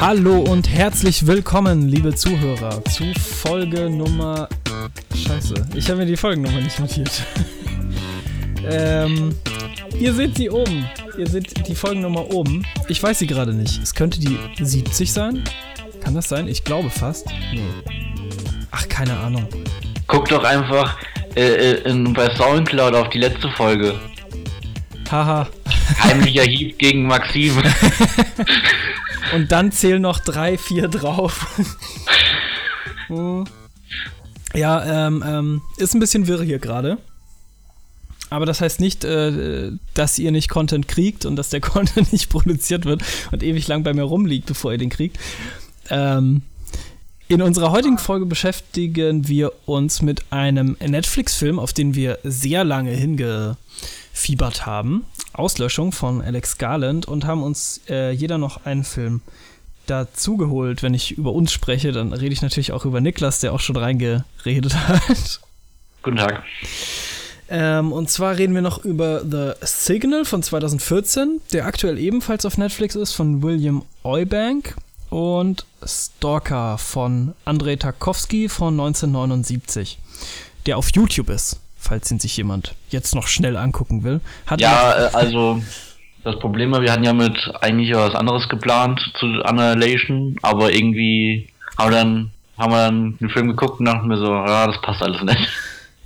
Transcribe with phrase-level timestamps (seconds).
[0.00, 4.50] Hallo und herzlich willkommen, liebe Zuhörer, zu Folge Nummer.
[5.14, 7.10] Scheiße, ich habe mir die Folgennummer nicht notiert.
[8.70, 9.34] ähm,
[9.98, 10.84] ihr seht sie oben.
[11.16, 12.66] Ihr seht die Folgennummer oben.
[12.88, 13.82] Ich weiß sie gerade nicht.
[13.82, 15.42] Es könnte die 70 sein.
[16.00, 16.48] Kann das sein?
[16.48, 17.26] Ich glaube fast.
[17.52, 17.62] Nee.
[18.70, 19.48] Ach, keine Ahnung.
[20.06, 20.96] Guck doch einfach
[21.36, 23.98] äh, äh in, bei Soundcloud auf die letzte Folge.
[25.10, 25.48] Haha.
[26.02, 27.62] Heimlicher Hieb gegen Maxim.
[29.34, 31.46] Und dann zählen noch drei, vier drauf.
[34.54, 36.98] Ja, ähm, ähm, ist ein bisschen wirr hier gerade.
[38.30, 42.30] Aber das heißt nicht, äh, dass ihr nicht Content kriegt und dass der Content nicht
[42.30, 45.18] produziert wird und ewig lang bei mir rumliegt, bevor ihr den kriegt.
[45.90, 46.42] Ähm,
[47.28, 52.90] in unserer heutigen Folge beschäftigen wir uns mit einem Netflix-Film, auf den wir sehr lange
[52.90, 55.04] hingefiebert haben.
[55.32, 59.22] Auslöschung von Alex Garland und haben uns äh, jeder noch einen Film
[59.86, 60.82] dazugeholt.
[60.82, 63.76] Wenn ich über uns spreche, dann rede ich natürlich auch über Niklas, der auch schon
[63.76, 65.40] reingeredet hat.
[66.02, 66.44] Guten Tag.
[67.48, 72.58] Ähm, und zwar reden wir noch über The Signal von 2014, der aktuell ebenfalls auf
[72.58, 74.76] Netflix ist, von William Eubank.
[75.10, 79.98] Und Stalker von Andrei Tarkovsky von 1979,
[80.66, 84.20] der auf YouTube ist falls ihn sich jemand jetzt noch schnell angucken will.
[84.46, 85.62] Hat ja, äh, also
[86.24, 91.48] das Problem war, wir hatten ja mit eigentlich was anderes geplant zu Annihilation, aber irgendwie
[91.78, 94.80] haben wir dann, haben wir dann den Film geguckt und dachten mir so, ja, das
[94.80, 95.48] passt alles nicht.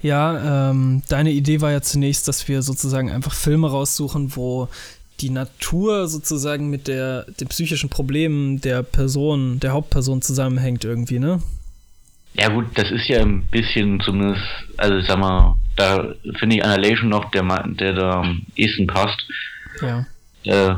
[0.01, 4.69] Ja, ähm, deine Idee war ja zunächst, dass wir sozusagen einfach Filme raussuchen, wo
[5.21, 11.43] die Natur sozusagen mit der, den psychischen Problemen der Person, der Hauptperson zusammenhängt irgendwie, ne?
[12.35, 14.43] Ja gut, das ist ja ein bisschen zumindest,
[14.77, 19.27] also ich sag mal, da finde ich Annihilation noch, der, der da am ehesten passt.
[19.83, 20.07] Ja.
[20.45, 20.77] Äh,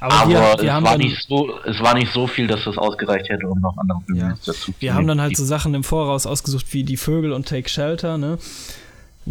[0.00, 2.76] aber, aber wir, wir es, war nicht so, es war nicht so viel, dass das
[2.76, 4.34] ausgereicht hätte, um noch andere Filme ja.
[4.44, 7.68] dazu Wir haben dann halt so Sachen im Voraus ausgesucht wie Die Vögel und Take
[7.68, 8.38] Shelter, ne?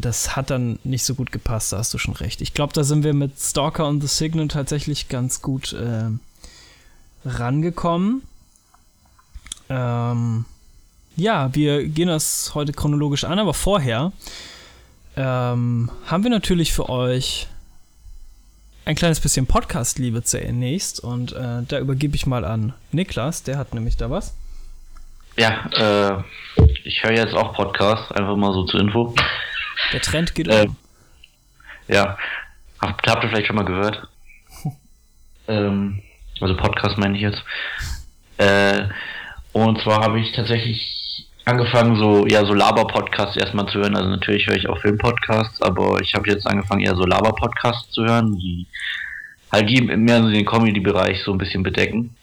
[0.02, 2.42] Das hat dann nicht so gut gepasst, da hast du schon recht.
[2.42, 6.10] Ich glaube, da sind wir mit Stalker und The Signal tatsächlich ganz gut äh,
[7.26, 8.24] rangekommen.
[9.70, 10.46] Ähm,
[11.16, 14.12] ja, wir gehen das heute chronologisch an, aber vorher
[15.16, 17.48] ähm, haben wir natürlich für euch
[18.86, 23.74] ein kleines bisschen Podcast-Liebe zunächst und äh, da übergebe ich mal an Niklas, der hat
[23.74, 24.34] nämlich da was.
[25.38, 26.24] Ja,
[26.58, 29.14] äh, ich höre jetzt auch Podcasts, einfach mal so zur Info.
[29.94, 30.76] Der Trend geht äh, um.
[31.88, 32.18] Ja,
[32.80, 34.08] habt, habt ihr vielleicht schon mal gehört?
[35.48, 36.02] ähm,
[36.42, 37.44] also Podcast meine ich jetzt.
[38.38, 38.88] Äh,
[39.52, 43.96] und zwar habe ich tatsächlich angefangen, so eher so Laber-Podcasts erstmal zu hören.
[43.96, 48.04] Also natürlich höre ich auch Film-Podcasts, aber ich habe jetzt angefangen, eher so Laber-Podcasts zu
[48.06, 48.68] hören, die
[49.52, 52.16] halt die mehr so den Comedy-Bereich so ein bisschen bedecken.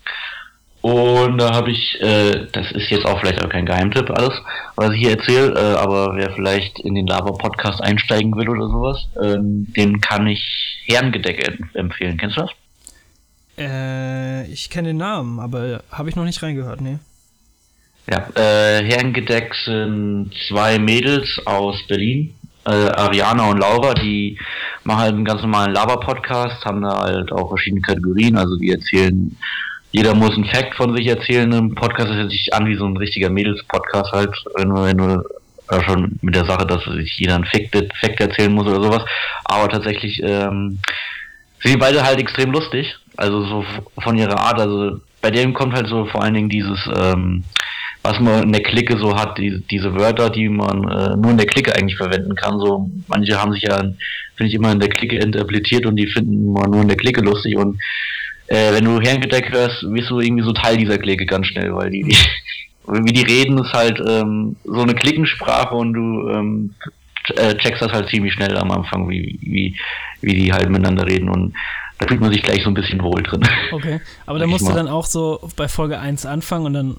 [0.87, 4.41] Und da habe ich, äh, das ist jetzt auch vielleicht auch kein Geheimtipp alles,
[4.77, 9.09] was ich hier erzähle, äh, aber wer vielleicht in den Laber-Podcast einsteigen will oder sowas,
[9.21, 10.41] äh, den kann ich
[10.87, 12.17] Herrengedeck empfehlen.
[12.19, 12.51] Kennst du das?
[13.59, 17.01] Äh, ich kenne den Namen, aber habe ich noch nicht reingehört, nee.
[18.09, 22.33] Ja, äh, Herrengedeck sind zwei Mädels aus Berlin,
[22.65, 24.39] äh, Ariana und Laura, die
[24.85, 29.37] machen halt einen ganz normalen Laber-Podcast, haben da halt auch verschiedene Kategorien, also die erzählen,
[29.97, 31.51] jeder muss einen Fact von sich erzählen.
[31.53, 35.25] Im Podcast, das hört sich an wie so ein richtiger Mädels-Podcast halt, wenn wenn du
[35.71, 39.05] äh, schon mit der Sache, dass sich jeder einen Fact, Fact erzählen muss oder sowas,
[39.45, 40.79] aber tatsächlich ähm,
[41.63, 43.65] sind die beide halt extrem lustig, also so
[44.03, 47.45] von ihrer Art, also bei dem kommt halt so vor allen Dingen dieses ähm,
[48.03, 51.39] was man in der Clique so hat, die, diese Wörter, die man äh, nur in
[51.39, 52.61] der Clique eigentlich verwenden kann.
[52.61, 56.53] So manche haben sich ja, finde ich, immer in der Clique interpretiert und die finden
[56.53, 57.57] man nur in der Clique lustig.
[57.57, 57.81] Und
[58.49, 61.91] äh, wenn du Herrengedeck hörst, wirst du irgendwie so Teil dieser Clique ganz schnell, weil
[61.91, 62.05] die,
[62.87, 66.75] wie die reden, ist halt ähm, so eine Klickensprache und du ähm,
[67.35, 69.77] äh, checkst das halt ziemlich schnell am Anfang, wie, wie,
[70.21, 71.55] wie die halt miteinander reden und
[71.99, 73.43] da fühlt man sich gleich so ein bisschen wohl drin.
[73.73, 76.97] Okay, aber da musst du dann auch so bei Folge 1 anfangen und dann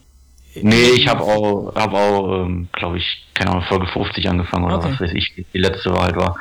[0.62, 4.78] Nee, ich habe auch, hab auch ähm, glaube ich, keine Ahnung, Folge 50 angefangen oder
[4.78, 4.90] okay.
[4.92, 6.36] was weiß ich, die letzte Wahl war.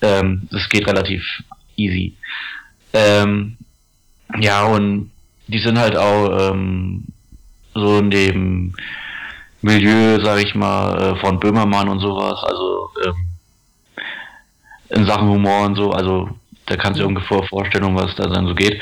[0.00, 1.22] Ähm, das geht relativ
[1.76, 2.16] easy.
[2.94, 3.58] Ähm,
[4.40, 5.10] ja, und
[5.46, 7.04] die sind halt auch ähm,
[7.74, 8.74] so in dem
[9.62, 13.16] Milieu, sag ich mal, äh, von Böhmermann und sowas, also ähm,
[14.90, 16.28] in Sachen Humor und so, also
[16.66, 18.80] da kannst du dir ungefähr vorstellen, was da dann so geht.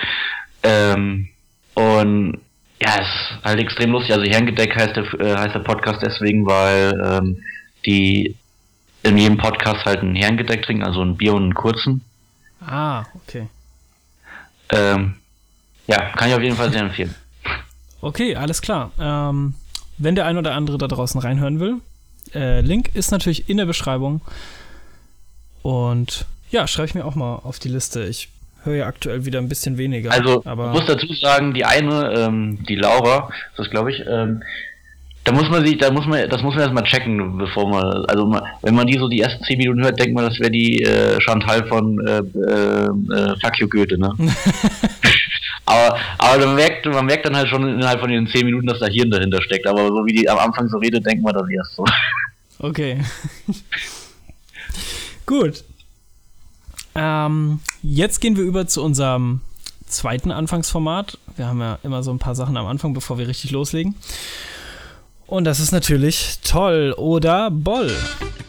[0.62, 1.28] Ähm,
[1.74, 2.40] und
[2.80, 4.14] ja, es ist halt extrem lustig.
[4.14, 7.42] Also Herrengedeck heißt der, äh, heißt der Podcast deswegen, weil ähm,
[7.86, 8.36] die
[9.02, 12.04] in jedem Podcast halt ein Herrengedeck trinken, also ein Bier und einen kurzen.
[12.60, 13.48] Ah, okay.
[14.70, 15.14] Ähm,
[15.86, 17.14] ja, kann ich auf jeden Fall sehr empfehlen.
[18.00, 18.90] Okay, alles klar.
[19.00, 19.54] Ähm,
[19.98, 21.76] wenn der ein oder andere da draußen reinhören will,
[22.34, 24.20] äh, Link ist natürlich in der Beschreibung.
[25.62, 28.04] Und ja, schreibe ich mir auch mal auf die Liste.
[28.04, 28.28] Ich
[28.62, 30.12] höre ja aktuell wieder ein bisschen weniger.
[30.12, 34.42] Also, aber ich muss dazu sagen, die eine, ähm, die Laura, das glaube ich, ähm,
[35.24, 38.26] da muss man sich, da muss man, das muss man erstmal checken, bevor man, also
[38.26, 40.82] man, wenn man die so die ersten 10 Minuten hört, denkt man, das wäre die
[40.82, 44.12] äh, Chantal von äh, äh, äh, Fuck you Goethe, ne?
[45.66, 48.78] aber, aber man merkt, man merkt dann halt schon innerhalb von den 10 Minuten, dass
[48.78, 49.66] da Hirn dahinter steckt.
[49.66, 51.84] Aber so wie die am Anfang so redet, denkt man das erst so.
[52.58, 53.04] Okay.
[55.26, 55.62] Gut.
[56.94, 59.42] Ähm, jetzt gehen wir über zu unserem
[59.86, 61.18] zweiten Anfangsformat.
[61.36, 63.94] Wir haben ja immer so ein paar Sachen am Anfang, bevor wir richtig loslegen.
[65.26, 67.94] Und das ist natürlich toll oder Boll.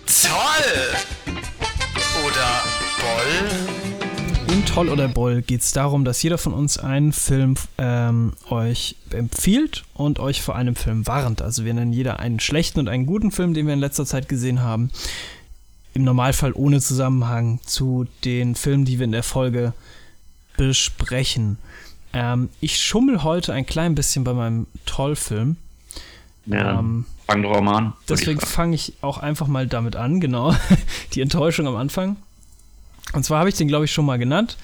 [0.06, 1.34] Toll!
[2.26, 2.64] Oder
[3.02, 3.67] Boll?
[4.68, 9.84] Toll oder Boll geht es darum, dass jeder von uns einen Film ähm, euch empfiehlt
[9.96, 11.42] und euch vor einem Film warnt.
[11.42, 14.30] Also wir nennen jeder einen schlechten und einen guten Film, den wir in letzter Zeit
[14.30, 14.92] gesehen haben.
[15.94, 19.74] Im Normalfall ohne Zusammenhang zu den Filmen, die wir in der Folge
[20.58, 21.58] besprechen.
[22.14, 25.58] Ähm, ich schummel heute ein klein bisschen bei meinem Toll-Film.
[26.46, 27.94] Ja, Ähm, fang doch mal an.
[28.08, 30.56] Deswegen fange ich auch einfach mal damit an, genau.
[31.14, 32.18] Die Enttäuschung am Anfang.
[33.14, 34.58] Und zwar habe ich den, glaube ich, schon mal genannt.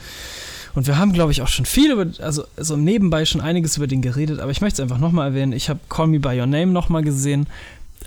[0.75, 3.88] Und wir haben, glaube ich, auch schon viel über, also so nebenbei schon einiges über
[3.88, 5.54] den geredet, aber ich möchte es einfach nochmal erwähnen.
[5.54, 7.48] Ich habe Call Me By Your Name nochmal gesehen.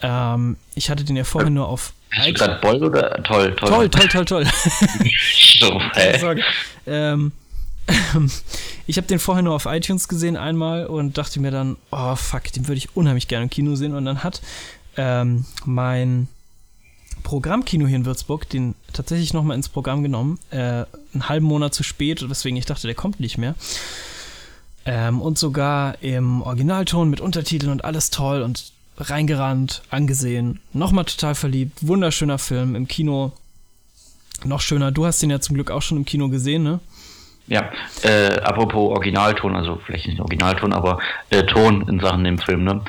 [0.02, 3.68] Ähm, ich hatte den ja vorher nur auf Hast du gerade Boll oder toll, toll?
[3.68, 4.46] Toll, toll, toll, toll.
[5.58, 6.18] So, hä?
[6.18, 6.42] Sorry.
[6.86, 7.32] Ähm,
[8.86, 12.52] ich habe den vorher nur auf iTunes gesehen einmal und dachte mir dann, oh fuck,
[12.52, 13.94] den würde ich unheimlich gerne im Kino sehen.
[13.94, 14.42] Und dann hat
[14.96, 16.28] ähm, mein
[17.26, 20.38] Programmkino hier in Würzburg den tatsächlich nochmal ins Programm genommen.
[20.50, 23.56] Äh, einen halben Monat zu spät, weswegen ich dachte, der kommt nicht mehr.
[24.84, 31.34] Ähm, und sogar im Originalton mit Untertiteln und alles toll und reingerannt, angesehen, nochmal total
[31.34, 33.32] verliebt, wunderschöner Film im Kino.
[34.44, 36.78] Noch schöner, du hast den ja zum Glück auch schon im Kino gesehen, ne?
[37.48, 37.70] Ja,
[38.02, 41.00] äh, apropos Originalton, also vielleicht nicht Originalton, aber
[41.30, 42.82] äh, Ton in Sachen dem Film, ne?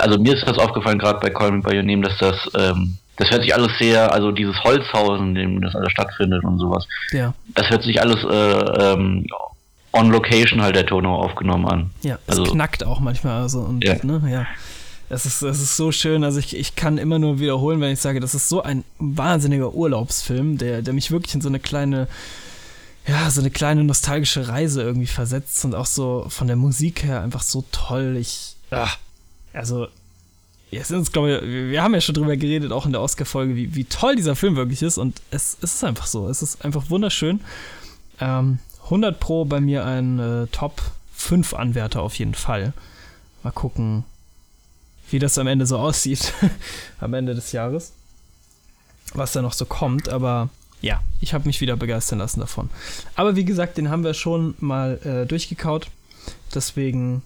[0.00, 2.96] Also mir ist das aufgefallen, gerade bei Call Me By Your Name, dass das, ähm,
[3.16, 6.86] das hört sich alles sehr, also dieses Holzhaus, in dem das alles stattfindet und sowas,
[7.12, 7.34] Ja.
[7.54, 9.26] das hört sich alles äh, ähm,
[9.92, 11.90] on location halt der Ton auch aufgenommen an.
[12.02, 13.40] Ja, es Also- knackt auch manchmal.
[13.42, 13.96] Also, und, Ja.
[14.02, 14.46] ne, ja.
[15.10, 18.00] Es ist, es ist so schön, also ich, ich kann immer nur wiederholen, wenn ich
[18.00, 22.08] sage, das ist so ein wahnsinniger Urlaubsfilm, der, der mich wirklich in so eine kleine,
[23.06, 27.20] ja, so eine kleine nostalgische Reise irgendwie versetzt und auch so von der Musik her
[27.22, 28.16] einfach so toll.
[28.18, 28.88] Ich, ah,
[29.52, 29.88] also,
[30.74, 33.00] ja, es ist, glaube ich, wir wir haben ja schon drüber geredet, auch in der
[33.00, 36.28] Oscar-Folge, wie, wie toll dieser Film wirklich ist und es, es ist einfach so.
[36.28, 37.40] Es ist einfach wunderschön.
[38.20, 40.82] Ähm, 100 Pro bei mir ein äh, Top
[41.14, 42.72] 5 Anwärter auf jeden Fall.
[43.44, 44.04] Mal gucken,
[45.10, 46.32] wie das am Ende so aussieht.
[47.00, 47.92] am Ende des Jahres.
[49.12, 50.48] Was da noch so kommt, aber
[50.80, 52.68] ja, ich habe mich wieder begeistern lassen davon.
[53.14, 55.88] Aber wie gesagt, den haben wir schon mal äh, durchgekaut.
[56.52, 57.22] Deswegen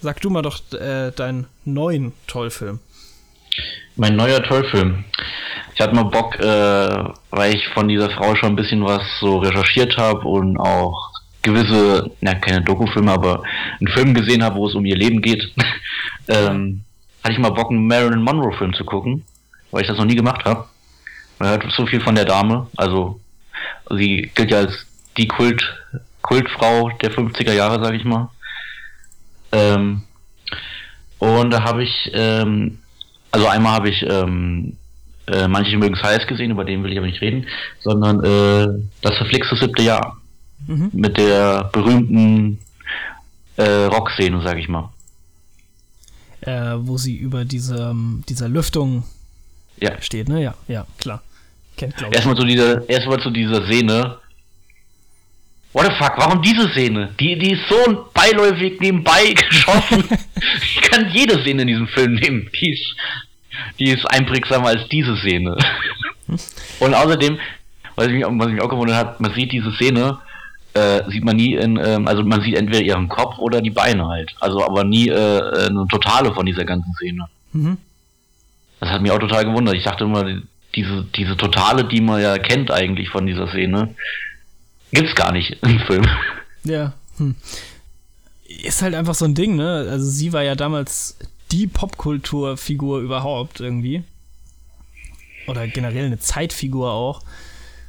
[0.00, 2.80] sag du mal doch äh, deinen neuen Tollfilm.
[3.96, 5.04] Mein neuer Tollfilm.
[5.74, 9.38] Ich hatte mal Bock, äh, weil ich von dieser Frau schon ein bisschen was so
[9.38, 11.10] recherchiert habe und auch
[11.42, 13.42] gewisse, na keine Dokufilme, aber
[13.78, 15.52] einen Film gesehen habe, wo es um ihr Leben geht.
[16.28, 16.82] ähm,
[17.22, 19.24] hatte ich mal Bock, einen Marilyn Monroe Film zu gucken,
[19.70, 20.66] weil ich das noch nie gemacht habe.
[21.38, 23.20] Man hört so viel von der Dame, also
[23.90, 24.86] sie gilt ja als
[25.16, 25.62] die Kult,
[26.22, 28.30] Kultfrau der 50er Jahre, sag ich mal.
[29.52, 30.02] Ähm,
[31.18, 32.78] und da habe ich, ähm,
[33.30, 34.76] also einmal habe ich ähm,
[35.26, 37.46] äh, manche mögen es heiß gesehen, über den will ich aber nicht reden,
[37.82, 38.68] sondern äh,
[39.02, 40.16] das verflixte siebte Jahr
[40.66, 40.90] Mhm.
[40.92, 42.58] mit der berühmten
[43.56, 44.90] äh, Rockszene, sag ich mal.
[46.42, 49.04] Äh, wo sie über diese, ähm, dieser Lüftung
[49.80, 50.00] Ja.
[50.02, 50.42] steht, ne?
[50.42, 51.22] Ja, ja, klar.
[51.78, 51.94] Kennt.
[52.12, 54.18] Erstmal zu dieser, erstmal zu dieser Szene.
[55.72, 57.14] What the fuck, warum diese Szene?
[57.20, 60.04] Die, die ist so beiläufig nebenbei geschossen.
[60.62, 62.50] ich kann jede Szene in diesem Film nehmen.
[62.60, 62.96] Die ist,
[63.78, 65.56] die ist einprägsamer als diese Szene.
[66.80, 67.38] Und außerdem,
[67.94, 70.18] was mich, was mich auch gewundert hat, man sieht diese Szene,
[70.74, 74.06] äh, sieht man nie in, ähm, also man sieht entweder ihren Kopf oder die Beine
[74.08, 74.34] halt.
[74.40, 77.26] Also aber nie äh, eine totale von dieser ganzen Szene.
[77.52, 77.78] Mhm.
[78.80, 79.74] Das hat mich auch total gewundert.
[79.74, 80.24] Ich dachte immer,
[80.74, 83.94] diese, diese Totale, die man ja kennt eigentlich von dieser Szene,
[84.92, 86.06] gibt's gar nicht im Film.
[86.62, 86.92] Ja.
[87.16, 87.36] Hm.
[88.46, 89.86] Ist halt einfach so ein Ding, ne?
[89.90, 91.16] Also sie war ja damals
[91.52, 94.02] die Popkulturfigur überhaupt irgendwie.
[95.46, 97.22] oder generell eine Zeitfigur auch.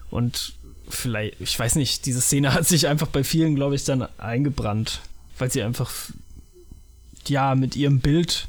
[0.10, 0.54] Und
[0.88, 5.02] vielleicht, ich weiß nicht, diese Szene hat sich einfach bei vielen, glaube ich, dann eingebrannt,
[5.38, 5.92] weil sie einfach,
[7.28, 8.48] ja, mit ihrem Bild,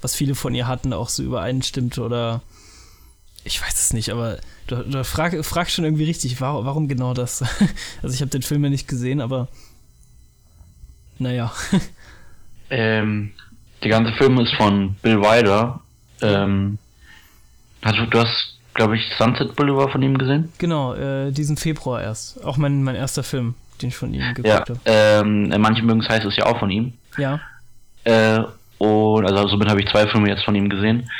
[0.00, 2.42] was viele von ihr hatten, auch so übereinstimmt oder
[3.44, 7.14] ich weiß es nicht, aber du, du frag, fragst schon irgendwie richtig, warum, warum genau
[7.14, 7.42] das?
[8.02, 9.48] Also ich habe den Film ja nicht gesehen, aber
[11.18, 11.52] naja.
[12.74, 13.32] Ähm,
[13.82, 15.80] der ganze Film ist von Bill Wilder.
[16.22, 16.78] Ähm,
[17.82, 20.50] also du hast, glaube ich, Sunset Boulevard von ihm gesehen?
[20.56, 22.42] Genau, äh, diesen Februar erst.
[22.42, 24.60] Auch mein, mein erster Film, den ich von ihm geguckt Ja.
[24.60, 24.80] habe.
[24.86, 26.94] Ähm, manche mögen es heißt, ist ja auch von ihm.
[27.18, 27.40] Ja.
[28.04, 28.40] Äh,
[28.78, 31.10] und also somit habe ich zwei Filme jetzt von ihm gesehen.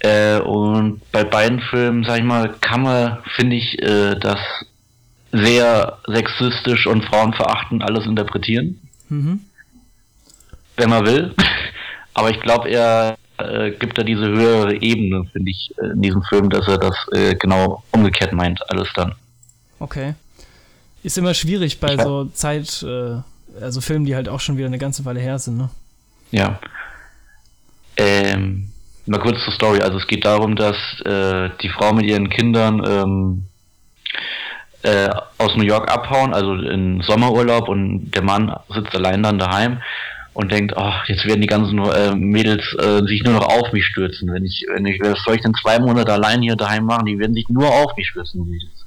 [0.00, 4.38] Äh, und bei beiden Filmen, sag ich mal, kann man, finde ich, äh, das
[5.32, 9.40] sehr sexistisch und frauenverachtend alles interpretieren, Mhm.
[10.76, 11.34] wenn man will.
[12.14, 16.22] Aber ich glaube, er äh, gibt da diese höhere Ebene, finde ich, äh, in diesem
[16.24, 19.14] Film, dass er das äh, genau umgekehrt meint, alles dann.
[19.78, 20.14] Okay.
[21.02, 23.16] Ist immer schwierig bei Ich- so Zeit, äh,
[23.62, 25.70] also Filmen, die halt auch schon wieder eine ganze Weile her sind, ne?
[26.32, 26.58] Ja.
[27.96, 28.69] Ähm,
[29.10, 29.80] mal kurz zur Story.
[29.80, 33.44] Also es geht darum, dass äh, die Frau mit ihren Kindern ähm,
[34.82, 39.82] äh, aus New York abhauen, also in Sommerurlaub und der Mann sitzt allein dann daheim
[40.32, 43.84] und denkt, oh, jetzt werden die ganzen äh, Mädels äh, sich nur noch auf mich
[43.84, 44.32] stürzen.
[44.32, 47.06] Wenn ich, wenn ich, was soll ich denn zwei Monate allein hier daheim machen?
[47.06, 48.48] Die werden sich nur auf mich stürzen.
[48.48, 48.79] Mädels.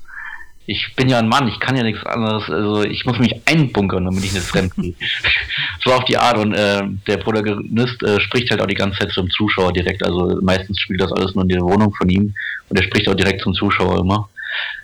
[0.65, 4.05] Ich bin ja ein Mann, ich kann ja nichts anderes, also ich muss mich einbunkern,
[4.05, 4.93] damit ich nicht fremd gehe.
[5.84, 9.12] so auf die Art und äh, der Protagonist äh, spricht halt auch die ganze Zeit
[9.12, 12.34] zum Zuschauer direkt, also meistens spielt das alles nur in der Wohnung von ihm
[12.70, 14.29] und er spricht auch direkt zum Zuschauer immer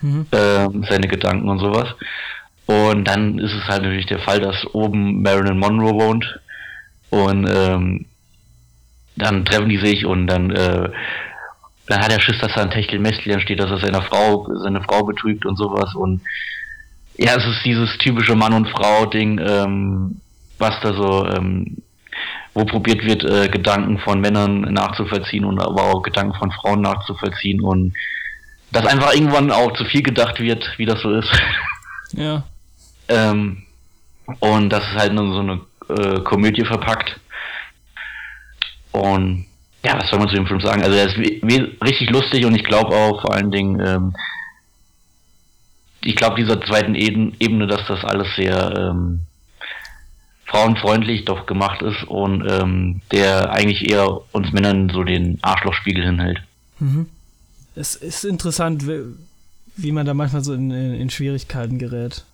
[0.02, 0.26] Mhm.
[0.32, 1.90] ähm, seine Gedanken und sowas.
[2.66, 6.40] Und dann ist es halt natürlich der Fall, dass oben Marilyn Monroe wohnt
[7.10, 8.06] und ähm,
[9.16, 10.90] dann treffen die sich und dann äh,
[11.90, 15.04] dann hat er Schiss, dass da ein Techtelmechtel entsteht, dass er seiner Frau, seine Frau
[15.04, 16.22] betrügt und sowas und
[17.18, 20.22] ja, es ist dieses typische Mann und Frau Ding, ähm,
[20.58, 21.78] was da so ähm,
[22.54, 27.62] wo probiert wird, äh, Gedanken von Männern nachzuvollziehen und aber auch Gedanken von Frauen nachzuvollziehen
[27.62, 27.94] und
[28.72, 31.30] dass einfach irgendwann auch zu viel gedacht wird, wie das so ist.
[32.14, 32.44] Ja.
[33.08, 33.64] ähm,
[34.40, 37.20] und das ist halt nur so eine äh, Komödie verpackt.
[38.92, 39.46] Und
[39.84, 40.84] ja, was soll man zu dem Film sagen?
[40.84, 44.14] Also er ist richtig lustig und ich glaube auch vor allen Dingen, ähm,
[46.02, 49.22] ich glaube dieser zweiten Ebene, dass das alles sehr ähm,
[50.46, 56.42] frauenfreundlich doch gemacht ist und ähm, der eigentlich eher uns Männern so den Arschlochspiegel hinhält.
[56.80, 57.08] Mhm.
[57.76, 62.26] Es ist interessant, wie, man da manchmal so in, in Schwierigkeiten gerät,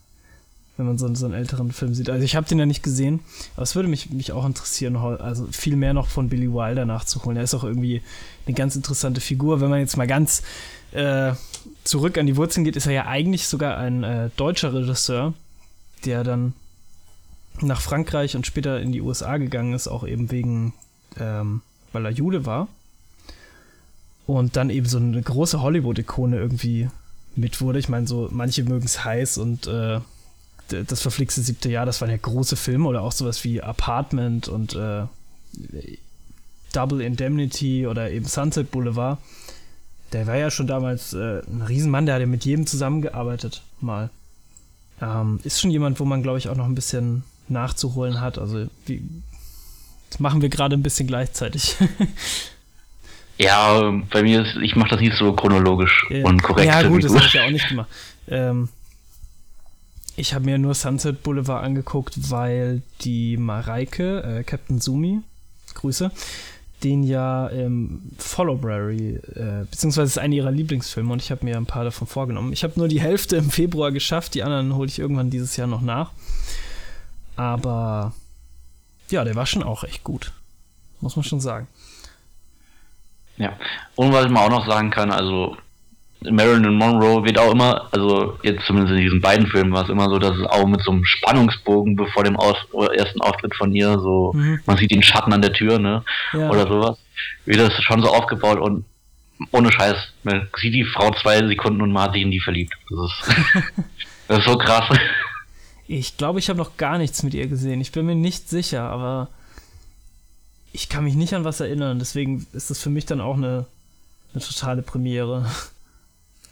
[0.77, 2.09] wenn man so, so einen älteren Film sieht.
[2.09, 3.21] Also ich habe den ja nicht gesehen,
[3.55, 7.37] aber es würde mich, mich auch interessieren, also viel mehr noch von Billy Wilder nachzuholen.
[7.37, 8.01] Er ist auch irgendwie
[8.45, 9.61] eine ganz interessante Figur.
[9.61, 10.43] Wenn man jetzt mal ganz
[10.91, 11.33] äh,
[11.83, 15.33] zurück an die Wurzeln geht, ist er ja eigentlich sogar ein äh, deutscher Regisseur,
[16.03, 16.53] der dann
[17.61, 20.73] nach Frankreich und später in die USA gegangen ist, auch eben wegen,
[21.17, 21.61] ähm,
[21.93, 22.67] weil er Jude war
[24.27, 26.89] und dann eben so eine große Hollywood-Ikone irgendwie
[27.35, 27.79] mit wurde.
[27.79, 29.99] Ich meine, so manche mögen es heiß und äh,
[30.69, 34.75] das verflixte siebte Jahr, das waren ja große Filme oder auch sowas wie Apartment und
[34.75, 35.03] äh,
[36.73, 39.19] Double Indemnity oder eben Sunset Boulevard.
[40.11, 44.09] Der war ja schon damals äh, ein Riesenmann, der hat ja mit jedem zusammengearbeitet mal.
[45.01, 48.37] Ähm, ist schon jemand, wo man, glaube ich, auch noch ein bisschen nachzuholen hat.
[48.37, 49.01] Also wie,
[50.09, 51.75] das machen wir gerade ein bisschen gleichzeitig.
[53.37, 56.67] Ja, bei mir ist, ich mache das nicht so chronologisch und korrekt.
[56.67, 57.89] Ja, gut, das habe ich ja auch nicht gemacht.
[58.27, 58.69] Ähm,
[60.15, 65.21] ich habe mir nur Sunset Boulevard angeguckt, weil die Mareike, äh, Captain Sumi,
[65.73, 66.11] Grüße,
[66.83, 71.65] den ja im Followberry, äh, beziehungsweise ist einer ihrer Lieblingsfilme und ich habe mir ein
[71.65, 72.53] paar davon vorgenommen.
[72.53, 75.67] Ich habe nur die Hälfte im Februar geschafft, die anderen hole ich irgendwann dieses Jahr
[75.67, 76.11] noch nach.
[77.35, 78.13] Aber
[79.09, 80.31] ja, der war schon auch echt gut.
[81.01, 81.67] Muss man schon sagen.
[83.37, 83.53] Ja.
[83.95, 85.57] Und was man auch noch sagen kann, also
[86.31, 90.09] Marilyn Monroe wird auch immer, also jetzt zumindest in diesen beiden Filmen war es immer
[90.09, 92.55] so, dass es auch mit so einem Spannungsbogen bevor dem Aus
[92.95, 94.59] ersten Auftritt von ihr, so Mhm.
[94.65, 96.03] man sieht den Schatten an der Tür, ne?
[96.33, 96.49] Ja.
[96.49, 96.97] Oder sowas.
[97.45, 98.85] Wird das schon so aufgebaut und
[99.51, 102.73] ohne Scheiß, man sieht die Frau zwei Sekunden und man hat sich in die verliebt.
[102.89, 103.37] Das ist,
[104.27, 104.85] das ist so krass.
[105.87, 107.79] Ich glaube, ich habe noch gar nichts mit ihr gesehen.
[107.81, 109.27] Ich bin mir nicht sicher, aber
[110.71, 111.99] ich kann mich nicht an was erinnern.
[111.99, 113.65] Deswegen ist das für mich dann auch eine,
[114.33, 115.45] eine totale Premiere.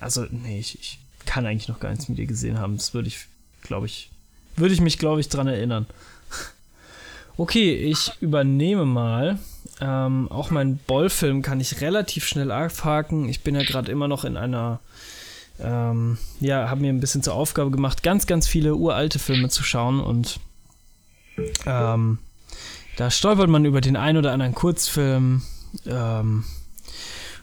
[0.04, 2.78] Also, nee, ich, ich kann eigentlich noch gar nichts mit ihr gesehen haben.
[2.78, 3.26] Das würde ich,
[3.62, 4.10] glaube ich,
[4.56, 5.86] würde ich mich, glaube ich, dran erinnern.
[7.36, 9.40] Okay, ich übernehme mal
[9.82, 13.28] Ähm, auch mein Boll-Film kann ich relativ schnell abhaken.
[13.28, 14.80] Ich bin ja gerade immer noch in einer,
[15.60, 19.64] ähm, ja, habe mir ein bisschen zur Aufgabe gemacht, ganz, ganz viele uralte Filme zu
[19.64, 20.40] schauen und
[21.66, 22.20] ähm,
[22.98, 25.42] da stolpert man über den ein oder anderen Kurzfilm
[25.88, 26.44] ähm,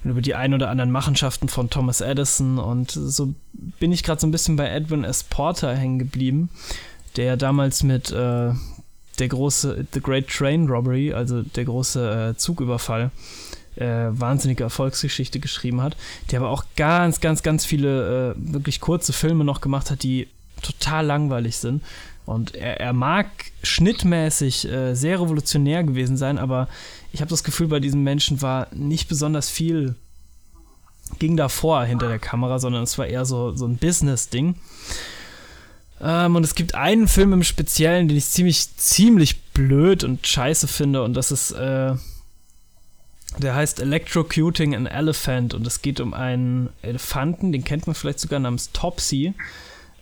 [0.03, 4.21] und über die ein oder anderen Machenschaften von Thomas Edison und so bin ich gerade
[4.21, 5.25] so ein bisschen bei Edwin S.
[5.25, 6.51] Porter hängen geblieben,
[7.17, 8.53] der damals mit äh,
[9.19, 13.11] der große The Great Train Robbery, also der große äh, Zugüberfall,
[13.77, 15.97] äh, wahnsinnige Erfolgsgeschichte geschrieben hat,
[16.31, 20.29] der aber auch ganz, ganz, ganz viele äh, wirklich kurze Filme noch gemacht hat, die
[20.63, 21.83] total langweilig sind.
[22.31, 23.27] Und er, er mag
[23.65, 26.69] schnittmäßig äh, sehr revolutionär gewesen sein, aber
[27.13, 29.97] ich habe das Gefühl, bei diesem Menschen war nicht besonders viel
[31.19, 34.55] ging davor hinter der Kamera, sondern es war eher so, so ein Business-Ding.
[36.01, 40.69] Ähm, und es gibt einen Film im Speziellen, den ich ziemlich, ziemlich blöd und scheiße
[40.69, 41.03] finde.
[41.03, 41.95] Und das ist, äh,
[43.39, 45.53] der heißt Electrocuting an Elephant.
[45.53, 49.35] Und es geht um einen Elefanten, den kennt man vielleicht sogar namens Topsy.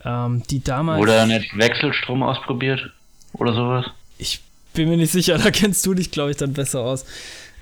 [0.05, 1.01] Ähm, die damals.
[1.01, 2.91] Oder nicht Wechselstrom ausprobiert?
[3.33, 3.85] Oder sowas?
[4.17, 4.41] Ich
[4.73, 7.05] bin mir nicht sicher, da kennst du dich, glaube ich, dann besser aus.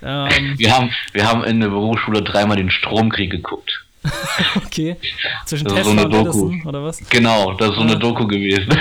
[0.02, 3.84] Ähm, wir, haben, wir haben in der Berufsschule dreimal den Stromkrieg geguckt.
[4.56, 4.96] okay.
[5.44, 6.98] Zwischen das Tesla so und Edison, oder was?
[7.10, 7.96] Genau, das ist so eine ah.
[7.96, 8.78] Doku gewesen.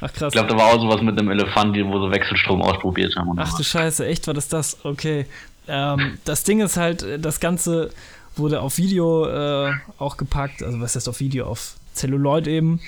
[0.00, 0.28] Ach krass.
[0.28, 3.34] Ich glaube, da war auch sowas mit einem Elefant, wo sie Wechselstrom ausprobiert haben.
[3.36, 4.84] Ach du Scheiße, echt war das das?
[4.84, 5.26] Okay.
[5.66, 7.90] Ähm, das Ding ist halt, das Ganze
[8.36, 12.80] wurde auf Video äh, auch gepackt, also was heißt auf Video, auf Celluloid eben.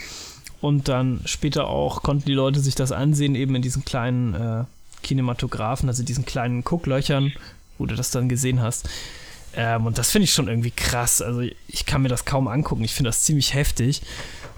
[0.60, 4.64] Und dann später auch konnten die Leute sich das ansehen, eben in diesen kleinen äh,
[5.02, 7.32] Kinematographen, also diesen kleinen Gucklöchern,
[7.78, 8.88] wo du das dann gesehen hast.
[9.54, 11.22] Ähm, und das finde ich schon irgendwie krass.
[11.22, 12.84] Also ich kann mir das kaum angucken.
[12.84, 14.02] Ich finde das ziemlich heftig.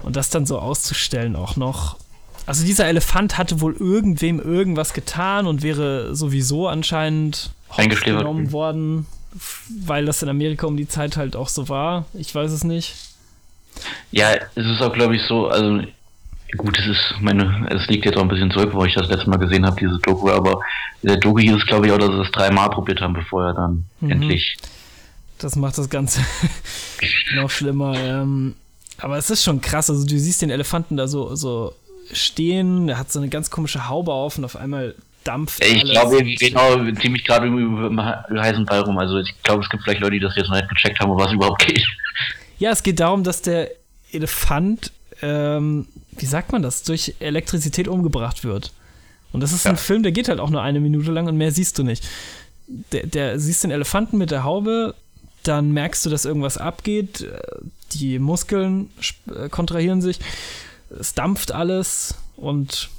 [0.03, 1.97] Und das dann so auszustellen auch noch.
[2.45, 7.51] Also dieser Elefant hatte wohl irgendwem irgendwas getan und wäre sowieso anscheinend
[8.03, 9.07] genommen worden,
[9.85, 12.05] weil das in Amerika um die Zeit halt auch so war.
[12.13, 12.95] Ich weiß es nicht.
[14.13, 15.81] Ja, es ist auch, glaube ich, so, also
[16.57, 19.29] gut, es ist, meine, es liegt jetzt auch ein bisschen zurück, wo ich das letzte
[19.29, 20.61] Mal gesehen habe, diese Doku, aber
[21.01, 23.53] der Doku hieß es, glaube ich, auch, dass sie das dreimal probiert haben, bevor er
[23.53, 24.11] dann mhm.
[24.11, 24.57] endlich
[25.43, 26.21] das macht das Ganze
[27.35, 27.95] noch schlimmer.
[27.97, 28.55] Ähm,
[28.97, 29.89] aber es ist schon krass.
[29.89, 31.73] Also du siehst den Elefanten da so, so
[32.11, 35.91] stehen, der hat so eine ganz komische Haube auf und auf einmal dampft Ich alles.
[35.91, 38.97] glaube, wir reden auch ziemlich gerade über heißen Ball rum.
[38.97, 41.19] Also ich glaube, es gibt vielleicht Leute, die das jetzt noch nicht gecheckt haben, um
[41.19, 41.85] was überhaupt geht.
[42.59, 43.71] Ja, es geht darum, dass der
[44.13, 48.71] Elefant, ähm, wie sagt man das, durch Elektrizität umgebracht wird.
[49.31, 49.71] Und das ist ja.
[49.71, 52.07] ein Film, der geht halt auch nur eine Minute lang und mehr siehst du nicht.
[52.91, 54.95] Der, der siehst den Elefanten mit der Haube
[55.43, 57.27] dann merkst du, dass irgendwas abgeht,
[57.91, 58.89] die Muskeln
[59.27, 60.19] äh, kontrahieren sich,
[60.97, 62.89] es dampft alles und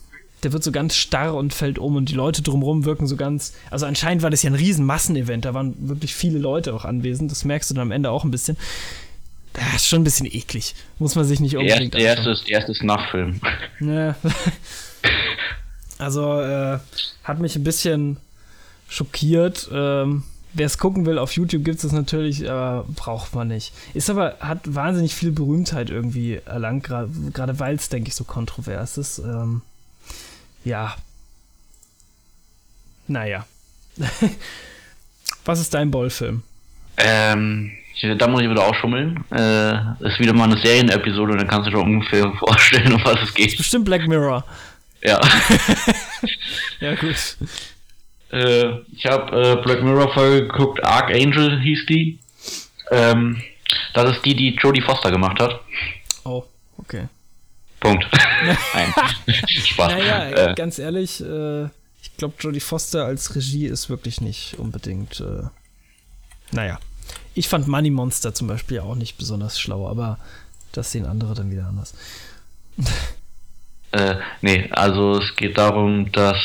[0.42, 3.54] der wird so ganz starr und fällt um und die Leute drumherum wirken so ganz,
[3.70, 7.30] also anscheinend war das ja ein riesen Massenevent, da waren wirklich viele Leute auch anwesend,
[7.30, 8.56] das merkst du dann am Ende auch ein bisschen.
[9.54, 10.74] Das ist schon ein bisschen eklig.
[10.98, 13.40] Muss man sich nicht unbedingt Erst, erstes, erstes Nachfilm.
[13.80, 14.14] Ja.
[15.98, 16.78] Also, äh,
[17.22, 18.18] hat mich ein bisschen
[18.88, 19.68] schockiert.
[19.72, 20.24] Ähm,
[20.56, 23.72] Wer es gucken will, auf YouTube gibt es das natürlich, aber braucht man nicht.
[23.92, 28.96] Ist aber, hat wahnsinnig viel Berühmtheit irgendwie erlangt, gerade weil es, denke ich, so kontrovers
[28.96, 29.18] ist.
[29.18, 29.62] Ähm,
[30.64, 30.94] ja.
[33.08, 33.46] Naja.
[35.44, 36.44] Was ist dein Bollfilm?
[36.98, 39.24] Ähm, da muss ich wieder auch schummeln.
[39.30, 39.72] Äh,
[40.06, 43.34] ist wieder mal eine Serienepisode und dann kannst du dir ungefähr vorstellen, um was es
[43.34, 43.48] geht.
[43.48, 44.44] Ist bestimmt Black Mirror.
[45.02, 45.20] Ja.
[46.80, 47.36] ja, gut.
[48.32, 52.18] Äh, ich habe äh, Black Mirror Folge geguckt, Archangel hieß die.
[52.90, 53.42] Ähm,
[53.92, 55.60] das ist die, die Jodie Foster gemacht hat.
[56.24, 56.44] Oh,
[56.78, 57.08] okay.
[57.80, 58.06] Punkt.
[58.74, 58.94] Nein.
[59.46, 59.92] Spaß.
[59.92, 61.64] Naja, äh, ganz ehrlich, äh,
[62.02, 65.20] ich glaube, Jodie Foster als Regie ist wirklich nicht unbedingt.
[65.20, 65.44] Äh,
[66.50, 66.78] naja.
[67.34, 70.18] Ich fand Money Monster zum Beispiel auch nicht besonders schlau, aber
[70.72, 71.94] das sehen andere dann wieder anders.
[73.92, 76.38] äh, nee, also es geht darum, dass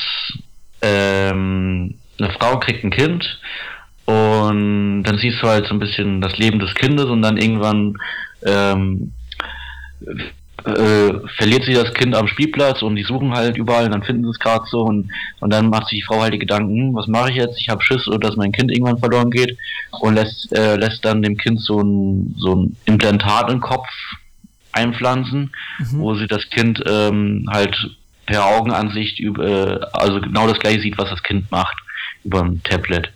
[0.82, 3.40] ähm, eine Frau kriegt ein Kind
[4.06, 7.96] und dann siehst du halt so ein bisschen das Leben des Kindes und dann irgendwann
[8.44, 9.14] ähm,
[10.66, 14.24] äh, verliert sie das Kind am Spielplatz und die suchen halt überall und dann finden
[14.24, 17.08] sie es gerade so und, und dann macht sich die Frau halt die Gedanken, was
[17.08, 17.60] mache ich jetzt?
[17.60, 19.58] Ich habe Schiss, dass mein Kind irgendwann verloren geht
[20.00, 23.88] und lässt, äh, lässt dann dem Kind so ein, so ein Implantat im Kopf
[24.72, 26.00] einpflanzen, mhm.
[26.00, 27.76] wo sie das Kind ähm, halt
[28.26, 31.78] per Augenansicht über, äh, also genau das gleiche sieht, was das Kind macht
[32.24, 33.12] über ein Tablet.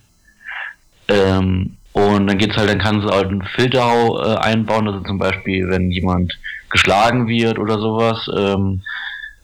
[1.08, 5.18] Ähm, und dann geht's halt, dann kann sie halt einen Filter äh, einbauen, also zum
[5.18, 6.36] Beispiel, wenn jemand
[6.74, 8.82] geschlagen wird oder sowas, ähm,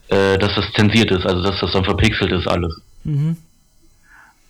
[0.09, 2.83] äh, dass das zensiert ist, also dass das dann verpixelt ist alles.
[3.05, 3.37] Mhm.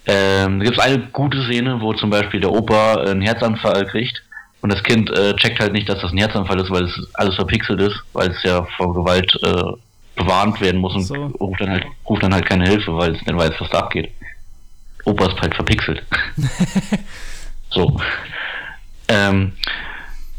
[0.06, 4.22] Ähm, da gibt es eine gute Szene, wo zum Beispiel der Opa einen Herzanfall kriegt
[4.62, 7.34] und das Kind äh, checkt halt nicht, dass das ein Herzanfall ist, weil es alles
[7.34, 9.62] verpixelt ist, weil es ja vor Gewalt äh,
[10.16, 11.26] bewarnt werden muss und So.
[11.38, 14.10] ruft, dann halt, ruft dann halt keine Hilfe, weil es nicht weiß, was da abgeht.
[15.04, 16.02] Opa ist halt verpixelt.
[17.70, 18.00] so.
[19.08, 19.52] Ähm,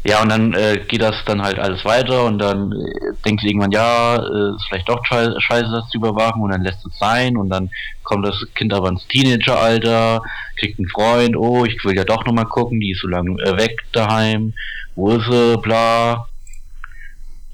[0.04, 3.48] ja, und dann äh, geht das dann halt alles weiter und dann äh, denkt sie
[3.48, 6.98] irgendwann, ja, äh, ist vielleicht doch schei- scheiße, das zu überwachen und dann lässt es
[6.98, 7.70] sein und dann
[8.02, 10.22] kommt das Kind aber ins Teenageralter,
[10.58, 13.56] kriegt einen Freund, oh, ich will ja doch nochmal gucken, die ist so lange äh,
[13.56, 14.54] weg daheim,
[14.96, 16.26] wo ist sie, bla.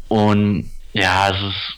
[0.08, 1.77] Und ja, es ist,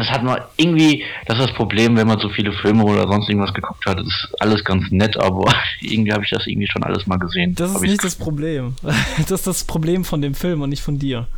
[0.00, 3.28] das hat man irgendwie, das ist das Problem, wenn man so viele Filme oder sonst
[3.28, 5.44] irgendwas geguckt hat, es ist alles ganz nett, aber
[5.80, 7.54] irgendwie habe ich das irgendwie schon alles mal gesehen.
[7.54, 8.74] Das ist nicht das Problem.
[9.18, 11.28] Das ist das Problem von dem Film und nicht von dir,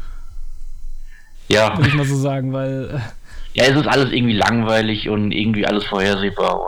[1.48, 3.02] Ja, würde ich mal so sagen, weil.
[3.54, 6.60] ja, es ist alles irgendwie langweilig und irgendwie alles vorhersehbar.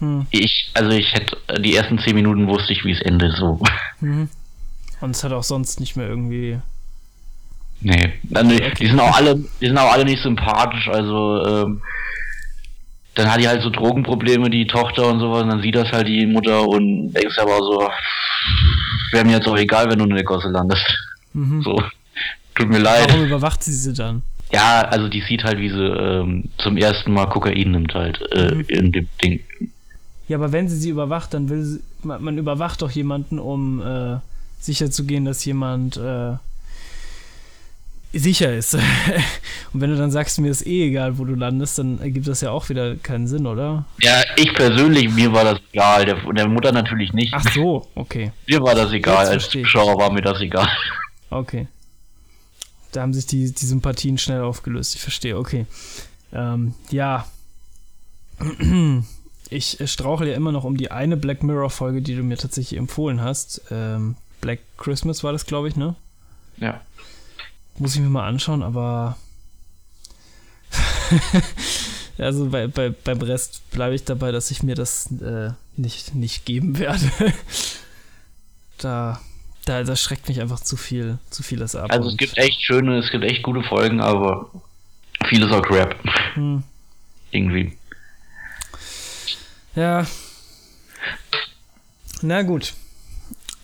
[0.00, 3.36] äh, Hm, Ich, also ich hätte, die ersten zehn Minuten wusste ich, wie es endet,
[3.36, 3.60] so.
[4.00, 4.28] hm.
[5.00, 6.58] Und es hat auch sonst nicht mehr irgendwie.
[7.82, 11.82] Nee, dann, die sind auch alle, die sind auch alle nicht sympathisch, also, ähm,
[13.14, 16.06] dann hat die halt so Drogenprobleme, die Tochter und sowas, und dann sieht das halt
[16.06, 17.88] die Mutter und denkst aber so,
[19.10, 20.86] wäre mir jetzt auch egal, wenn du in der Gosse landest.
[21.34, 21.62] Mhm.
[21.62, 21.82] So,
[22.54, 23.06] tut mir leid.
[23.10, 24.22] Warum überwacht sie sie dann?
[24.52, 28.54] Ja, also die sieht halt, wie sie ähm, zum ersten Mal Kokain nimmt halt, äh,
[28.54, 28.64] Mhm.
[28.68, 29.40] in dem Ding.
[30.28, 31.80] Ja, aber wenn sie sie überwacht, dann will sie.
[32.02, 34.16] Man, man überwacht doch jemanden, um äh,
[34.60, 36.34] sicherzugehen, dass jemand äh,
[38.12, 38.74] sicher ist.
[39.72, 42.40] Und wenn du dann sagst, mir ist eh egal, wo du landest, dann ergibt das
[42.40, 43.84] ja auch wieder keinen Sinn, oder?
[44.00, 47.32] Ja, ich persönlich, mir war das egal, der, der Mutter natürlich nicht.
[47.34, 48.32] Ach so, okay.
[48.46, 49.48] Mir war das egal, als.
[49.48, 50.68] Zuschauer war mir das egal.
[51.30, 51.66] Okay.
[52.92, 54.94] Da haben sich die, die Sympathien schnell aufgelöst.
[54.94, 55.66] Ich verstehe, okay.
[56.32, 57.26] Ähm, ja.
[59.50, 62.78] Ich äh, strauchle ja immer noch um die eine Black Mirror-Folge, die du mir tatsächlich
[62.78, 63.60] empfohlen hast.
[63.70, 65.94] Ähm, Black Christmas war das, glaube ich, ne?
[66.56, 66.80] Ja.
[67.78, 69.16] Muss ich mir mal anschauen, aber.
[72.18, 76.44] also bei, bei, beim Rest bleibe ich dabei, dass ich mir das äh, nicht, nicht
[76.44, 77.10] geben werde.
[78.78, 79.20] da,
[79.64, 81.90] da, da schreckt mich einfach zu viel, zu vieles ab.
[81.90, 84.50] Also es gibt echt schöne, es gibt echt gute Folgen, aber
[85.26, 85.96] vieles auch Crap.
[86.34, 86.62] hm,
[87.30, 87.76] Irgendwie.
[89.74, 90.06] ja.
[92.22, 92.74] Na gut.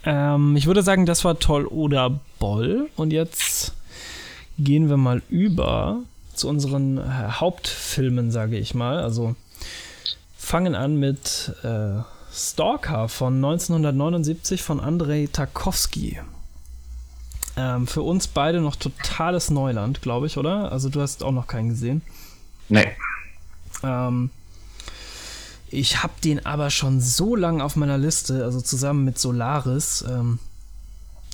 [0.04, 2.90] Ähm, ich würde sagen, das war toll oder Boll.
[2.96, 3.72] Und jetzt
[4.58, 6.02] gehen wir mal über
[6.34, 9.00] zu unseren äh, Hauptfilmen, sage ich mal.
[9.02, 9.34] Also
[10.36, 12.00] fangen an mit äh,
[12.32, 16.20] Stalker von 1979 von Andrei Tarkovsky.
[17.56, 20.70] Ähm, für uns beide noch totales Neuland, glaube ich, oder?
[20.70, 22.02] Also du hast auch noch keinen gesehen.
[22.68, 22.86] Nee.
[23.82, 24.30] Ähm,
[25.70, 30.38] ich habe den aber schon so lange auf meiner Liste, also zusammen mit Solaris, ähm,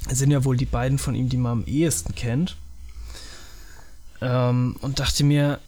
[0.09, 2.57] sind ja wohl die beiden von ihm, die man am ehesten kennt.
[4.25, 5.59] Ähm, und dachte mir,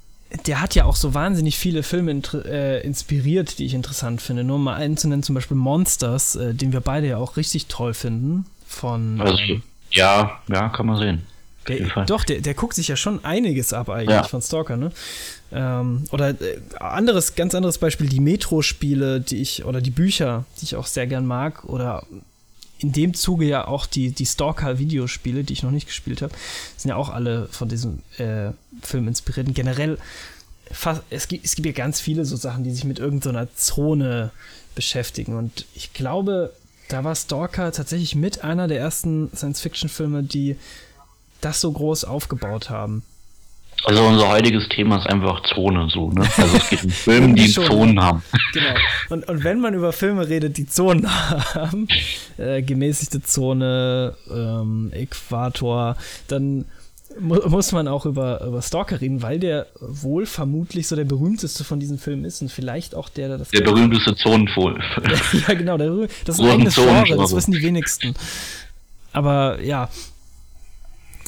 [0.46, 4.42] der hat ja auch so wahnsinnig viele Filme inter- äh, inspiriert, die ich interessant finde.
[4.42, 7.36] Nur um mal einen zu nennen, zum Beispiel Monsters, äh, den wir beide ja auch
[7.36, 8.46] richtig toll finden.
[8.66, 9.20] Von.
[9.20, 11.22] Also ähm, ja, ja, kann man sehen.
[11.68, 14.22] Der, doch, der, der guckt sich ja schon einiges ab eigentlich Ja.
[14.22, 14.92] von Stalker, ne?
[15.52, 20.64] Ähm, oder äh, anderes, ganz anderes Beispiel, die Metro-Spiele, die ich, oder die Bücher, die
[20.64, 22.04] ich auch sehr gern mag, oder
[22.78, 26.34] in dem Zuge ja auch die, die Stalker-Videospiele, die ich noch nicht gespielt habe,
[26.76, 28.50] sind ja auch alle von diesem äh,
[28.82, 29.46] Film inspiriert.
[29.46, 29.98] Und generell,
[30.70, 34.30] fast, es, gibt, es gibt ja ganz viele so Sachen, die sich mit irgendeiner Zone
[34.74, 35.36] beschäftigen.
[35.36, 36.52] Und ich glaube,
[36.88, 40.56] da war Stalker tatsächlich mit einer der ersten Science-Fiction-Filme, die
[41.40, 43.02] das so groß aufgebaut haben.
[43.84, 46.28] Also unser heutiges Thema ist einfach Zone so, ne?
[46.36, 47.50] Also es geht um Filme, die.
[47.50, 48.22] Zonen haben.
[48.52, 48.74] Genau.
[49.10, 51.08] Und, und wenn man über Filme redet, die Zonen
[51.54, 51.86] haben,
[52.38, 55.96] äh, gemäßigte Zone, ähm, Äquator,
[56.28, 56.64] dann
[57.18, 61.64] mu muss man auch über, über Stalker reden, weil der wohl vermutlich so der berühmteste
[61.64, 64.82] von diesen Filmen ist und vielleicht auch der, der das Der berühmteste Zonenvogel.
[65.48, 65.76] ja, genau.
[65.76, 68.14] Der, das ist ein eigenes Genre, das wissen die wenigsten.
[69.12, 69.88] Aber ja.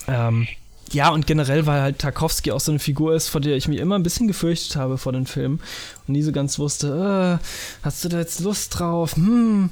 [0.07, 0.47] Ähm,
[0.93, 3.79] ja, und generell, weil halt Tarkovsky auch so eine Figur ist, vor der ich mich
[3.79, 5.61] immer ein bisschen gefürchtet habe vor den Filmen
[6.07, 7.45] und nie so ganz wusste, äh,
[7.85, 9.15] hast du da jetzt Lust drauf?
[9.17, 9.71] Hm.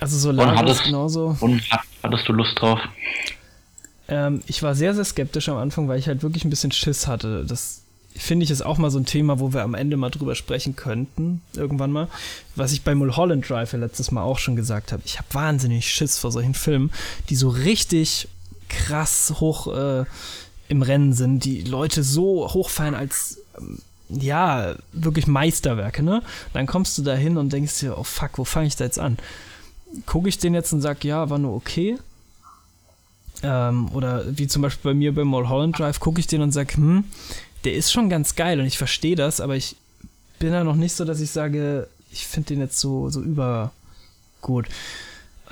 [0.00, 1.36] Also so Lager hattest, genauso.
[1.40, 2.78] und hat- hattest du Lust drauf?
[4.08, 7.06] Ähm, ich war sehr, sehr skeptisch am Anfang, weil ich halt wirklich ein bisschen Schiss
[7.06, 7.44] hatte.
[7.46, 7.80] Das
[8.16, 10.76] finde ich ist auch mal so ein Thema, wo wir am Ende mal drüber sprechen
[10.76, 12.08] könnten, irgendwann mal.
[12.54, 15.02] Was ich bei Mulholland Drive ja letztes Mal auch schon gesagt habe.
[15.06, 16.92] Ich habe wahnsinnig Schiss vor solchen Filmen,
[17.30, 18.28] die so richtig
[18.74, 20.04] krass hoch äh,
[20.68, 26.22] im Rennen sind, die Leute so hochfeiern als ähm, ja, wirklich Meisterwerke, ne?
[26.52, 28.98] Dann kommst du da hin und denkst dir, oh fuck, wo fange ich da jetzt
[28.98, 29.18] an?
[30.06, 31.98] Gucke ich den jetzt und sag, ja, war nur okay.
[33.42, 36.76] Ähm, oder wie zum Beispiel bei mir bei Mulholland Drive, gucke ich den und sag,
[36.76, 37.04] hm,
[37.64, 39.76] der ist schon ganz geil und ich verstehe das, aber ich
[40.38, 44.66] bin da noch nicht so, dass ich sage, ich finde den jetzt so, so übergut.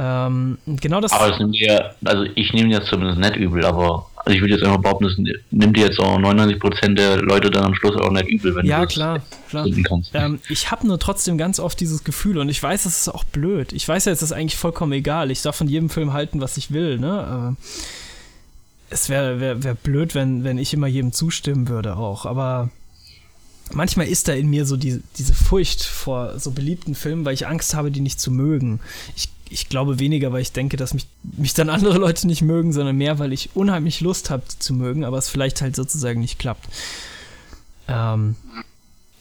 [0.04, 1.12] Ähm, genau das.
[1.12, 4.54] Aber das nimmt dir, also ich nehme jetzt zumindest nicht übel, aber also ich würde
[4.54, 5.16] jetzt einfach behaupten, das
[5.50, 8.80] nimmt dir jetzt auch 99% der Leute dann am Schluss auch nicht übel, wenn ja,
[8.80, 9.66] du das klar, klar.
[9.84, 10.10] kannst.
[10.14, 13.22] Ähm, ich habe nur trotzdem ganz oft dieses Gefühl und ich weiß, das ist auch
[13.22, 13.72] blöd.
[13.72, 15.30] Ich weiß ja, es ist eigentlich vollkommen egal.
[15.30, 17.56] Ich darf von jedem Film halten, was ich will, ne?
[17.60, 17.64] Äh,
[18.90, 22.70] es wäre wär, wär blöd, wenn, wenn ich immer jedem zustimmen würde auch, aber
[23.72, 27.46] manchmal ist da in mir so die, diese Furcht vor so beliebten Filmen, weil ich
[27.46, 28.80] Angst habe, die nicht zu mögen.
[29.16, 32.72] Ich, ich glaube weniger, weil ich denke, dass mich, mich dann andere Leute nicht mögen,
[32.72, 36.38] sondern mehr, weil ich unheimlich Lust habe, zu mögen, aber es vielleicht halt sozusagen nicht
[36.38, 36.68] klappt.
[37.88, 38.36] Ähm,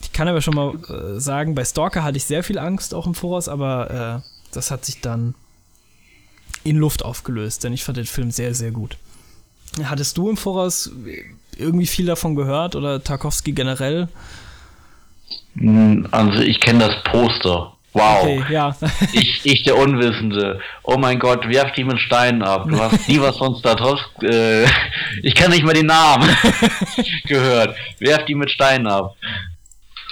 [0.01, 3.07] ich kann aber schon mal äh, sagen, bei Stalker hatte ich sehr viel Angst auch
[3.07, 5.35] im Voraus, aber äh, das hat sich dann
[6.63, 8.97] in Luft aufgelöst, denn ich fand den Film sehr, sehr gut.
[9.83, 10.91] Hattest du im Voraus
[11.57, 14.09] irgendwie viel davon gehört oder Tarkovsky generell?
[15.55, 17.70] Hm, Also ich kenne das Poster.
[17.93, 18.23] Wow.
[18.23, 18.73] Okay, ja.
[19.13, 20.59] Ich, ich der Unwissende.
[20.83, 22.65] Oh mein Gott, werf die mit Steinen ab.
[22.69, 24.25] Du hast nie was von Tarkovsky.
[24.27, 24.65] Äh,
[25.23, 26.29] ich kann nicht mehr den Namen
[27.27, 27.75] gehört.
[27.99, 29.15] Werf die mit Steinen ab.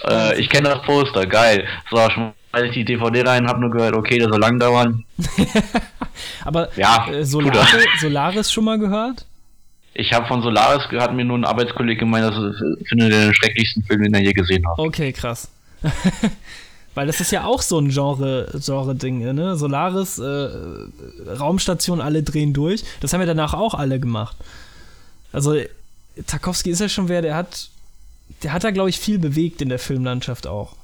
[0.10, 1.26] Äh, ich kenne das Poster.
[1.26, 1.66] Geil.
[1.90, 2.34] So, schmeiß
[2.66, 5.06] ich die DVD rein, hab nur gehört, okay, das soll lang dauern.
[6.44, 7.56] Aber Ja, äh, tut
[8.02, 9.26] Solaris, schon mal gehört?
[9.94, 13.84] Ich habe von Solaris gehört, mir nur ein Arbeitskollege gemeint, das ist- finde den schrecklichsten
[13.84, 14.78] Film, den er je gesehen hat.
[14.80, 15.50] Okay, krass.
[17.00, 19.56] Weil das ist ja auch so ein Genre, Genre-Ding, ne?
[19.56, 20.50] Solaris, äh,
[21.30, 22.84] Raumstation, alle drehen durch.
[23.00, 24.36] Das haben ja danach auch alle gemacht.
[25.32, 25.56] Also,
[26.28, 27.70] Tarkovsky ist ja schon wer, der hat,
[28.44, 30.76] der hat da, glaube ich, viel bewegt in der Filmlandschaft auch.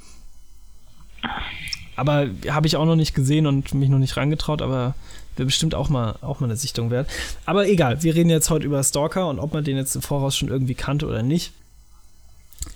[1.98, 4.96] Aber habe ich auch noch nicht gesehen und mich noch nicht rangetraut, aber
[5.36, 7.10] wäre bestimmt auch mal, auch mal eine Sichtung wert.
[7.46, 10.38] Aber egal, wir reden jetzt heute über Stalker und ob man den jetzt im Voraus
[10.38, 11.52] schon irgendwie kannte oder nicht,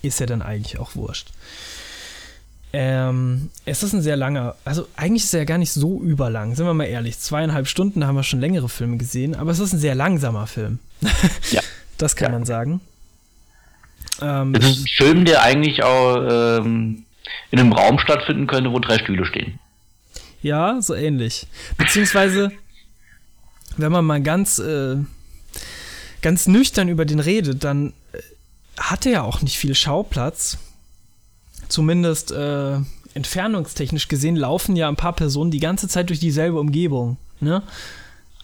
[0.01, 1.29] ist ja dann eigentlich auch wurscht.
[2.71, 6.53] Ähm, es ist ein sehr langer, also eigentlich ist er ja gar nicht so überlang,
[6.55, 7.17] sind wir mal ehrlich.
[7.19, 10.45] Zweieinhalb Stunden da haben wir schon längere Filme gesehen, aber es ist ein sehr langsamer
[10.47, 10.79] Film.
[11.51, 11.61] Ja.
[11.97, 12.37] Das kann Ja.
[12.37, 12.79] man sagen.
[14.21, 16.17] Ähm, Es ist ein Film, der eigentlich auch
[16.59, 17.05] ähm,
[17.51, 19.59] in einem Raum stattfinden könnte, wo drei Stühle stehen.
[20.41, 21.47] Ja, so ähnlich.
[21.77, 22.51] Beziehungsweise,
[23.77, 24.95] wenn man mal ganz, äh,
[26.21, 28.19] ganz nüchtern über den redet, dann äh,
[28.79, 30.57] hat er ja auch nicht viel Schauplatz.
[31.69, 32.77] Zumindest äh,
[33.13, 37.17] entfernungstechnisch gesehen laufen ja ein paar Personen die ganze Zeit durch dieselbe Umgebung.
[37.39, 37.63] Ne?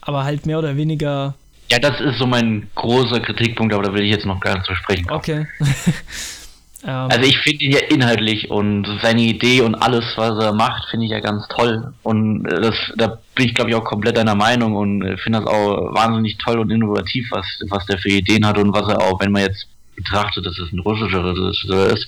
[0.02, 1.36] Aber halt mehr oder weniger.
[1.72, 4.66] Ja, das ist so mein großer Kritikpunkt, aber da will ich jetzt noch gar nicht
[4.66, 5.20] zu sprechen kommen.
[5.20, 5.48] Okay.
[6.84, 10.88] ähm, Also ich finde ihn ja inhaltlich und seine Idee und alles, was er macht,
[10.92, 11.94] finde ich ja ganz toll.
[12.04, 15.40] Und äh, das, da bin ich glaube ich auch komplett deiner Meinung und äh, finde
[15.40, 19.02] das auch wahnsinnig toll und innovativ, was, was der für Ideen hat und was er
[19.02, 22.08] auch, wenn man jetzt betrachtet, dass es ein russischer Regisseur ist,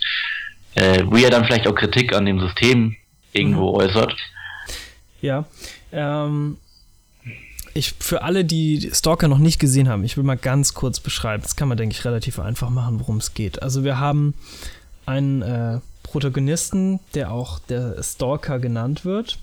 [0.78, 2.96] äh, wie er dann vielleicht auch Kritik an dem System
[3.34, 4.16] irgendwo äußert.
[5.22, 5.46] Ja.
[5.92, 6.58] Ähm,
[7.74, 11.42] ich, für alle, die Stalker noch nicht gesehen haben, ich will mal ganz kurz beschreiben.
[11.42, 13.63] Das kann man, denke ich, relativ einfach machen, worum es geht.
[13.63, 14.36] Also wir haben
[15.08, 19.40] einen äh, Protagonisten, der auch der Stalker genannt wird.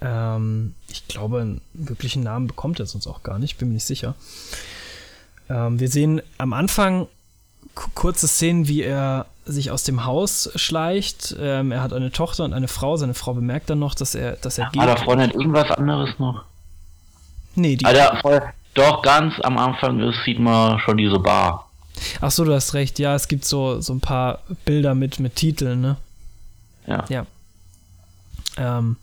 [0.00, 3.86] Ähm, ich glaube, einen wirklichen Namen bekommt er sonst auch gar nicht, bin mir nicht
[3.86, 4.16] sicher.
[5.48, 7.06] Ähm, wir sehen am Anfang
[7.94, 11.34] kurze Szenen, wie er sich aus dem Haus schleicht.
[11.38, 12.96] Ähm, er hat eine Tochter und eine Frau.
[12.96, 14.82] Seine Frau bemerkt dann noch, dass er, dass er geht.
[14.82, 16.44] Ah, da vorne hat irgendwas anderes noch.
[17.54, 17.84] nee, die.
[17.84, 18.42] Alter, voll,
[18.74, 21.68] doch ganz am Anfang ist, sieht man schon diese Bar.
[22.20, 22.98] Ach so, du hast recht.
[22.98, 25.96] Ja, es gibt so, so ein paar Bilder mit, mit Titeln, ne?
[26.86, 27.04] Ja.
[27.08, 27.26] Ja.
[28.56, 28.96] Ähm,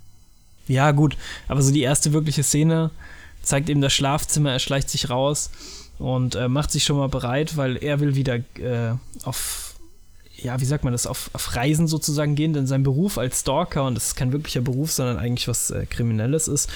[0.68, 1.18] ja, gut.
[1.48, 2.92] Aber so die erste wirkliche Szene
[3.42, 4.52] zeigt eben das Schlafzimmer.
[4.52, 5.50] Er schleicht sich raus
[6.00, 9.76] und äh, macht sich schon mal bereit, weil er will wieder äh, auf,
[10.36, 13.86] ja, wie sagt man das, auf, auf Reisen sozusagen gehen, denn sein Beruf als Stalker,
[13.86, 16.70] und das ist kein wirklicher Beruf, sondern eigentlich was äh, Kriminelles ist,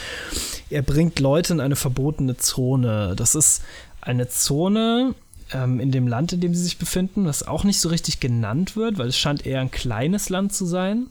[0.70, 3.14] er bringt Leute in eine verbotene Zone.
[3.16, 3.62] Das ist
[4.02, 5.14] eine Zone
[5.52, 8.76] ähm, in dem Land, in dem sie sich befinden, was auch nicht so richtig genannt
[8.76, 11.08] wird, weil es scheint eher ein kleines Land zu sein,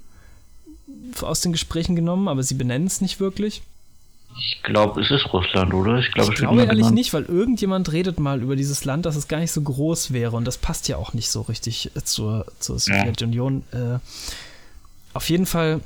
[1.20, 3.62] aus den Gesprächen genommen, aber sie benennen es nicht wirklich.
[4.36, 5.98] Ich glaube, es ist Russland, oder?
[5.98, 6.94] Ich glaube, Ich glaube ehrlich genannt.
[6.94, 10.36] nicht, weil irgendjemand redet mal über dieses Land, dass es gar nicht so groß wäre
[10.36, 13.62] und das passt ja auch nicht so richtig äh, zur, zur Sowjetunion.
[13.72, 13.98] Äh,
[15.14, 15.80] auf jeden Fall,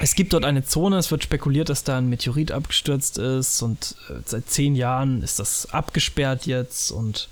[0.00, 3.94] es gibt dort eine Zone, es wird spekuliert, dass da ein Meteorit abgestürzt ist und
[4.08, 7.28] äh, seit zehn Jahren ist das abgesperrt jetzt und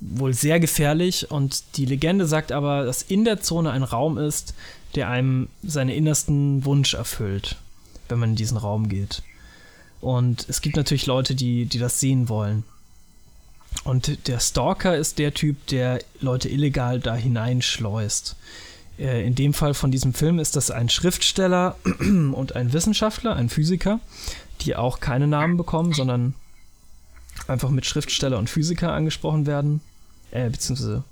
[0.00, 4.54] wohl sehr gefährlich und die Legende sagt aber, dass in der Zone ein Raum ist,
[4.96, 7.56] der einem seinen innersten Wunsch erfüllt,
[8.08, 9.22] wenn man in diesen Raum geht.
[10.04, 12.64] Und es gibt natürlich Leute, die, die das sehen wollen.
[13.84, 18.36] Und der Stalker ist der Typ, der Leute illegal da hineinschleust.
[18.98, 23.48] Äh, in dem Fall von diesem Film ist das ein Schriftsteller und ein Wissenschaftler, ein
[23.48, 23.98] Physiker,
[24.60, 26.34] die auch keine Namen bekommen, sondern
[27.48, 29.80] einfach mit Schriftsteller und Physiker angesprochen werden.
[30.32, 31.02] Äh, beziehungsweise,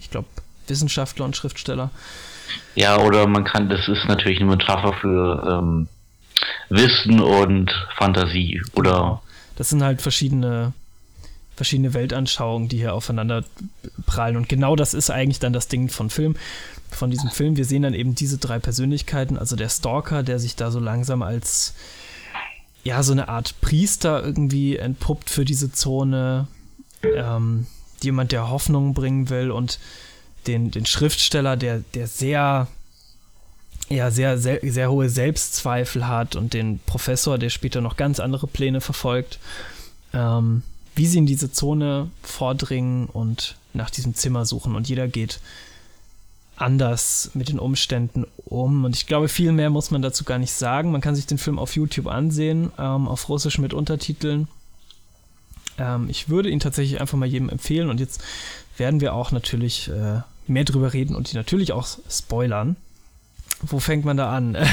[0.00, 0.28] ich glaube,
[0.68, 1.90] Wissenschaftler und Schriftsteller.
[2.76, 5.88] Ja, oder man kann, das ist natürlich eine Metapher für ähm,
[6.68, 9.22] Wissen und Fantasie, oder?
[9.56, 10.72] Das sind halt verschiedene
[11.58, 13.44] verschiedene Weltanschauungen, die hier aufeinander
[14.06, 14.36] prallen.
[14.36, 16.36] Und genau das ist eigentlich dann das Ding von Film,
[16.88, 17.56] von diesem Film.
[17.56, 21.20] Wir sehen dann eben diese drei Persönlichkeiten, also der Stalker, der sich da so langsam
[21.20, 21.74] als
[22.84, 26.46] ja, so eine Art Priester irgendwie entpuppt für diese Zone.
[27.02, 27.66] Ähm,
[28.02, 29.80] jemand, der Hoffnung bringen will und
[30.46, 32.68] den, den Schriftsteller, der, der sehr,
[33.88, 38.46] ja, sehr, sehr, sehr hohe Selbstzweifel hat und den Professor, der später noch ganz andere
[38.46, 39.38] Pläne verfolgt.
[40.12, 40.62] Ähm,
[40.94, 44.74] wie sie in diese Zone vordringen und nach diesem Zimmer suchen.
[44.74, 45.40] Und jeder geht
[46.56, 48.84] anders mit den Umständen um.
[48.84, 50.90] Und ich glaube, viel mehr muss man dazu gar nicht sagen.
[50.90, 54.48] Man kann sich den Film auf YouTube ansehen, ähm, auf Russisch mit Untertiteln.
[55.78, 57.90] Ähm, ich würde ihn tatsächlich einfach mal jedem empfehlen.
[57.90, 58.20] Und jetzt
[58.76, 62.74] werden wir auch natürlich äh, mehr drüber reden und die natürlich auch spoilern.
[63.62, 64.56] Wo fängt man da an?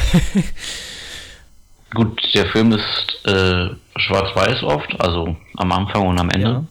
[1.93, 6.47] Gut, der Film ist äh, schwarz-weiß oft, also am Anfang und am Ende.
[6.47, 6.63] Ja.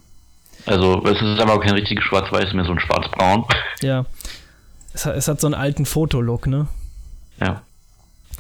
[0.66, 3.44] Also es ist aber auch kein richtiges schwarz-weiß, mehr so ein schwarz-braun.
[3.82, 4.06] Ja.
[4.92, 6.68] Es hat, es hat so einen alten Fotolook, ne?
[7.40, 7.62] Ja.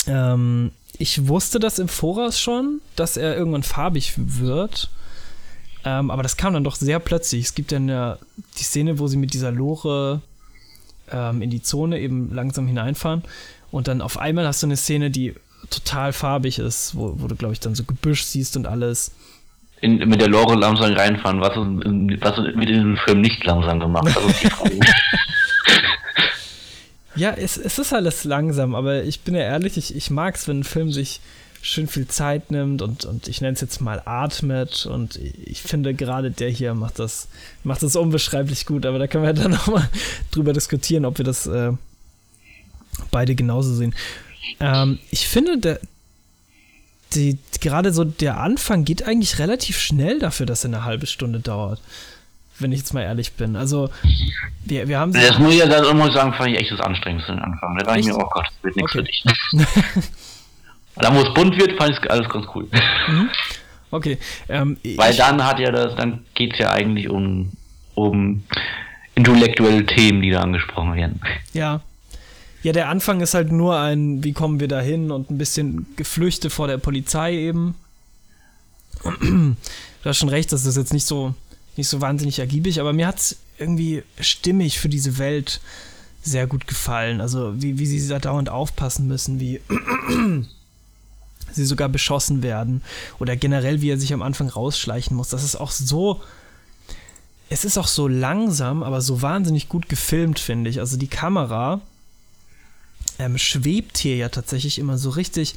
[0.06, 4.90] Ähm, ich wusste das im Voraus schon, dass er irgendwann farbig wird.
[5.84, 7.44] Ähm, aber das kam dann doch sehr plötzlich.
[7.44, 8.18] Es gibt dann ja
[8.58, 10.22] die Szene, wo sie mit dieser Lore
[11.10, 13.22] ähm, in die Zone eben langsam hineinfahren.
[13.74, 15.34] Und dann auf einmal hast du eine Szene, die
[15.68, 19.10] total farbig ist, wo, wo du, glaube ich, dann so Gebüsch siehst und alles.
[19.80, 24.28] In, mit der Lore langsam reinfahren, was, was mit diesem Film nicht langsam gemacht also
[27.16, 30.46] Ja, es, es ist alles langsam, aber ich bin ja ehrlich, ich, ich mag es,
[30.46, 31.20] wenn ein Film sich
[31.60, 35.94] schön viel Zeit nimmt und, und ich nenne es jetzt mal atmet und ich finde
[35.94, 37.26] gerade der hier macht das,
[37.64, 39.88] macht das unbeschreiblich gut, aber da können wir dann nochmal
[40.30, 41.72] drüber diskutieren, ob wir das äh,
[43.10, 43.94] beide genauso sehen.
[44.60, 45.80] Ähm, ich finde, der,
[47.14, 51.40] die, gerade so der Anfang geht eigentlich relativ schnell dafür, dass er eine halbe Stunde
[51.40, 51.80] dauert.
[52.58, 53.56] Wenn ich jetzt mal ehrlich bin.
[53.56, 53.90] Also,
[54.64, 55.12] wir, wir haben.
[55.12, 57.76] Das muss ich ja muss ich sagen, fand ich echt das Anstrengendste am Anfang.
[57.78, 58.98] Da dachte ich mir, oh Gott, das wird nichts okay.
[58.98, 59.24] für dich.
[60.96, 62.68] dann, wo es bunt wird, fand ich alles ganz cool.
[63.08, 63.30] Mhm.
[63.90, 64.18] Okay.
[64.48, 67.50] Ähm, Weil dann hat ja das, dann geht es ja eigentlich um,
[67.94, 68.44] um
[69.14, 71.20] intellektuelle Themen, die da angesprochen werden.
[71.52, 71.80] Ja,
[72.64, 75.86] ja, der Anfang ist halt nur ein, wie kommen wir da hin und ein bisschen
[75.96, 77.74] Geflüchte vor der Polizei eben.
[79.04, 79.54] du
[80.02, 81.34] hast schon recht, das ist jetzt nicht so,
[81.76, 85.60] nicht so wahnsinnig ergiebig, aber mir hat es irgendwie stimmig für diese Welt
[86.22, 87.20] sehr gut gefallen.
[87.20, 89.60] Also wie, wie sie da dauernd aufpassen müssen, wie
[91.52, 92.80] sie sogar beschossen werden
[93.20, 95.28] oder generell, wie er sich am Anfang rausschleichen muss.
[95.28, 96.22] Das ist auch so.
[97.50, 100.80] Es ist auch so langsam, aber so wahnsinnig gut gefilmt, finde ich.
[100.80, 101.82] Also die Kamera
[103.18, 105.54] ähm, schwebt hier ja tatsächlich immer so richtig,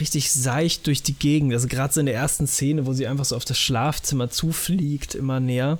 [0.00, 1.52] richtig seicht durch die Gegend.
[1.52, 5.14] Also gerade so in der ersten Szene, wo sie einfach so auf das Schlafzimmer zufliegt,
[5.14, 5.78] immer näher.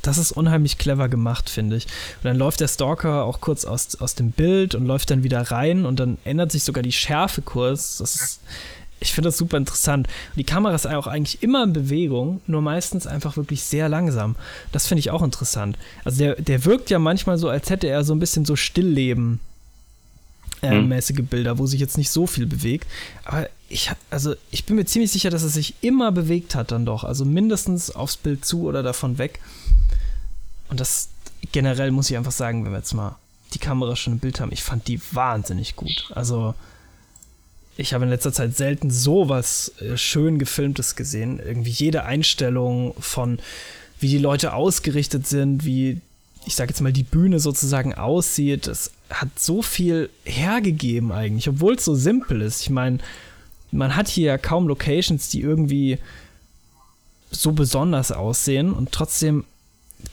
[0.00, 1.84] Das ist unheimlich clever gemacht, finde ich.
[1.84, 5.40] Und dann läuft der Stalker auch kurz aus, aus dem Bild und läuft dann wieder
[5.42, 7.98] rein und dann ändert sich sogar die Schärfe kurz.
[7.98, 8.40] Das ist
[9.02, 10.08] ich finde das super interessant.
[10.36, 14.36] Die Kamera ist auch eigentlich immer in Bewegung, nur meistens einfach wirklich sehr langsam.
[14.70, 15.76] Das finde ich auch interessant.
[16.04, 19.40] Also der, der wirkt ja manchmal so, als hätte er so ein bisschen so Stillleben.
[20.62, 20.90] Äh, mhm.
[20.90, 22.86] mäßige Bilder, wo sich jetzt nicht so viel bewegt.
[23.24, 26.86] Aber ich, also ich bin mir ziemlich sicher, dass es sich immer bewegt hat dann
[26.86, 27.02] doch.
[27.02, 29.40] Also mindestens aufs Bild zu oder davon weg.
[30.68, 31.08] Und das
[31.50, 33.16] generell muss ich einfach sagen, wenn wir jetzt mal
[33.54, 36.12] die Kamera schon im Bild haben, ich fand die wahnsinnig gut.
[36.14, 36.54] Also
[37.76, 41.40] ich habe in letzter Zeit selten so was äh, schön gefilmtes gesehen.
[41.44, 43.38] Irgendwie jede Einstellung von
[43.98, 46.00] wie die Leute ausgerichtet sind, wie
[46.44, 51.74] ich sage jetzt mal die Bühne sozusagen aussieht, das hat so viel hergegeben eigentlich, obwohl
[51.74, 52.62] es so simpel ist.
[52.62, 52.98] Ich meine,
[53.70, 55.98] man hat hier ja kaum Locations, die irgendwie
[57.30, 59.44] so besonders aussehen und trotzdem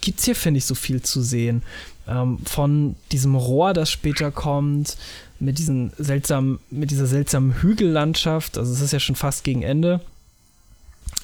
[0.02, 1.64] gibt es hier, finde ich, so viel zu sehen.
[2.08, 4.98] Ähm, von diesem Rohr, das später kommt,
[5.40, 10.02] mit diesen seltsamen, mit dieser seltsamen Hügellandschaft, also es ist ja schon fast gegen Ende,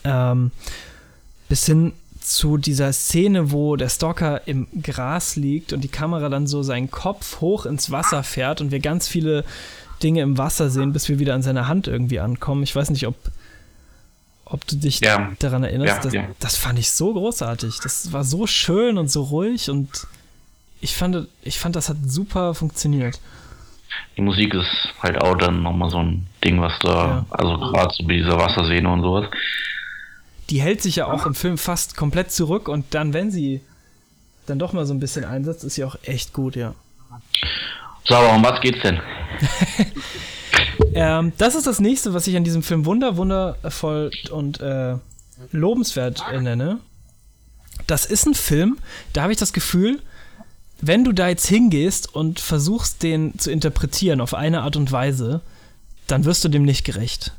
[0.03, 0.51] ähm,
[1.49, 6.47] bis hin zu dieser Szene, wo der Stalker im Gras liegt und die Kamera dann
[6.47, 9.43] so seinen Kopf hoch ins Wasser fährt und wir ganz viele
[10.01, 12.63] Dinge im Wasser sehen, bis wir wieder an seiner Hand irgendwie ankommen.
[12.63, 13.16] Ich weiß nicht, ob,
[14.45, 15.32] ob du dich Ja.
[15.39, 15.97] daran erinnerst.
[15.97, 16.28] Ja, das, ja.
[16.39, 17.80] das fand ich so großartig.
[17.84, 20.07] Das war so schön und so ruhig und
[20.82, 23.20] ich fand, ich fand, das hat super funktioniert.
[24.18, 27.26] Die Musik ist halt auch dann nochmal so ein Ding, was da, Ja.
[27.32, 29.26] also gerade so bei dieser Wassersehne und sowas.
[30.50, 33.62] Die hält sich ja auch im Film fast komplett zurück und dann, wenn sie
[34.46, 36.76] dann doch mal so ein bisschen einsetzt, ist sie auch echt gut, ja.
[38.06, 39.00] So, aber um was geht's denn?
[40.93, 44.96] Ähm, das ist das nächste, was ich an diesem Film wunder, wundervoll und äh,
[45.52, 46.80] lobenswert äh, nenne.
[47.88, 48.78] Das ist ein Film,
[49.12, 50.02] da habe ich das Gefühl,
[50.82, 55.41] wenn du da jetzt hingehst und versuchst, den zu interpretieren auf eine Art und Weise,
[56.07, 57.34] dann wirst du dem nicht gerecht.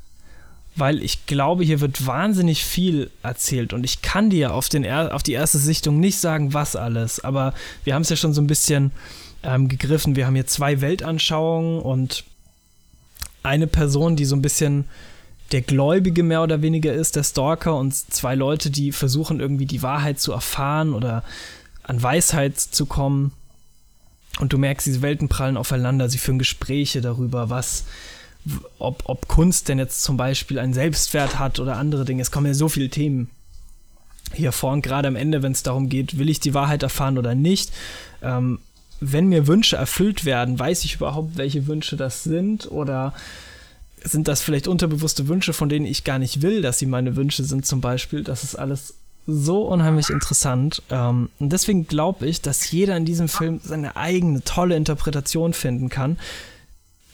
[0.75, 5.15] Weil ich glaube, hier wird wahnsinnig viel erzählt und ich kann dir auf, den er
[5.15, 8.43] auf die erste Sichtung nicht sagen, was alles, aber wir haben es ja schon so
[8.43, 8.93] ein bisschen
[9.43, 10.17] ähm, gegriffen.
[10.17, 12.25] Wir haben hier zwei Weltanschauungen und
[13.43, 14.85] eine Person, die so ein bisschen
[15.53, 19.83] der Gläubige mehr oder weniger ist, der Stalker, und zwei Leute, die versuchen irgendwie die
[19.83, 21.23] Wahrheit zu erfahren oder
[21.87, 23.33] an Weisheit zu kommen.
[24.39, 27.85] Und du merkst, diese Welten prallen aufeinander, sie führen Gespräche darüber, was,
[28.79, 32.21] ob, ob Kunst denn jetzt zum Beispiel einen Selbstwert hat oder andere Dinge.
[32.21, 33.31] Es kommen ja so viele Themen
[34.35, 37.17] hier vor und gerade am Ende, wenn es darum geht, will ich die Wahrheit erfahren
[37.17, 37.73] oder nicht.
[38.21, 38.59] Ähm,
[39.01, 43.15] wenn mir Wünsche erfüllt werden, weiß ich überhaupt, welche Wünsche das sind oder
[44.03, 47.45] sind das vielleicht unterbewusste Wünsche, von denen ich gar nicht will, dass sie meine Wünsche
[47.45, 48.23] sind zum Beispiel.
[48.23, 48.95] Das ist alles
[49.27, 50.83] so unheimlich interessant.
[50.91, 55.89] Ähm, und deswegen glaube ich, dass jeder in diesem Film seine eigene tolle Interpretation finden
[55.89, 56.19] kann,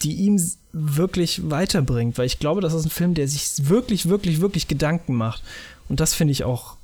[0.02, 0.40] die ihm
[0.72, 2.18] wirklich weiterbringt.
[2.18, 5.42] Weil ich glaube, das ist ein Film, der sich wirklich, wirklich, wirklich Gedanken macht.
[5.88, 6.76] Und das finde ich auch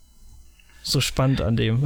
[0.82, 1.84] so spannend an dem.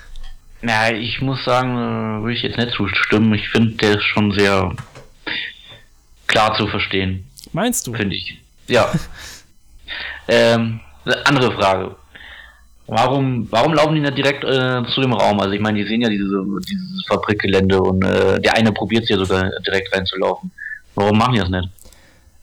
[0.62, 3.34] Na, ich muss sagen, äh, würde ich jetzt nicht zustimmen.
[3.34, 4.74] Ich finde, der ist schon sehr
[6.26, 7.94] klar zu verstehen, Meinst du?
[7.94, 8.38] finde ich.
[8.68, 8.90] Ja.
[10.28, 10.80] ähm,
[11.24, 11.96] andere Frage.
[12.86, 15.40] Warum, warum laufen die nicht direkt äh, zu dem Raum?
[15.40, 19.16] Also ich meine, die sehen ja diese, dieses Fabrikgelände und äh, der eine probiert ja
[19.16, 20.50] sogar direkt reinzulaufen.
[20.94, 21.68] Warum machen die das nicht?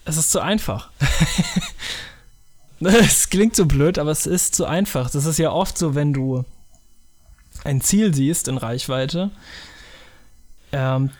[0.06, 0.90] Es ist zu einfach.
[2.82, 5.10] Es klingt so blöd, aber es ist zu einfach.
[5.10, 6.46] Das ist ja oft so, wenn du
[7.64, 9.32] ein Ziel siehst in Reichweite.
[10.72, 11.12] Ähm,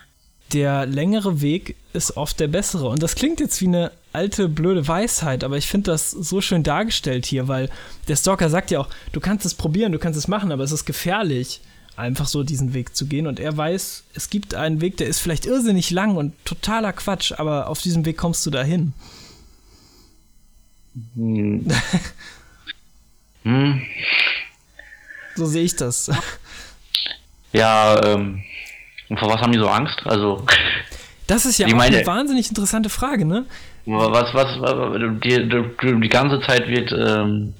[0.52, 2.88] der längere Weg ist oft der bessere.
[2.88, 6.62] Und das klingt jetzt wie eine alte, blöde Weisheit, aber ich finde das so schön
[6.62, 7.70] dargestellt hier, weil
[8.08, 10.72] der Stalker sagt ja auch, du kannst es probieren, du kannst es machen, aber es
[10.72, 11.60] ist gefährlich,
[11.96, 13.26] einfach so diesen Weg zu gehen.
[13.26, 17.32] Und er weiß, es gibt einen Weg, der ist vielleicht irrsinnig lang und totaler Quatsch,
[17.32, 18.92] aber auf diesem Weg kommst du dahin.
[21.14, 21.66] Hm.
[23.44, 23.82] hm.
[25.36, 26.10] So sehe ich das.
[27.52, 28.42] Ja, ähm,
[29.08, 29.98] und vor was haben die so Angst?
[30.04, 30.44] Also,
[31.28, 33.46] Das ist ja Ich auch meine- eine wahnsinnig interessante Frage, ne?
[33.98, 37.54] Was, was, was die, die, die ganze Zeit wird, ähm,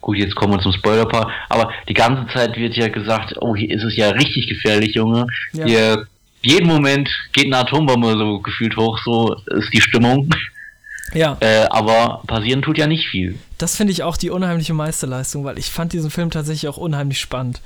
[0.00, 3.70] gut, jetzt kommen wir zum Spoiler-Part, aber die ganze Zeit wird ja gesagt, oh, hier
[3.70, 5.26] ist es ja richtig gefährlich, Junge.
[5.52, 5.64] Ja.
[5.64, 6.06] Hier,
[6.42, 10.28] jeden Moment geht eine Atombombe so gefühlt hoch, so ist die Stimmung.
[11.14, 13.38] Ja, Äh, aber passieren tut ja nicht viel.
[13.58, 17.20] das finde ich auch die unheimliche Meisterleistung, weil ich fand diesen Film tatsächlich auch unheimlich
[17.20, 17.60] spannend.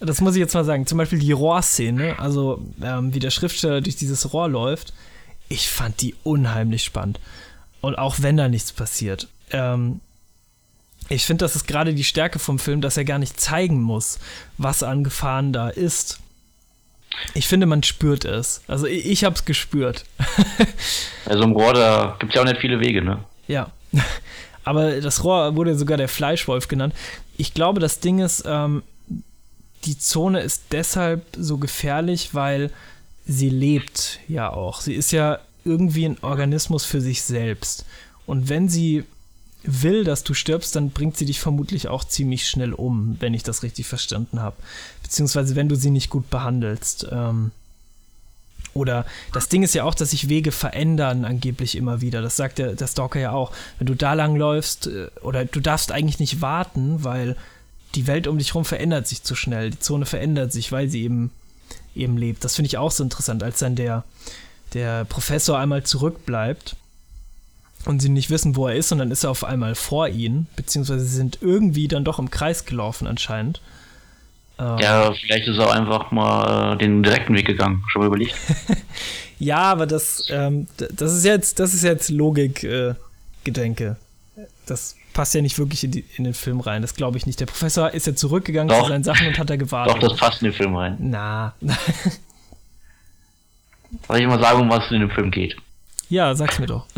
[0.00, 0.86] Das muss ich jetzt mal sagen.
[0.86, 4.92] Zum Beispiel die Rohrszene, also ähm, wie der Schriftsteller durch dieses Rohr läuft,
[5.48, 7.20] ich fand die unheimlich spannend.
[7.80, 9.28] Und auch wenn da nichts passiert.
[9.52, 10.00] Ähm,
[11.08, 14.18] ich finde, das ist gerade die Stärke vom Film, dass er gar nicht zeigen muss,
[14.58, 16.20] was an Gefahren da ist.
[17.34, 18.62] Ich finde, man spürt es.
[18.68, 20.04] Also ich, ich habe es gespürt.
[21.26, 23.22] Also im Rohr, da gibt's ja auch nicht viele Wege, ne?
[23.46, 23.70] Ja.
[24.64, 26.94] Aber das Rohr wurde sogar der Fleischwolf genannt.
[27.36, 28.82] Ich glaube, das Ding ist, ähm,
[29.84, 32.70] die Zone ist deshalb so gefährlich, weil
[33.26, 34.80] sie lebt ja auch.
[34.80, 37.84] Sie ist ja irgendwie ein Organismus für sich selbst.
[38.26, 39.04] Und wenn sie
[39.62, 43.42] will, dass du stirbst, dann bringt sie dich vermutlich auch ziemlich schnell um, wenn ich
[43.42, 44.56] das richtig verstanden habe.
[45.02, 47.06] Beziehungsweise wenn du sie nicht gut behandelst.
[47.10, 47.50] Ähm,
[48.72, 52.22] oder das Ding ist ja auch, dass sich Wege verändern angeblich immer wieder.
[52.22, 53.52] Das sagt der, der Stalker ja auch.
[53.78, 57.36] Wenn du da lang läufst, äh, oder du darfst eigentlich nicht warten, weil
[57.94, 59.70] die Welt um dich herum verändert sich zu schnell.
[59.70, 61.32] Die Zone verändert sich, weil sie eben,
[61.94, 62.44] eben lebt.
[62.44, 64.04] Das finde ich auch so interessant, als dann der,
[64.74, 66.76] der Professor einmal zurückbleibt
[67.86, 70.46] und sie nicht wissen, wo er ist, und dann ist er auf einmal vor ihnen,
[70.56, 73.60] beziehungsweise sie sind irgendwie dann doch im Kreis gelaufen anscheinend.
[74.58, 77.82] Ähm, Ja, vielleicht ist er auch einfach mal den direkten Weg gegangen.
[77.88, 78.34] Schon mal überlegt.
[79.42, 82.92] Ja, aber das, ähm, das ist jetzt, das ist jetzt Logik, äh,
[83.42, 83.96] Gedenke.
[84.66, 86.82] das passt ja nicht wirklich in, die, in den Film rein.
[86.82, 87.40] Das glaube ich nicht.
[87.40, 88.82] Der Professor ist ja zurückgegangen Doch.
[88.82, 89.94] zu seinen Sachen und hat da gewartet.
[89.94, 90.96] Doch, das passt in den Film rein.
[91.00, 91.54] Na.
[94.06, 95.56] Soll ich mal sagen, um was es in dem Film geht?
[96.10, 96.86] ja, sag's mir doch.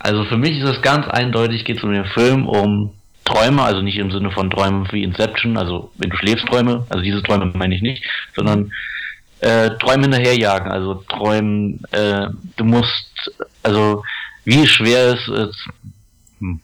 [0.00, 3.82] Also für mich ist es ganz eindeutig, geht es um den Film um Träume, also
[3.82, 7.50] nicht im Sinne von Träumen wie Inception, also wenn du schläfst Träume, also diese Träume
[7.54, 8.04] meine ich nicht,
[8.36, 8.70] sondern
[9.40, 13.32] äh, Träume hinterherjagen, also Träumen, äh, du musst,
[13.64, 14.04] also
[14.44, 15.66] wie schwer ist es,
[16.38, 16.60] hm,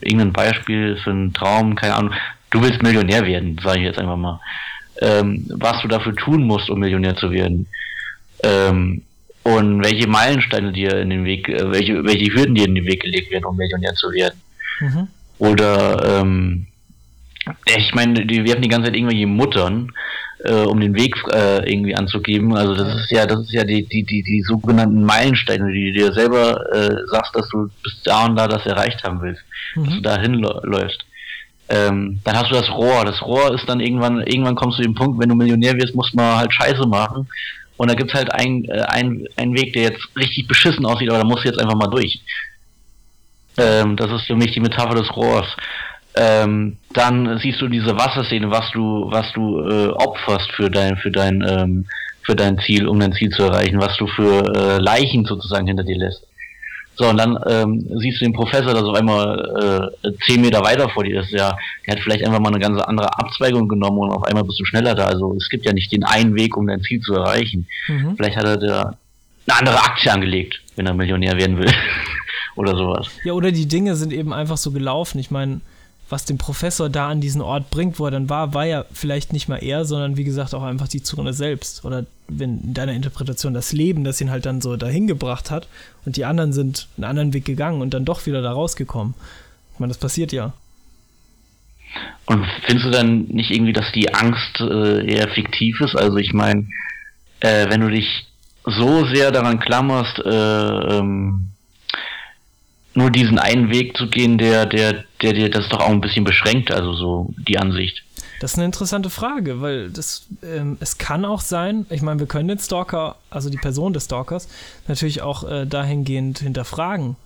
[0.00, 2.12] irgendein Beispiel für einen Traum, keine Ahnung,
[2.50, 4.40] du willst Millionär werden, sage ich jetzt einfach mal,
[5.00, 7.68] ähm, was du dafür tun musst, um Millionär zu werden.
[8.44, 9.02] Ähm,
[9.42, 13.02] und welche Meilensteine dir in den Weg, äh, welche, welche Hürden dir in den Weg
[13.02, 14.40] gelegt werden, um Millionär zu werden.
[14.80, 15.08] Mhm.
[15.38, 16.66] Oder ähm,
[17.66, 19.92] ich meine, die, wir haben die ganze Zeit irgendwelche Muttern,
[20.44, 22.56] äh, um den Weg äh, irgendwie anzugeben.
[22.56, 25.98] Also das ist ja, das ist ja die, die, die, die sogenannten Meilensteine, die du
[25.98, 29.42] dir selber äh, sagst, dass du bis da und da das erreicht haben willst,
[29.74, 30.02] dass du Mhm.
[30.02, 31.04] dahin läufst.
[31.68, 33.04] Ähm, dann hast du das Rohr.
[33.04, 35.94] Das Rohr ist dann irgendwann, irgendwann kommst du zu dem Punkt, wenn du Millionär wirst,
[35.94, 37.26] musst man halt Scheiße machen.
[37.76, 41.18] Und da gibt's halt ein, äh, ein, einen Weg, der jetzt richtig beschissen aussieht, aber
[41.18, 42.20] da musst du jetzt einfach mal durch.
[43.56, 45.46] Ähm, das ist für mich die Metapher des Rohrs.
[46.16, 51.10] Ähm, dann siehst du diese Wasserszene, was du, was du äh, opferst für dein, für
[51.10, 51.86] dein, ähm,
[52.22, 55.82] für dein Ziel, um dein Ziel zu erreichen, was du für äh, Leichen sozusagen hinter
[55.82, 56.24] dir lässt.
[56.96, 60.88] So, und dann ähm, siehst du den Professor, der so einmal äh, zehn Meter weiter
[60.88, 64.10] vor dir ist, ja, der hat vielleicht einfach mal eine ganz andere Abzweigung genommen und
[64.10, 65.06] auf einmal bist du schneller da.
[65.06, 67.66] Also es gibt ja nicht den einen Weg, um dein Ziel zu erreichen.
[67.88, 68.16] Mhm.
[68.16, 68.96] Vielleicht hat er da
[69.46, 71.70] eine andere Aktie angelegt, wenn er Millionär werden will.
[72.56, 73.08] Oder sowas.
[73.24, 75.18] Ja, oder die Dinge sind eben einfach so gelaufen.
[75.18, 75.60] Ich meine,
[76.10, 79.32] was den Professor da an diesen Ort bringt, wo er dann war, war ja vielleicht
[79.32, 81.84] nicht mal er, sondern wie gesagt auch einfach die Zone selbst.
[81.84, 85.66] Oder wenn in deiner Interpretation das Leben, das ihn halt dann so dahin gebracht hat
[86.04, 89.14] und die anderen sind einen anderen Weg gegangen und dann doch wieder da rausgekommen.
[89.72, 90.52] Ich meine, das passiert ja.
[92.26, 95.94] Und findest du dann nicht irgendwie, dass die Angst äh, eher fiktiv ist?
[95.94, 96.66] Also ich meine,
[97.40, 98.26] äh, wenn du dich
[98.64, 101.50] so sehr daran klammerst, äh, ähm,
[102.94, 106.24] nur diesen einen Weg zu gehen, der, der, der dir das doch auch ein bisschen
[106.24, 108.02] beschränkt, also so die Ansicht.
[108.40, 112.26] Das ist eine interessante Frage, weil das, ähm, es kann auch sein, ich meine, wir
[112.26, 114.48] können den Stalker, also die Person des Stalkers,
[114.86, 117.16] natürlich auch äh, dahingehend hinterfragen.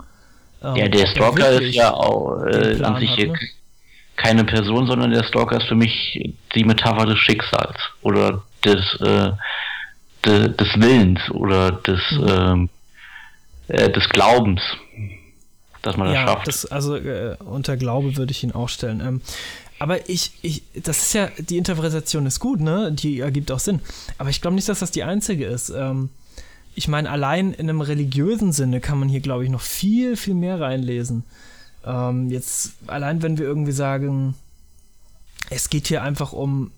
[0.63, 3.39] Ähm, Ja, der er Stalker ist ja auch äh, an sich hat, ne?
[4.17, 9.33] keine Person, sondern der Stalker ist für mich die Metapher des Schicksals oder des, äh,
[10.25, 12.29] de, des Willens oder des, Mhm.
[12.29, 12.69] ähm,
[13.69, 14.61] äh, des Glaubens,
[15.83, 16.49] dass man das ja, schafft.
[16.49, 19.01] Das, also äh, unter Glaube würde ich ihn auch stellen.
[19.01, 19.21] Ähm,
[19.79, 22.91] aber ich, ich, das ist ja, die Interpretation ist gut, ne?
[22.93, 23.81] Die ergibt auch Sinn.
[24.19, 25.71] Aber ich glaube nicht, dass das die einzige ist.
[25.71, 26.11] Ähm,
[26.75, 30.35] ich meine, allein in einem religiösen Sinne kann man hier, glaube ich, noch viel, viel
[30.35, 31.25] mehr reinlesen.
[31.85, 34.35] Ähm, jetzt, allein wenn wir irgendwie sagen,
[35.51, 36.71] es geht hier einfach um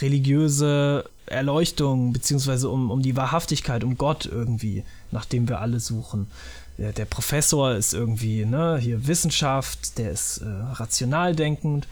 [0.00, 6.28] religiöse Erleuchtung, beziehungsweise um, um die Wahrhaftigkeit, um Gott irgendwie, nach dem wir alle suchen.
[6.78, 11.86] Der, der Professor ist irgendwie, ne, hier Wissenschaft, der ist äh, rational denkend,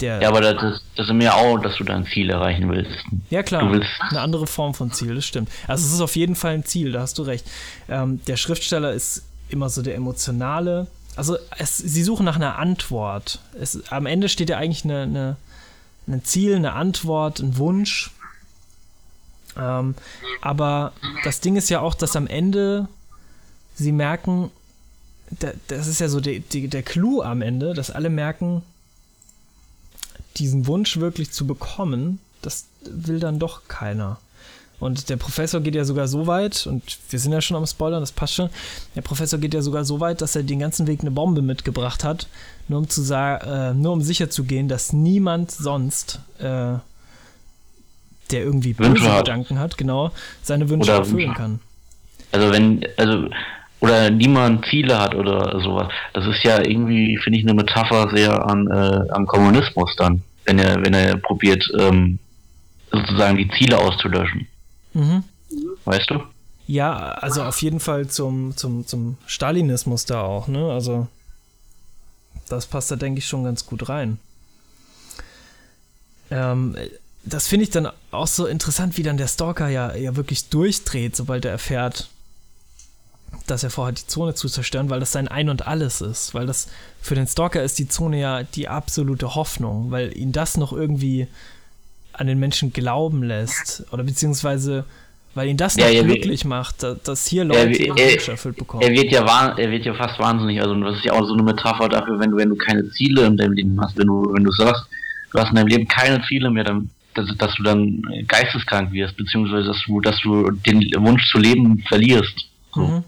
[0.00, 2.90] der, ja, aber das, das ist mir auch, dass du dein Ziel erreichen willst.
[3.30, 5.50] ja klar, du willst- eine andere Form von Ziel, das stimmt.
[5.68, 7.46] Also es ist auf jeden Fall ein Ziel, da hast du recht.
[7.88, 13.38] Ähm, der Schriftsteller ist immer so der emotionale, also es, sie suchen nach einer Antwort.
[13.60, 15.36] Es, am Ende steht ja eigentlich eine, eine,
[16.08, 18.10] ein Ziel, eine Antwort, ein Wunsch.
[19.58, 19.94] Ähm,
[20.40, 22.88] aber das Ding ist ja auch, dass am Ende
[23.74, 24.50] sie merken,
[25.30, 28.62] da, das ist ja so die, die, der Clou am Ende, dass alle merken,
[30.36, 34.18] diesen Wunsch wirklich zu bekommen, das will dann doch keiner.
[34.82, 38.00] Und der Professor geht ja sogar so weit, und wir sind ja schon am Spoilern,
[38.00, 38.50] das passt schon.
[38.96, 42.02] Der Professor geht ja sogar so weit, dass er den ganzen Weg eine Bombe mitgebracht
[42.02, 42.26] hat,
[42.66, 46.82] nur um zu äh, nur um sicher zu gehen, dass niemand sonst, äh, der
[48.32, 49.26] irgendwie böse Wünsche hat.
[49.26, 50.10] Gedanken hat, genau,
[50.42, 51.60] seine Wünsche Oder erfüllen kann.
[52.32, 53.28] Also wenn, also,
[53.82, 55.88] oder niemand Ziele hat oder sowas.
[56.14, 60.60] Das ist ja irgendwie, finde ich, eine Metapher sehr an, äh, an Kommunismus dann, wenn
[60.60, 62.20] er, wenn er probiert, ähm,
[62.92, 64.46] sozusagen die Ziele auszulöschen.
[64.94, 65.24] Mhm.
[65.84, 66.22] Weißt du?
[66.68, 70.70] Ja, also auf jeden Fall zum, zum, zum Stalinismus da auch, ne?
[70.70, 71.08] Also,
[72.48, 74.20] das passt da, denke ich, schon ganz gut rein.
[76.30, 76.76] Ähm,
[77.24, 81.16] das finde ich dann auch so interessant, wie dann der Stalker ja, ja wirklich durchdreht,
[81.16, 82.08] sobald er erfährt,
[83.46, 86.34] dass er vorhat, die Zone zu zerstören, weil das sein Ein und Alles ist.
[86.34, 86.68] Weil das
[87.00, 91.26] für den Stalker ist die Zone ja die absolute Hoffnung, weil ihn das noch irgendwie
[92.12, 94.84] an den Menschen glauben lässt oder beziehungsweise
[95.34, 98.56] Weil ihn das Ja, noch glücklich macht, da- dass hier Er, Leute er, Wünsche erfüllt
[98.56, 98.82] bekommen.
[98.82, 99.24] er wird ja
[99.56, 100.60] er wird ja fast wahnsinnig.
[100.60, 103.24] Also das ist ja auch so eine Metapher dafür, wenn du wenn du keine Ziele
[103.24, 104.84] in deinem Leben hast, wenn du wenn du sagst,
[105.32, 109.16] du hast in deinem Leben keine Ziele mehr, dann dass, dass du dann geisteskrank wirst,
[109.16, 112.34] beziehungsweise dass du dass du den Wunsch zu leben verlierst.
[112.74, 112.80] So.
[112.82, 113.04] Mhm.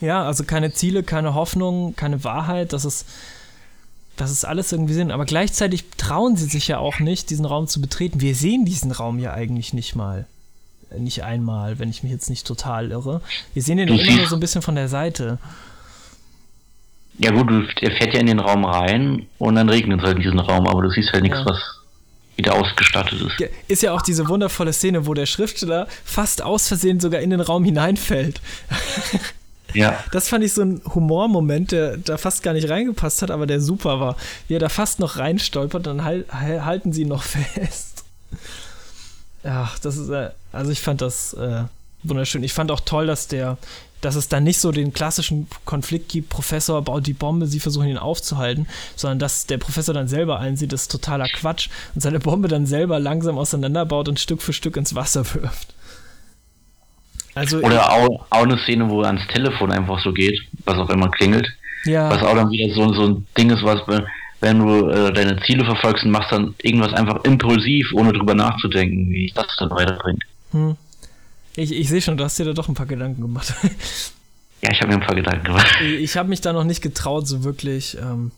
[0.00, 3.06] Ja, also keine Ziele, keine Hoffnung, keine Wahrheit, das ist,
[4.16, 5.10] das ist alles irgendwie Sinn.
[5.10, 8.20] Aber gleichzeitig trauen sie sich ja auch nicht, diesen Raum zu betreten.
[8.20, 10.26] Wir sehen diesen Raum ja eigentlich nicht mal.
[10.90, 13.20] Äh, Nicht einmal, wenn ich mich jetzt nicht total irre.
[13.54, 15.38] Wir sehen den immer nur so ein bisschen von der Seite.
[17.18, 17.48] Ja gut,
[17.80, 20.66] er fährt ja in den Raum rein und dann regnet es halt in diesen Raum,
[20.68, 21.46] aber du siehst halt nichts, Ja.
[21.46, 21.58] was
[22.36, 23.50] wieder ausgestattet ist.
[23.68, 27.40] Ist ja auch diese wundervolle Szene, wo der Schriftsteller fast aus Versehen sogar in den
[27.40, 28.42] Raum hineinfällt.
[29.74, 29.98] Ja.
[30.12, 33.60] Das fand ich so ein Humormoment, der da fast gar nicht reingepasst hat, aber der
[33.60, 34.16] super war.
[34.48, 38.04] Wie er da fast noch reinstolpert, dann hal hal- halten sie ihn noch fest.
[39.44, 41.64] Ja, das ist, äh, also ich fand das äh,
[42.02, 42.42] wunderschön.
[42.42, 43.58] Ich fand auch toll, dass der,
[44.00, 47.88] dass es dann nicht so den klassischen Konflikt gibt, Professor baut die Bombe, sie versuchen
[47.88, 52.18] ihn aufzuhalten, sondern dass der Professor dann selber einsieht, das ist totaler Quatsch und seine
[52.18, 55.74] Bombe dann selber langsam auseinanderbaut und Stück für Stück ins Wasser wirft.
[57.36, 60.88] Also, Oder auch, auch eine Szene, wo er ans Telefon einfach so geht, was auch
[60.90, 61.46] immer klingelt.
[61.84, 62.10] ja.
[62.10, 64.04] Was auch dann wieder so, so ein Ding ist, was, wenn-
[64.40, 69.32] du äh, deine Ziele verfolgst und machst dann irgendwas einfach impulsiv, ohne drüber nachzudenken, wie
[69.34, 70.22] das dann weiterbringt.
[70.52, 70.76] Hm.
[71.56, 73.54] Ich, ich sehe schon, du hast dir da doch ein paar Gedanken gemacht.
[74.62, 75.66] Ja, ich habe mir ein paar Gedanken gemacht.
[75.82, 78.30] ich ich habe mich da noch nicht getraut, so wirklich ähm,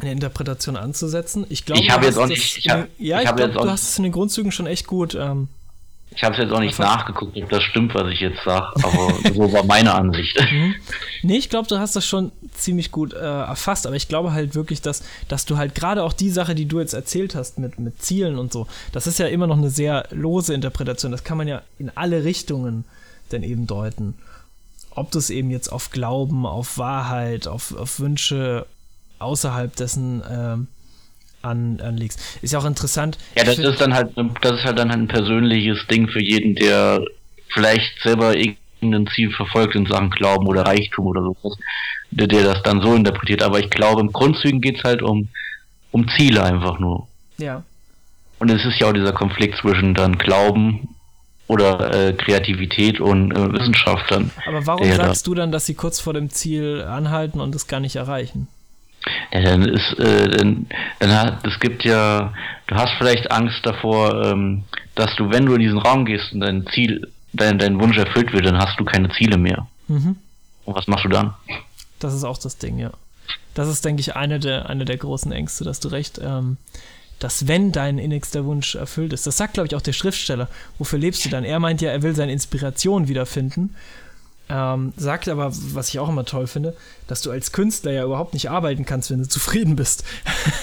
[0.00, 1.44] eine Interpretation anzusetzen.
[1.48, 3.16] Ich glaube, Ich habe du jetzt hast auch das nicht- ich in hab- den- ja,
[3.16, 4.86] ich ich habe glaube, jetzt auch du nicht- hast es in den Grundzügen schon echt
[4.86, 5.16] gut.
[5.16, 5.48] Ähm,
[6.14, 6.86] Ich habe es jetzt auch nicht Was?
[6.86, 10.38] nachgeguckt, ob das stimmt, was ich jetzt sage, aber so war meine Ansicht.
[11.22, 14.54] nee, ich glaube, du hast das schon ziemlich gut äh, erfasst, aber ich glaube halt
[14.54, 17.78] wirklich, dass, dass du halt gerade auch die Sache, die du jetzt erzählt hast mit,
[17.78, 21.12] mit Zielen und so, das ist ja immer noch eine sehr lose Interpretation.
[21.12, 22.84] Das kann man ja in alle Richtungen
[23.28, 24.14] dann eben deuten.
[24.92, 28.66] Ob du es eben jetzt auf Glauben, auf Wahrheit, auf, auf Wünsche
[29.18, 30.68] außerhalb dessen ähm,
[31.46, 32.20] an, anlegst.
[32.42, 33.18] Ist ja auch interessant.
[33.36, 37.02] Ja, das ist dann halt, das ist halt dann ein persönliches Ding für jeden, der
[37.52, 41.58] vielleicht selber irgendein Ziel verfolgt in Sachen Glauben oder Reichtum oder sowas,
[42.10, 43.42] der, der das dann so interpretiert.
[43.42, 45.28] Aber ich glaube, im Grundzügen geht's halt um,
[45.92, 47.08] um Ziele einfach nur.
[47.38, 47.62] ja.
[48.38, 50.90] Und es ist ja auch dieser Konflikt zwischen dann Glauben
[51.46, 54.30] oder äh, Kreativität und äh, Wissenschaft dann.
[54.46, 57.80] Aber warum sagst du dann, dass sie kurz vor dem Ziel anhalten und es gar
[57.80, 58.48] nicht erreichen?
[59.32, 60.66] Ja, dann ist, äh, dann,
[60.98, 62.32] dann hat, es gibt ja,
[62.66, 66.40] du hast vielleicht Angst davor, ähm, dass du, wenn du in diesen Raum gehst und
[66.40, 69.66] dein Ziel, dein, dein Wunsch erfüllt wird, dann hast du keine Ziele mehr.
[69.88, 70.16] Mhm.
[70.64, 71.34] Und was machst du dann?
[72.00, 72.90] Das ist auch das Ding, ja.
[73.54, 76.58] Das ist, denke ich, eine der, eine der großen Ängste, dass du recht, ähm,
[77.18, 80.48] dass wenn dein innigster Wunsch erfüllt ist, das sagt, glaube ich, auch der Schriftsteller,
[80.78, 81.44] wofür lebst du dann?
[81.44, 83.74] Er meint ja, er will seine Inspiration wiederfinden,
[84.48, 86.76] ähm, sagt aber, was ich auch immer toll finde,
[87.08, 90.04] dass du als Künstler ja überhaupt nicht arbeiten kannst, wenn du zufrieden bist.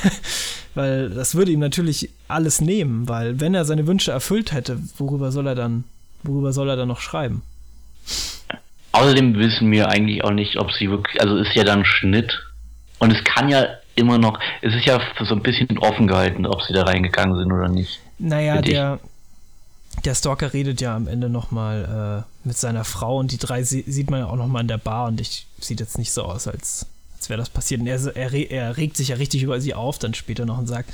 [0.76, 5.32] weil das würde ihm natürlich alles nehmen, weil wenn er seine Wünsche erfüllt hätte, worüber
[5.32, 5.84] soll er dann,
[6.24, 7.42] worüber soll er dann noch schreiben?
[8.94, 12.42] Außerdem wissen wir eigentlich auch nicht, ob sie wirklich, also ist ja dann Schnitt.
[13.00, 13.66] Und es kann ja
[13.96, 17.52] immer noch, es ist ja so ein bisschen offen gehalten, ob sie da reingegangen sind
[17.52, 18.00] oder nicht.
[18.20, 18.74] Naja, dich.
[20.06, 23.84] Der, Stalker redet ja am Ende nochmal äh, mit seiner Frau und die drei sie
[23.88, 26.48] sieht man ja auch nochmal in der Bar und ich sieht jetzt nicht so aus,
[26.48, 26.86] als,
[27.16, 27.82] als wäre das passiert.
[27.82, 30.68] Und er, er, er regt sich ja richtig über sie auf dann später noch und
[30.68, 30.92] sagt,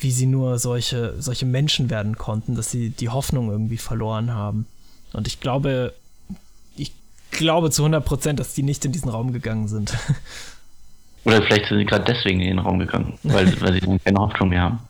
[0.00, 4.66] wie sie nur solche, solche Menschen werden konnten, dass sie die Hoffnung irgendwie verloren haben.
[5.12, 5.94] Und ich glaube,
[6.76, 6.92] ich
[7.30, 9.94] glaube zu 100 Prozent, dass die nicht in diesen Raum gegangen sind.
[11.24, 14.18] Oder vielleicht sind sie gerade deswegen in den Raum gegangen, weil, weil sie dann keine
[14.18, 14.80] Hoffnung mehr haben.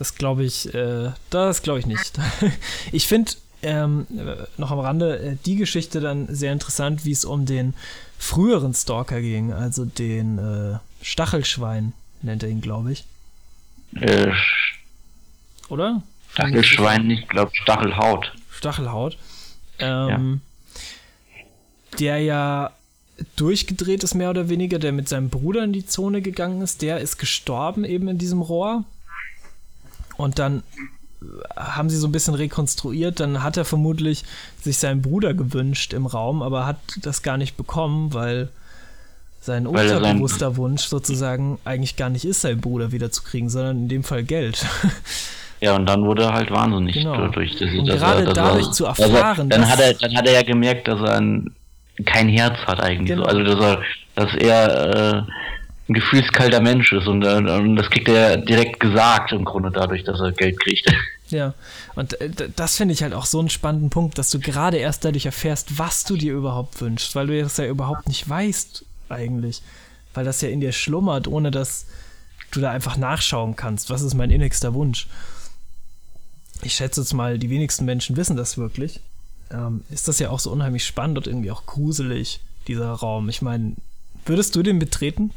[0.00, 2.18] Das glaube ich, äh, das glaube ich nicht.
[2.92, 7.26] ich finde ähm, äh, noch am Rande äh, die Geschichte dann sehr interessant, wie es
[7.26, 7.74] um den
[8.18, 11.92] früheren Stalker ging, also den äh, Stachelschwein
[12.22, 13.04] nennt er ihn, glaube ich,
[13.94, 14.32] Äh,
[15.68, 16.02] oder?
[16.32, 18.32] Stachelschwein, ich glaube Stachelhaut.
[18.50, 19.18] Stachelhaut.
[19.80, 20.40] Ähm,
[21.98, 22.70] Der ja
[23.36, 27.00] durchgedreht ist, mehr oder weniger, der mit seinem Bruder in die Zone gegangen ist, der
[27.00, 28.84] ist gestorben eben in diesem Rohr.
[30.20, 30.62] Und dann
[31.56, 34.24] haben sie so ein bisschen rekonstruiert, dann hat er vermutlich
[34.62, 38.48] sich seinen Bruder gewünscht im Raum, aber hat das gar nicht bekommen, weil
[39.42, 44.04] sein er unterbewusster Wunsch sozusagen eigentlich gar nicht ist, seinen Bruder wiederzukriegen, sondern in dem
[44.04, 44.64] Fall Geld.
[45.62, 47.14] Ja, und dann wurde er halt wahnsinnig Genau.
[47.18, 47.52] dadurch.
[47.58, 50.26] Dass, Und dass gerade dass dadurch zu dass erfahren, dann dass- hat er, dann hat
[50.26, 51.54] er ja gemerkt, dass er ein,
[52.06, 53.08] kein Herz hat eigentlich.
[53.10, 53.24] Genau.
[53.24, 53.28] So.
[53.28, 53.82] Also dass er,
[54.14, 55.22] dass er äh,
[55.90, 60.04] ein gefühlskalter Mensch ist und, äh, und das kriegt er direkt gesagt im Grunde dadurch,
[60.04, 60.90] dass er Geld kriegt.
[61.30, 61.54] Ja,
[61.94, 65.04] und äh, das finde ich halt auch so einen spannenden Punkt, dass du gerade erst
[65.04, 69.62] dadurch erfährst, was du dir überhaupt wünschst, weil du das ja überhaupt nicht weißt eigentlich,
[70.12, 71.86] weil das ja in dir schlummert, ohne dass
[72.50, 75.06] du da einfach nachschauen kannst, was ist mein innigster Wunsch.
[76.62, 78.98] Ich schätze jetzt mal, die wenigsten Menschen wissen das wirklich.
[79.52, 83.28] Ähm, ist das ja auch so unheimlich spannend und irgendwie auch gruselig, dieser Raum.
[83.28, 83.76] Ich meine,
[84.30, 85.32] würdest du den betreten?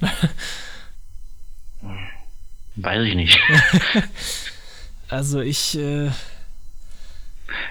[2.75, 3.39] Weiß ich nicht.
[5.09, 5.77] also ich.
[5.77, 6.09] Äh,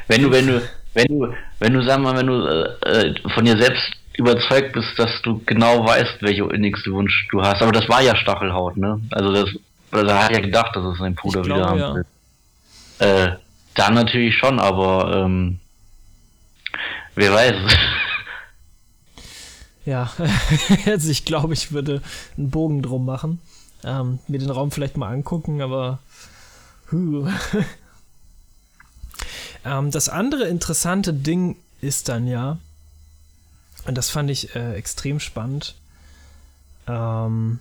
[0.08, 0.62] wenn du, wenn du,
[0.94, 4.98] wenn du, wenn du, sag mal, wenn du äh, äh, von dir selbst überzeugt bist,
[4.98, 7.62] dass du genau weißt, welche innigste Wunsch du hast.
[7.62, 9.00] Aber das war ja Stachelhaut, ne?
[9.10, 9.48] Also das,
[9.90, 11.94] also er hat ja gedacht, dass es sein Bruder wieder haben ja.
[11.94, 12.06] will.
[12.98, 13.36] Äh,
[13.74, 15.58] dann natürlich schon, aber ähm,
[17.14, 17.54] wer weiß.
[19.84, 20.12] Ja,
[20.86, 22.02] also ich glaube, ich würde
[22.36, 23.40] einen Bogen drum machen.
[23.84, 25.98] Ähm, mir den Raum vielleicht mal angucken, aber.
[29.64, 32.58] ähm, das andere interessante Ding ist dann ja,
[33.86, 35.74] und das fand ich äh, extrem spannend,
[36.86, 37.58] ähm,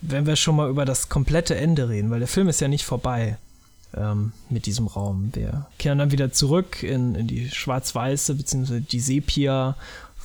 [0.00, 2.84] wenn wir schon mal über das komplette Ende reden, weil der Film ist ja nicht
[2.84, 3.38] vorbei
[3.96, 5.30] ähm, mit diesem Raum.
[5.32, 8.80] Wir kehren dann wieder zurück in, in die schwarz-weiße bzw.
[8.80, 9.00] die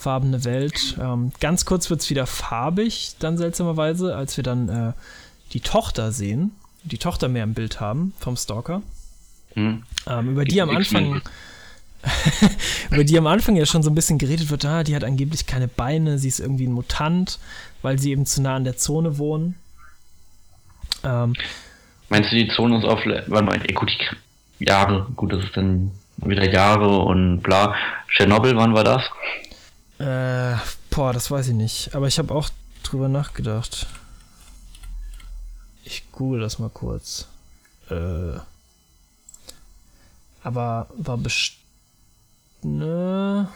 [0.03, 0.97] sepia-farbene Welt.
[0.99, 4.93] Ähm, ganz kurz wird es wieder farbig, dann seltsamerweise, als wir dann äh,
[5.53, 6.51] die Tochter sehen,
[6.83, 8.81] die Tochter mehr im Bild haben vom Stalker.
[9.53, 9.83] Hm.
[10.07, 11.21] Ähm, über die am Anfang.
[12.91, 15.45] über die am Anfang ja schon so ein bisschen geredet wird, ah, die hat angeblich
[15.45, 17.39] keine Beine, sie ist irgendwie ein Mutant,
[17.81, 19.55] weil sie eben zu nah an der Zone wohnen.
[21.03, 21.33] Ähm,
[22.09, 23.89] Meinst du, die Zone ist auf, warte mal, gut,
[24.59, 27.75] die Jahre, gut, das ist dann wieder Jahre und bla.
[28.09, 29.01] Tschernobyl, wann war das?
[29.99, 30.55] Äh,
[30.89, 32.49] boah, das weiß ich nicht, aber ich habe auch
[32.83, 33.87] drüber nachgedacht.
[35.83, 37.27] Ich google das mal kurz.
[37.89, 38.39] Äh,
[40.43, 41.63] aber war bestimmt
[42.63, 43.47] ne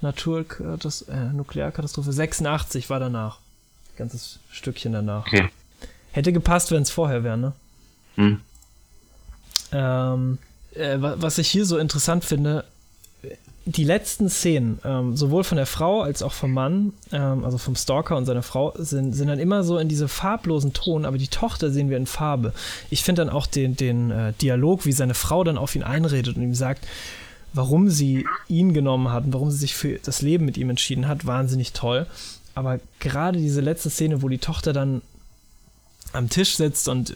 [0.00, 3.38] Naturkatastrophe, äh, Nuklearkatastrophe 86 war danach.
[3.96, 5.26] Ganzes Stückchen danach.
[5.26, 5.48] Okay.
[6.12, 7.52] Hätte gepasst, wenn es vorher wäre, ne?
[8.14, 8.40] Hm.
[9.72, 10.38] Ähm,
[10.74, 12.64] äh, was ich hier so interessant finde,
[13.70, 17.76] die letzten Szenen, ähm, sowohl von der Frau als auch vom Mann, ähm, also vom
[17.76, 21.28] Stalker und seiner Frau, sind, sind dann immer so in diese farblosen Ton, aber die
[21.28, 22.54] Tochter sehen wir in Farbe.
[22.88, 26.36] Ich finde dann auch den, den äh, Dialog, wie seine Frau dann auf ihn einredet
[26.36, 26.86] und ihm sagt,
[27.52, 31.06] warum sie ihn genommen hat und warum sie sich für das Leben mit ihm entschieden
[31.06, 32.06] hat, wahnsinnig toll.
[32.54, 35.02] Aber gerade diese letzte Szene, wo die Tochter dann
[36.14, 37.14] am Tisch sitzt und äh,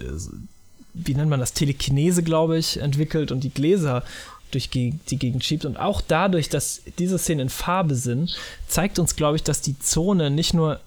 [0.94, 4.02] wie nennt man das, Telekinese, glaube ich, entwickelt und die Gläser
[4.52, 5.64] durch die Gegend schiebt.
[5.64, 8.36] Und auch dadurch, dass diese Szenen in Farbe sind,
[8.68, 10.80] zeigt uns, glaube ich, dass die Zone nicht nur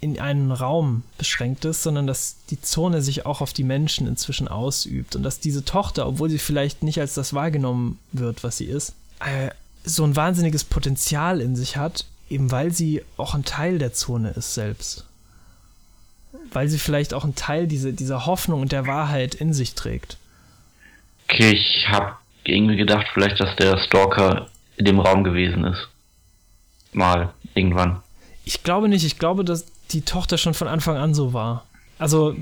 [0.00, 4.46] in einen Raum beschränkt ist, sondern dass die Zone sich auch auf die Menschen inzwischen
[4.46, 8.66] ausübt und dass diese Tochter, obwohl sie vielleicht nicht als das wahrgenommen wird, was sie
[8.66, 9.50] ist, äh,
[9.84, 14.30] so ein wahnsinniges Potenzial in sich hat, eben weil sie auch ein Teil der Zone
[14.30, 15.04] ist selbst
[16.52, 20.16] weil sie vielleicht auch einen Teil diese, dieser Hoffnung und der Wahrheit in sich trägt.
[21.28, 22.16] Okay, ich habe
[22.48, 25.88] irgendwie gedacht, vielleicht, dass der Stalker in dem Raum gewesen ist.
[26.92, 28.02] Mal, irgendwann.
[28.44, 31.66] Ich glaube nicht, ich glaube, dass die Tochter schon von Anfang an so war.
[31.98, 32.36] Also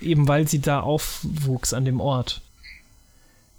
[0.00, 2.40] eben weil sie da aufwuchs an dem Ort.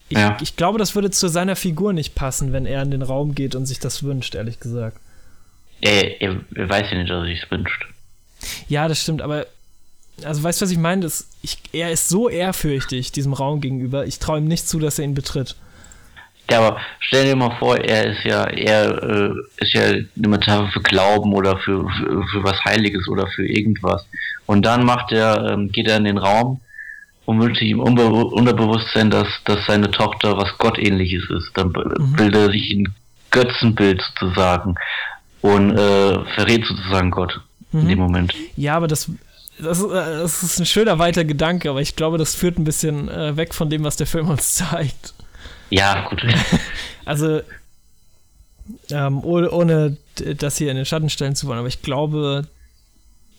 [0.10, 0.38] Ich, ja.
[0.42, 3.56] ich glaube, das würde zu seiner Figur nicht passen, wenn er in den Raum geht
[3.56, 5.00] und sich das wünscht, ehrlich gesagt.
[5.82, 7.88] Er, er, er weiß ja nicht, dass er sich wünscht.
[8.68, 9.48] Ja, das stimmt, aber
[10.24, 11.02] also weißt du, was ich meine?
[11.02, 14.06] Das, ich, er ist so ehrfürchtig diesem Raum gegenüber.
[14.06, 15.56] Ich traue ihm nicht zu, dass er ihn betritt.
[16.50, 20.70] Ja, aber stell dir mal vor, er ist ja, er äh, ist ja eine Metapher
[20.72, 24.06] für Glauben oder für, für, für, was Heiliges oder für irgendwas.
[24.46, 26.60] Und dann macht er, ähm, geht er in den Raum
[27.26, 31.52] und wünscht sich im Unbe Unterbewusstsein, dass, dass seine Tochter was Gottähnliches ist.
[31.56, 32.14] Dann mhm.
[32.16, 32.94] bildet er sich ein
[33.32, 34.76] Götzenbild sozusagen
[35.42, 37.42] und äh, verrät sozusagen Gott
[37.72, 37.82] mhm.
[37.82, 38.34] in dem Moment.
[38.56, 39.10] Ja, aber das,
[39.58, 43.10] das, äh, das, ist ein schöner weiter Gedanke, aber ich glaube, das führt ein bisschen
[43.10, 45.15] äh, weg von dem, was der Film uns zeigt.
[45.70, 46.24] Ja, gut.
[47.06, 47.42] also,
[48.90, 49.98] ähm, ohne, ohne
[50.38, 52.48] das hier in den Schatten stellen zu wollen, aber ich glaube,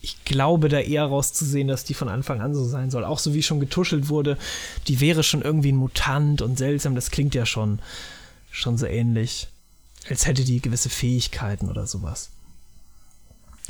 [0.01, 3.05] ich glaube da eher rauszusehen, dass die von Anfang an so sein soll.
[3.05, 4.39] Auch so wie schon getuschelt wurde,
[4.87, 7.81] die wäre schon irgendwie ein Mutant und seltsam, das klingt ja schon,
[8.51, 9.49] schon so ähnlich.
[10.09, 12.31] Als hätte die gewisse Fähigkeiten oder sowas.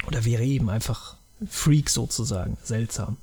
[0.07, 1.17] Oder wäre eben einfach
[1.49, 3.17] Freak sozusagen, seltsam.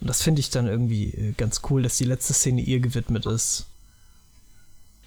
[0.00, 3.26] Und das finde ich dann irgendwie äh, ganz cool, dass die letzte Szene ihr gewidmet
[3.26, 3.66] ist.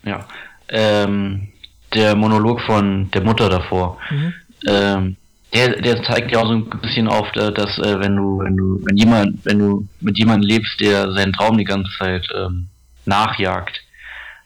[0.03, 0.25] Ja.
[0.69, 1.49] Ähm,
[1.93, 4.33] der Monolog von der Mutter davor, mhm.
[4.67, 5.15] ähm,
[5.53, 8.55] der, der zeigt ja auch so ein bisschen auf, äh, dass äh, wenn du, wenn
[8.55, 12.67] du, wenn jemand, wenn du mit jemandem lebst, der seinen Traum die ganze Zeit ähm,
[13.05, 13.81] nachjagt,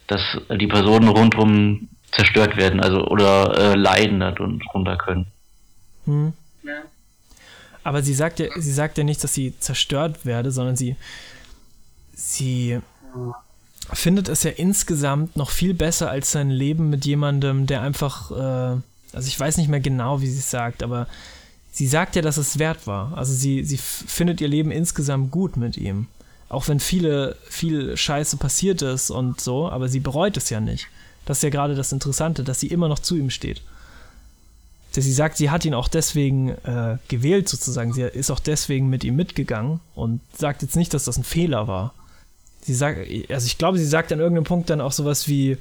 [0.07, 5.27] dass die Personen rundum zerstört werden, also oder äh, leiden darunter können.
[6.05, 6.33] Hm.
[6.63, 6.83] Ja.
[7.83, 10.95] Aber sie sagt ja, sie sagt ja nicht, dass sie zerstört werde, sondern sie,
[12.13, 12.79] sie
[13.95, 18.77] findet es ja insgesamt noch viel besser als sein Leben mit jemandem, der einfach, äh,
[19.13, 21.07] also ich weiß nicht mehr genau, wie sie es sagt, aber
[21.71, 23.17] sie sagt ja, dass es wert war.
[23.17, 26.07] Also sie, sie findet ihr Leben insgesamt gut mit ihm.
[26.49, 30.87] Auch wenn viele, viel Scheiße passiert ist und so, aber sie bereut es ja nicht.
[31.25, 33.61] Das ist ja gerade das Interessante, dass sie immer noch zu ihm steht.
[34.93, 37.93] Dass sie sagt, sie hat ihn auch deswegen äh, gewählt, sozusagen.
[37.93, 41.67] Sie ist auch deswegen mit ihm mitgegangen und sagt jetzt nicht, dass das ein Fehler
[41.67, 41.95] war.
[42.63, 42.99] Sie sagt,
[43.29, 45.57] also ich glaube, sie sagt an irgendeinem Punkt dann auch sowas wie,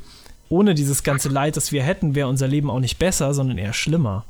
[0.48, 3.72] ohne dieses ganze Leid, das wir hätten, wäre unser Leben auch nicht besser, sondern eher
[3.72, 4.24] schlimmer.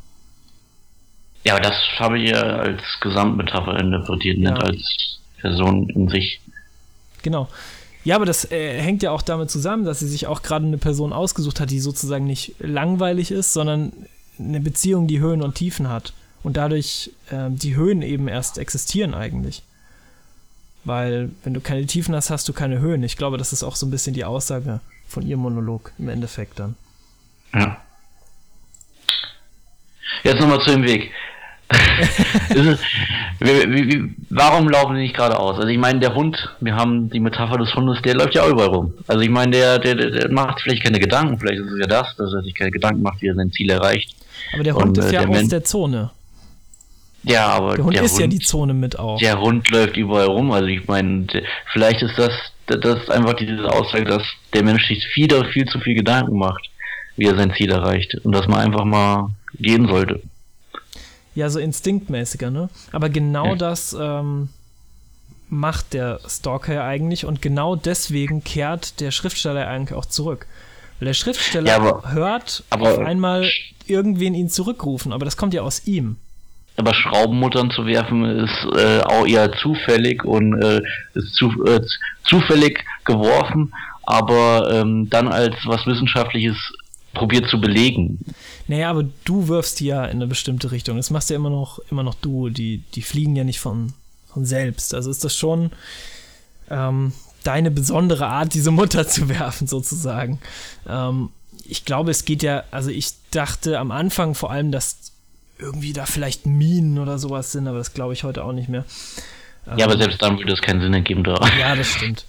[1.44, 4.52] Ja, aber das habe ich ja als Gesamtmetapher interpretiert, ja.
[4.52, 6.40] nicht als Person in sich.
[7.22, 7.48] Genau.
[8.04, 10.78] Ja, aber das äh, hängt ja auch damit zusammen, dass sie sich auch gerade eine
[10.78, 13.92] Person ausgesucht hat, die sozusagen nicht langweilig ist, sondern
[14.38, 16.12] eine Beziehung, die Höhen und Tiefen hat.
[16.42, 19.62] Und dadurch äh, die Höhen eben erst existieren eigentlich.
[20.84, 23.02] Weil, wenn du keine Tiefen hast, hast du keine Höhen.
[23.02, 26.58] Ich glaube, das ist auch so ein bisschen die Aussage von ihrem Monolog im Endeffekt
[26.58, 26.74] dann.
[27.54, 27.76] Ja.
[30.24, 31.12] Jetzt nochmal zu dem Weg.
[34.30, 35.56] warum laufen die nicht geradeaus?
[35.56, 38.68] Also ich meine, der Hund, wir haben die Metapher des Hundes, der läuft ja überall
[38.68, 38.94] rum.
[39.06, 42.14] Also ich meine, der, der, der macht vielleicht keine Gedanken, vielleicht ist es ja das,
[42.16, 44.14] dass er sich keine Gedanken macht, wie er sein Ziel erreicht.
[44.52, 46.10] Aber der Hund Und, ist ja der aus der Zone.
[47.24, 49.18] Ja, aber der Hund der ist Hund, ja die Zone mit auch.
[49.18, 50.50] Der Hund läuft überall rum.
[50.50, 51.26] Also ich meine,
[51.72, 52.32] vielleicht ist das,
[52.66, 56.68] das ist einfach diese Aussage, dass der Mensch sich viel, viel zu viel Gedanken macht,
[57.16, 58.16] wie er sein Ziel erreicht.
[58.24, 60.20] Und dass man einfach mal gehen sollte.
[61.34, 62.68] Ja, so instinktmäßiger, ne?
[62.90, 63.54] Aber genau ja.
[63.54, 64.50] das ähm,
[65.48, 70.46] macht der Stalker ja eigentlich und genau deswegen kehrt der Schriftsteller eigentlich auch zurück.
[70.98, 73.50] Weil der Schriftsteller ja, aber, hört aber, auf einmal
[73.86, 76.16] irgendwen ihn zurückrufen, aber das kommt ja aus ihm.
[76.76, 80.80] Aber Schraubenmuttern zu werfen ist äh, auch eher zufällig und äh,
[81.14, 81.80] ist zu, äh,
[82.24, 83.72] zufällig geworfen,
[84.04, 86.56] aber ähm, dann als was Wissenschaftliches
[87.14, 88.18] probiert zu belegen.
[88.68, 90.96] Naja, aber du wirfst die ja in eine bestimmte Richtung.
[90.96, 92.48] Das machst ja immer noch, immer noch du.
[92.48, 93.92] Die, die fliegen ja nicht von,
[94.32, 94.94] von selbst.
[94.94, 95.70] Also ist das schon
[96.70, 97.12] ähm,
[97.44, 100.40] deine besondere Art, diese Mutter zu werfen, sozusagen.
[100.88, 101.30] Ähm,
[101.64, 105.11] ich glaube, es geht ja, also ich dachte am Anfang vor allem, dass
[105.62, 108.84] irgendwie da vielleicht Minen oder sowas sind, aber das glaube ich heute auch nicht mehr.
[109.76, 111.24] Ja, aber ähm, selbst dann würde es keinen Sinn ergeben.
[111.24, 111.40] Da.
[111.58, 112.26] Ja, das stimmt.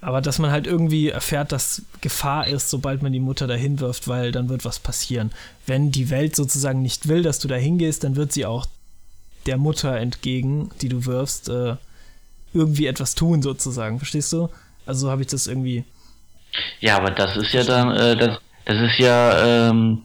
[0.00, 4.06] Aber dass man halt irgendwie erfährt, dass Gefahr ist, sobald man die Mutter dahin wirft,
[4.06, 5.32] weil dann wird was passieren.
[5.66, 8.66] Wenn die Welt sozusagen nicht will, dass du da hingehst, dann wird sie auch
[9.46, 11.76] der Mutter entgegen, die du wirfst, äh,
[12.52, 13.98] irgendwie etwas tun, sozusagen.
[13.98, 14.50] Verstehst du?
[14.84, 15.84] Also habe ich das irgendwie.
[16.80, 20.02] Ja, aber das ist ja dann, äh, das, das ist ja, ähm,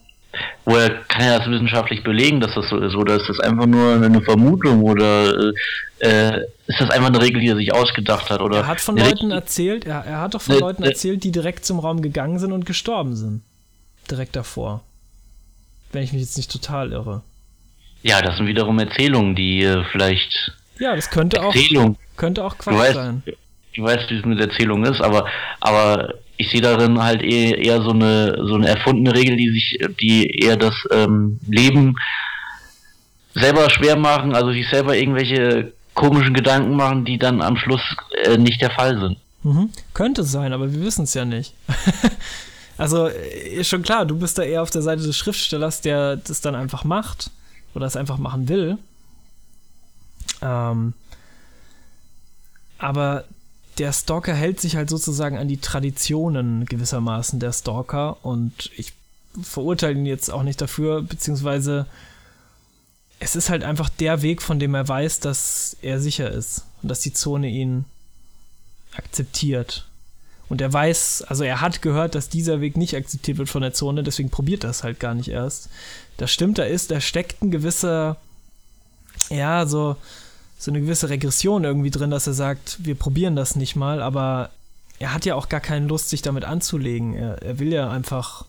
[0.66, 2.96] woher kann er das wissenschaftlich belegen, dass das so ist?
[2.96, 4.84] Oder ist das einfach nur eine Vermutung?
[4.84, 5.54] Oder
[6.00, 8.42] äh, ist das einfach eine Regel, die er sich ausgedacht hat?
[8.42, 11.32] Oder er hat von Leuten erzählt, er, er hat doch von ne, Leuten erzählt, die
[11.32, 13.42] direkt zum Raum gegangen sind und gestorben sind.
[14.10, 14.84] Direkt davor.
[15.92, 17.22] Wenn ich mich jetzt nicht total irre.
[18.04, 20.54] Ja, das sind wiederum Erzählungen, die äh, vielleicht.
[20.80, 21.96] Ja, das könnte Erzählung.
[21.96, 23.24] auch, könnte auch Quatsch du weißt, sein.
[23.76, 25.28] Du weißt, wie es mit Erzählung ist, aber,
[25.60, 29.78] aber ich sehe darin halt eher, eher so eine so eine erfundene Regel, die sich,
[30.00, 31.96] die eher das ähm, Leben
[33.34, 37.82] selber schwer machen, also sich selber irgendwelche komischen Gedanken machen, die dann am Schluss
[38.24, 39.18] äh, nicht der Fall sind.
[39.44, 39.70] Mhm.
[39.94, 41.54] Könnte sein, aber wir wissen es ja nicht.
[42.78, 46.40] also ist schon klar, du bist da eher auf der Seite des Schriftstellers, der das
[46.40, 47.32] dann einfach macht
[47.76, 48.78] oder es einfach machen will.
[50.42, 50.94] Ähm,
[52.78, 53.26] aber
[53.80, 58.94] der Stalker hält sich halt sozusagen an die Traditionen gewissermaßen der Stalker und ich
[59.42, 61.86] verurteile ihn jetzt auch nicht dafür, beziehungsweise
[63.20, 66.90] es ist halt einfach der Weg, von dem er weiß, dass er sicher ist und
[66.90, 67.86] dass die Zone ihn
[68.96, 69.86] akzeptiert.
[70.48, 73.74] Und er weiß, also er hat gehört, dass dieser Weg nicht akzeptiert wird von der
[73.74, 75.70] Zone, deswegen probiert er es halt gar nicht erst.
[76.18, 78.18] Das stimmt, da ist, da steckt ein gewisser,
[79.30, 79.96] ja, so,
[80.60, 84.50] so eine gewisse Regression irgendwie drin, dass er sagt, wir probieren das nicht mal, aber
[85.00, 87.16] er hat ja auch gar keine Lust, sich damit anzulegen.
[87.16, 88.46] Er, er will ja einfach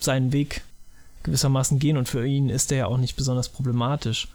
[0.00, 0.62] seinen Weg
[1.22, 4.28] gewissermaßen gehen und für ihn ist der ja auch nicht besonders problematisch.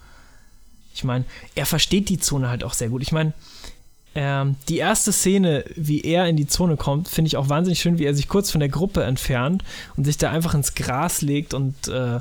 [0.93, 3.01] Ich meine, er versteht die Zone halt auch sehr gut.
[3.01, 3.33] Ich meine,
[4.13, 7.97] ähm, die erste Szene, wie er in die Zone kommt, finde ich auch wahnsinnig schön,
[7.97, 9.63] wie er sich kurz von der Gruppe entfernt
[9.97, 12.19] und sich da einfach ins Gras legt und äh,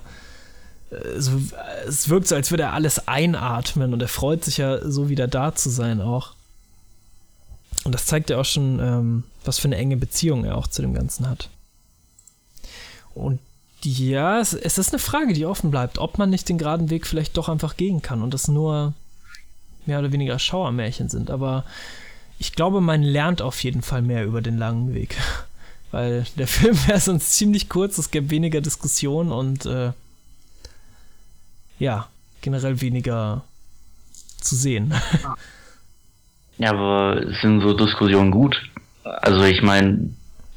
[1.18, 1.41] so,
[1.86, 5.28] es wirkt so, als würde er alles einatmen und er freut sich ja so wieder
[5.28, 6.34] da zu sein auch.
[7.84, 10.82] Und das zeigt ja auch schon, ähm, was für eine enge Beziehung er auch zu
[10.82, 11.49] dem Ganzen hat.
[13.14, 13.39] Und
[13.82, 17.07] ja, es, es ist eine Frage, die offen bleibt, ob man nicht den geraden Weg
[17.07, 18.95] vielleicht doch einfach gehen kann und das nur
[19.86, 21.30] mehr oder weniger Schauermärchen sind.
[21.30, 21.64] Aber
[22.39, 25.16] ich glaube, man lernt auf jeden Fall mehr über den langen Weg.
[25.91, 29.93] Weil der Film wäre sonst ziemlich kurz, es gäbe weniger Diskussion und äh,
[31.79, 32.09] ja,
[32.41, 33.45] generell weniger
[34.41, 34.95] zu sehen.
[36.59, 38.61] Ja, aber sind so Diskussionen gut?
[39.05, 40.11] Also ich meine,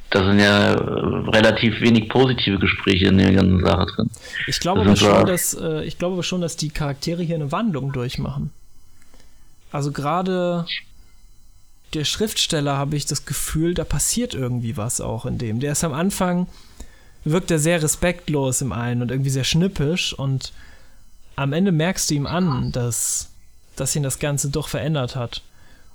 [0.10, 4.10] da sind ja relativ wenig positive Gespräche in der ganzen Sache drin.
[4.48, 7.94] Ich glaube, aber schon, dass, äh, ich glaube schon, dass die Charaktere hier eine Wandlung
[7.94, 8.52] durchmachen.
[9.72, 10.66] Also gerade
[11.94, 15.60] der Schriftsteller habe ich das Gefühl, da passiert irgendwie was auch in dem.
[15.60, 16.48] Der ist am Anfang,
[17.24, 20.52] wirkt er sehr respektlos im einen und irgendwie sehr schnippisch und
[21.36, 23.30] am Ende merkst du ihm an, dass,
[23.76, 25.42] dass ihn das Ganze doch verändert hat.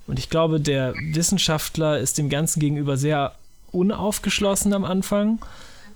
[0.06, 3.34] Und ich glaube, der Wissenschaftler ist dem Ganzen gegenüber sehr
[3.72, 5.40] unaufgeschlossen am Anfang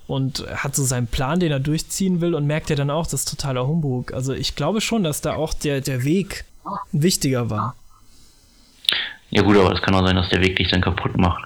[0.06, 3.20] und hat so seinen Plan, den er durchziehen will und merkt ja dann auch, das
[3.20, 4.12] ist totaler Humbug.
[4.12, 6.44] Also ich glaube schon, dass da auch der, der Weg
[6.92, 7.76] wichtiger war.
[9.30, 11.44] Ja gut, aber es kann auch sein, dass der Weg dich dann kaputt macht.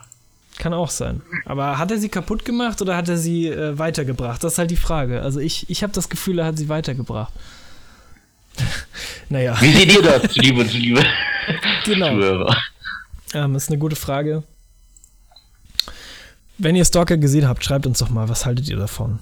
[0.59, 1.20] Kann auch sein.
[1.45, 4.42] Aber hat er sie kaputt gemacht oder hat er sie äh, weitergebracht?
[4.42, 5.20] Das ist halt die Frage.
[5.20, 7.32] Also ich, ich habe das Gefühl, er hat sie weitergebracht.
[9.28, 9.57] naja.
[9.61, 11.02] Wie seht ihr das, liebe liebe
[11.84, 12.11] genau.
[12.11, 12.57] Zuhörer?
[13.34, 14.42] Ähm, ist eine gute Frage.
[16.57, 19.18] Wenn ihr Stalker gesehen habt, schreibt uns doch mal, was haltet ihr davon?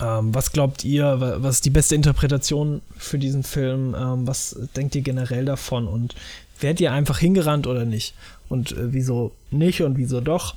[0.00, 3.94] Ähm, was glaubt ihr, was ist die beste Interpretation für diesen Film?
[3.98, 5.86] Ähm, was denkt ihr generell davon?
[5.86, 6.14] Und
[6.60, 8.14] werdet ihr einfach hingerannt oder nicht?
[8.48, 10.56] Und äh, wieso nicht und wieso doch?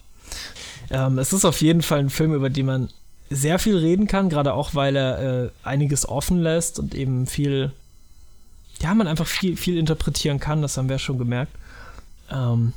[0.89, 2.89] Ähm, es ist auf jeden Fall ein Film, über den man
[3.29, 7.71] sehr viel reden kann, gerade auch, weil er äh, einiges offen lässt und eben viel,
[8.81, 11.53] ja, man einfach viel, viel interpretieren kann, das haben wir schon gemerkt.
[12.31, 12.73] Ähm,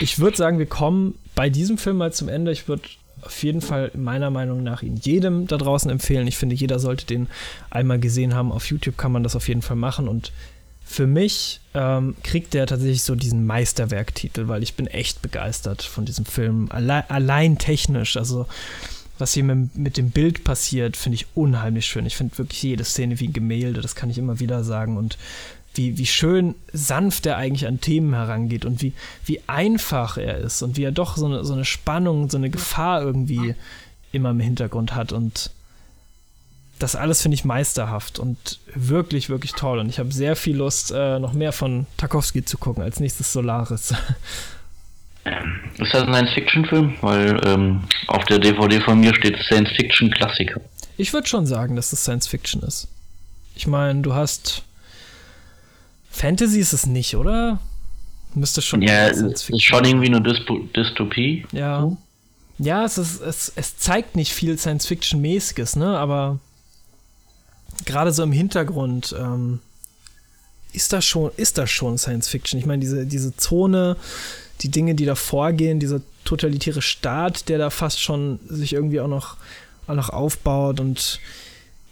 [0.00, 2.52] ich würde sagen, wir kommen bei diesem Film mal zum Ende.
[2.52, 2.82] Ich würde
[3.22, 6.26] auf jeden Fall meiner Meinung nach ihn jedem da draußen empfehlen.
[6.26, 7.28] Ich finde, jeder sollte den
[7.70, 8.52] einmal gesehen haben.
[8.52, 10.08] Auf YouTube kann man das auf jeden Fall machen.
[10.08, 10.32] Und
[10.92, 16.04] für mich ähm, kriegt der tatsächlich so diesen Meisterwerktitel, weil ich bin echt begeistert von
[16.04, 16.68] diesem Film.
[16.70, 18.46] Alle allein technisch, also
[19.18, 22.04] was hier mit, mit dem Bild passiert, finde ich unheimlich schön.
[22.04, 24.98] Ich finde wirklich jede Szene wie ein Gemälde, das kann ich immer wieder sagen.
[24.98, 25.16] Und
[25.74, 28.92] wie, wie schön sanft er eigentlich an Themen herangeht und wie,
[29.24, 32.50] wie einfach er ist und wie er doch so eine, so eine Spannung, so eine
[32.50, 33.54] Gefahr irgendwie
[34.12, 35.12] immer im Hintergrund hat.
[35.12, 35.50] Und
[36.82, 39.78] das alles finde ich meisterhaft und wirklich, wirklich toll.
[39.78, 42.82] Und ich habe sehr viel Lust, äh, noch mehr von Tarkovsky zu gucken.
[42.82, 43.94] Als nächstes Solaris.
[45.78, 46.94] Ist das ein Science-Fiction-Film?
[47.00, 50.60] Weil ähm, auf der DVD von mir steht Science-Fiction-Klassiker.
[50.96, 52.88] Ich würde schon sagen, dass das Science-Fiction ist.
[53.54, 54.64] Ich meine, du hast
[56.10, 57.60] Fantasy ist es nicht, oder?
[58.34, 58.82] Müsste schon.
[58.82, 61.46] Ja, es ist schon irgendwie eine Dyspo Dystopie.
[61.52, 61.82] Ja.
[61.82, 61.96] Hm?
[62.58, 65.98] Ja, es, ist, es, es zeigt nicht viel Science-Fiction-mäßiges, ne?
[65.98, 66.38] Aber
[67.84, 69.60] gerade so im Hintergrund ähm,
[70.72, 72.58] ist das schon, ist das schon Science-Fiction.
[72.58, 73.96] Ich meine, diese, diese Zone,
[74.60, 79.08] die Dinge, die da vorgehen, dieser totalitäre Staat, der da fast schon sich irgendwie auch
[79.08, 79.36] noch,
[79.86, 81.20] auch noch aufbaut und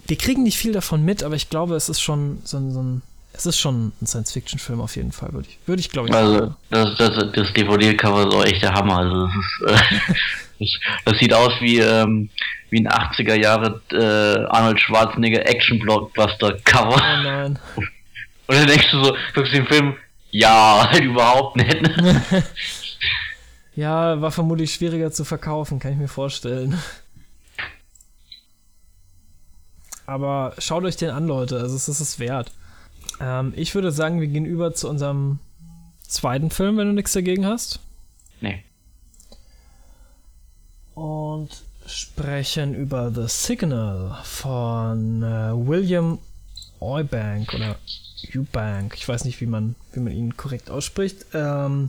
[0.07, 3.03] wir kriegen nicht viel davon mit, aber ich glaube, es ist schon so, so ein
[3.33, 6.15] es ist schon ein Science-Fiction-Film auf jeden Fall, würde ich, würde ich glaube ich.
[6.15, 8.99] Also, das, das, das DVD-Cover ist auch echt der Hammer.
[8.99, 10.01] Also, das, ist, äh,
[10.61, 10.69] das,
[11.05, 12.31] das, sieht aus wie, ähm,
[12.71, 16.95] wie ein 80er Jahre äh, Arnold Schwarzenegger Action-Blockbuster-Cover.
[16.95, 17.59] Oh nein.
[18.47, 19.97] Und dann denkst du so, guckst den Film,
[20.31, 21.77] ja, halt überhaupt nicht.
[23.77, 26.79] ja, war vermutlich schwieriger zu verkaufen, kann ich mir vorstellen.
[30.07, 31.61] Aber schaut euch den an, Leute.
[31.61, 32.51] Also es ist es wert.
[33.21, 35.39] Ähm, ich würde sagen, wir gehen über zu unserem
[36.01, 37.79] zweiten Film, wenn du nichts dagegen hast.
[38.41, 38.65] Nee.
[41.01, 41.49] Und
[41.87, 46.19] sprechen über The Signal von äh, William
[46.79, 47.77] Eubank oder
[48.35, 48.93] Eubank.
[48.95, 51.25] Ich weiß nicht, wie man, wie man ihn korrekt ausspricht.
[51.33, 51.89] Ähm,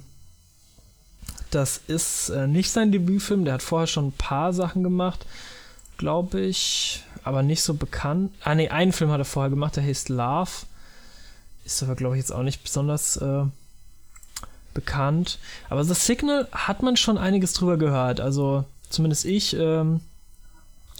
[1.50, 3.44] das ist äh, nicht sein Debütfilm.
[3.44, 5.26] Der hat vorher schon ein paar Sachen gemacht,
[5.98, 8.34] glaube ich, aber nicht so bekannt.
[8.46, 10.52] Ah, nee, einen Film hat er vorher gemacht, der heißt Love.
[11.66, 13.44] Ist aber, glaube ich, jetzt auch nicht besonders äh,
[14.74, 15.38] bekannt.
[15.70, 18.22] Aber The Signal hat man schon einiges drüber gehört.
[18.22, 20.02] Also zumindest ich ähm,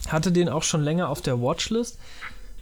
[0.08, 1.98] hatte den auch schon länger auf der Watchlist.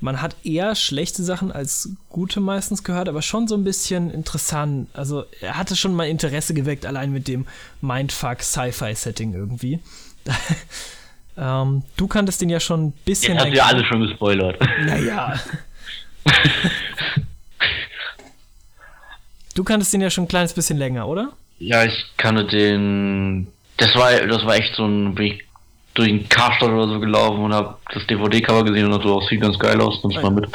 [0.02, 4.88] Man hat eher schlechte Sachen als gute meistens gehört, aber schon so ein bisschen interessant.
[4.94, 7.46] Also er hatte schon mal Interesse geweckt, allein mit dem
[7.82, 9.80] Mindfuck-Sci-Fi-Setting irgendwie.
[11.36, 13.34] ähm, du kanntest den ja schon ein bisschen.
[13.34, 14.58] Jetzt habt ihr alle schon gespoilert.
[14.86, 15.38] Naja.
[19.54, 21.32] Du kanntest den ja schon ein kleines bisschen länger, oder?
[21.58, 23.48] Ja, ich kannte den.
[23.80, 25.14] Das war, das war echt so ein.
[25.14, 25.44] Bin ich
[25.94, 29.40] durch den Karstadt oder so gelaufen und hab das DVD-Cover gesehen und so, das sieht
[29.40, 30.48] ganz geil aus, nimm's mal mit.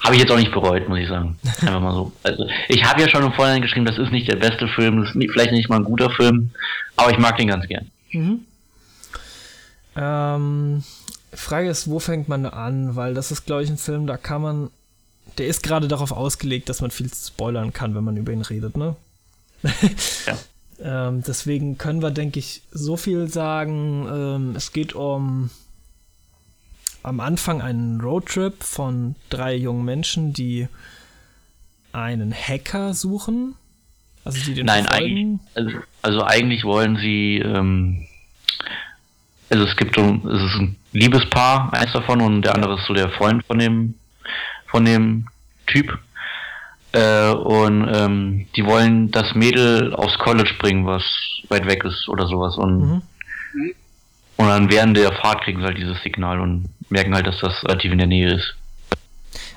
[0.00, 1.38] Habe ich jetzt auch nicht bereut, muss ich sagen.
[1.60, 2.12] Einfach mal so.
[2.22, 5.10] Also, ich habe ja schon im Vorhinein geschrieben, das ist nicht der beste Film, das
[5.10, 6.50] ist nicht, vielleicht nicht mal ein guter Film,
[6.96, 7.90] aber ich mag den ganz gern.
[8.12, 8.40] Mhm.
[9.96, 10.82] Ähm,
[11.32, 12.96] Frage ist, wo fängt man an?
[12.96, 14.70] Weil das ist, glaube ich, ein Film, da kann man.
[15.38, 18.76] Der ist gerade darauf ausgelegt, dass man viel spoilern kann, wenn man über ihn redet,
[18.76, 18.96] ne?
[20.26, 20.38] Ja.
[20.84, 24.06] ähm, deswegen können wir, denke ich, so viel sagen.
[24.08, 25.50] Ähm, es geht um
[27.02, 30.68] am Anfang einen Roadtrip von drei jungen Menschen, die
[31.92, 33.54] einen Hacker suchen.
[34.24, 35.04] Also die den Nein, verfolgen.
[35.04, 35.70] eigentlich, also,
[36.02, 38.06] also eigentlich wollen sie, ähm,
[39.50, 42.94] also es gibt so, es ist ein Liebespaar, eins davon, und der andere ist so
[42.94, 43.94] der Freund von dem,
[44.66, 45.26] von dem
[45.66, 45.98] Typ.
[46.92, 51.02] Äh, und ähm, die wollen das Mädel aufs College bringen, was
[51.48, 52.56] weit weg ist oder sowas.
[52.56, 53.02] Und, Mhm.
[54.36, 57.62] und dann während der Fahrt kriegen sie halt dieses Signal und merken halt, dass das
[57.64, 58.54] relativ in der Nähe ist.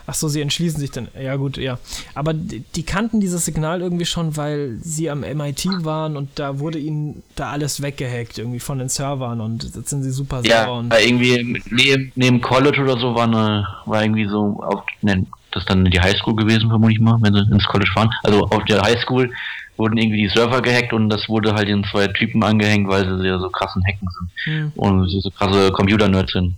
[0.08, 1.08] Ach so, sie entschließen sich dann.
[1.20, 1.80] Ja, gut, ja.
[2.14, 6.60] Aber die, die kannten dieses Signal irgendwie schon, weil sie am MIT waren und da
[6.60, 10.48] wurde ihnen da alles weggehackt, irgendwie von den Servern und jetzt sind sie super sauer
[10.50, 10.92] Ja, und.
[10.92, 15.26] weil irgendwie neben, neben College oder so war eine, war irgendwie so auf, ne,
[15.56, 18.10] das ist dann die Highschool gewesen, vermute ich mal, wenn sie ins College fahren.
[18.24, 19.32] Also auf der Highschool
[19.78, 23.28] wurden irgendwie die Server gehackt und das wurde halt den zwei Typen angehängt, weil sie
[23.28, 24.72] ja so krassen Hacken sind Hm.
[24.76, 26.56] und sie so krasse Computer-Nerds sind.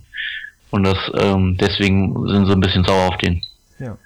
[0.70, 3.40] Und das, ähm, deswegen sind sie ein bisschen sauer auf den.
[3.78, 3.96] Ja.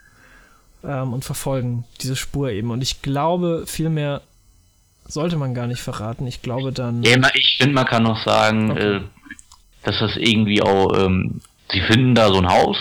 [0.84, 2.70] Ähm, und verfolgen diese Spur eben.
[2.70, 4.20] Und ich glaube, viel mehr
[5.08, 6.26] sollte man gar nicht verraten.
[6.26, 7.02] Ich glaube dann.
[7.02, 8.96] Ja, ich finde, man kann noch sagen, Okay.
[8.96, 9.00] äh,
[9.82, 11.40] dass das irgendwie auch, ähm,
[11.70, 12.76] sie finden da so ein Haus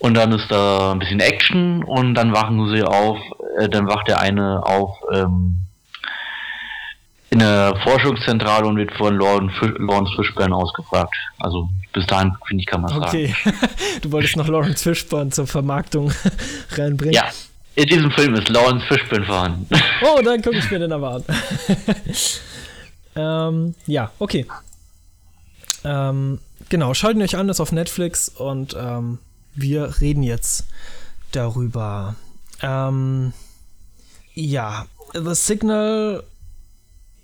[0.00, 3.18] und dann ist da ein bisschen Action und dann wachen sie auf,
[3.58, 5.66] äh, dann wacht der eine auf ähm,
[7.28, 9.54] in der Forschungszentrale und wird von Lawrence,
[10.16, 11.14] Fishburne ausgefragt.
[11.38, 13.04] Also bis dahin, finde ich, kann man sagen.
[13.04, 13.34] Okay.
[14.02, 16.10] du wolltest noch Lawrence Fishburne zur Vermarktung
[16.72, 17.14] reinbringen.
[17.14, 17.28] Ja,
[17.74, 19.68] in diesem Film ist Lawrence Fishburne vorhanden.
[20.02, 21.24] Oh, dann gucke ich mir den aber an.
[23.16, 24.46] ähm, ja, okay.
[25.84, 26.38] Ähm,
[26.70, 29.18] genau, schalten euch an, ist auf Netflix und ähm,
[29.54, 30.66] wir reden jetzt
[31.32, 32.14] darüber.
[32.62, 33.32] Ähm,
[34.34, 36.22] ja, The Signal.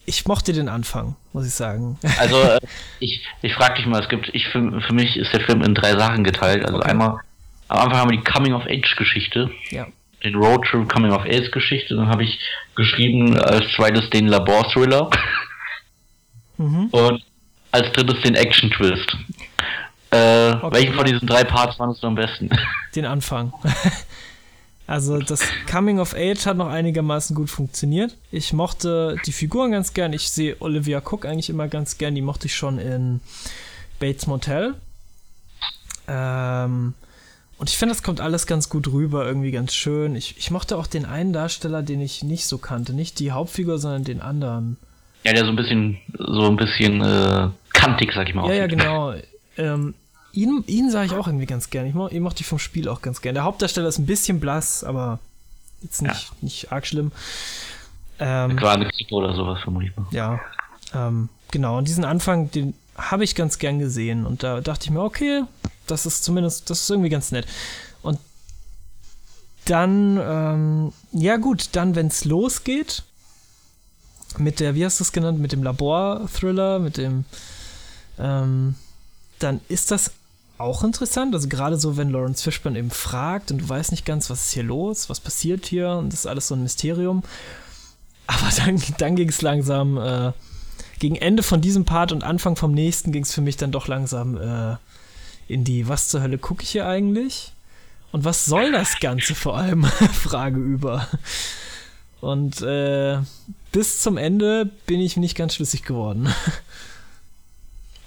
[0.09, 1.99] Ich mochte den Anfang, muss ich sagen.
[2.19, 2.59] Also äh,
[3.01, 5.75] ich, ich frage dich mal, es gibt, ich für, für mich ist der Film in
[5.75, 6.65] drei Sachen geteilt.
[6.65, 6.91] Also Okay.
[6.91, 7.19] einmal
[7.69, 9.87] am Anfang haben wir die Coming of Age Geschichte, ja.
[10.23, 11.97] den Road Trip Coming of Age Geschichte.
[11.97, 12.39] Dann habe ich
[12.77, 15.11] geschrieben als zweites den Labor Thriller
[16.59, 16.87] Mhm.
[16.91, 17.23] und
[17.73, 18.71] als drittes den Action
[20.17, 22.51] Äh, Welchen von diesen drei Parts fandest du am besten?
[22.95, 23.53] Den Anfang.
[24.89, 28.17] Also das Coming of Age hat noch einigermaßen gut funktioniert.
[28.31, 30.13] Ich mochte die Figuren ganz gern.
[30.13, 32.15] Ich sehe Olivia Cook eigentlich immer ganz gern.
[32.15, 33.21] Die mochte ich schon in
[33.99, 34.75] Bates Motel.
[36.07, 36.95] Ähm,
[37.59, 40.15] und ich finde, das kommt alles ganz gut rüber, irgendwie ganz schön.
[40.15, 42.93] Ich, ich mochte auch den einen Darsteller, den ich nicht so kannte.
[42.93, 44.77] Nicht die Hauptfigur, sondern den anderen.
[45.25, 48.49] ja, der so ein bisschen, so ein bisschen äh, kantig, sag ich mal.
[48.49, 49.15] Ja, ja, genau.
[49.59, 49.95] Ähm,
[50.37, 51.87] ihn, ihn sah ich auch irgendwie ganz gern.
[51.87, 53.35] Ich, mo ich mochte die vom Spiel auch ganz gern.
[53.35, 55.19] Der Hauptdarsteller ist ein bisschen blass, aber
[55.83, 57.13] jetzt nicht, nicht arg schlimm.
[58.19, 60.07] Ähm, Klippe oder sowas, ich mal.
[60.11, 60.41] ja,
[60.95, 61.79] ähm, genau.
[61.79, 64.27] Und diesen Anfang, den habe ich ganz gern gesehen.
[64.27, 65.43] Und da dachte ich mir, okay,
[65.87, 67.47] das ist zumindest, das ist irgendwie ganz nett.
[68.03, 68.19] Und
[69.65, 73.03] dann, ähm, ja gut, dann, wenn es losgeht,
[74.39, 77.25] mit der, wie hast du es genannt, mit dem Labor-Thriller, mit dem,
[78.19, 78.75] ähm,
[79.39, 80.13] dann ist das
[80.59, 81.35] auch interessant.
[81.35, 84.53] Also gerade so, wenn Lawrence Fishburne eben fragt und du weißt nicht ganz, was ist
[84.53, 87.23] hier los, was passiert hier und das ist alles so ein Mysterium.
[88.27, 90.33] Aber dann, dann ging es langsam, äh,
[90.99, 93.87] gegen Ende von diesem Part und Anfang vom nächsten ging es für mich dann doch
[93.87, 94.77] langsam äh,
[95.49, 97.53] in die, was zur Hölle gucke ich hier eigentlich?
[98.13, 99.85] Und was soll das Ganze vor allem?
[100.13, 101.07] Frage über.
[102.21, 103.19] Und äh,
[103.73, 106.29] bis zum Ende bin ich nicht ganz schlüssig geworden.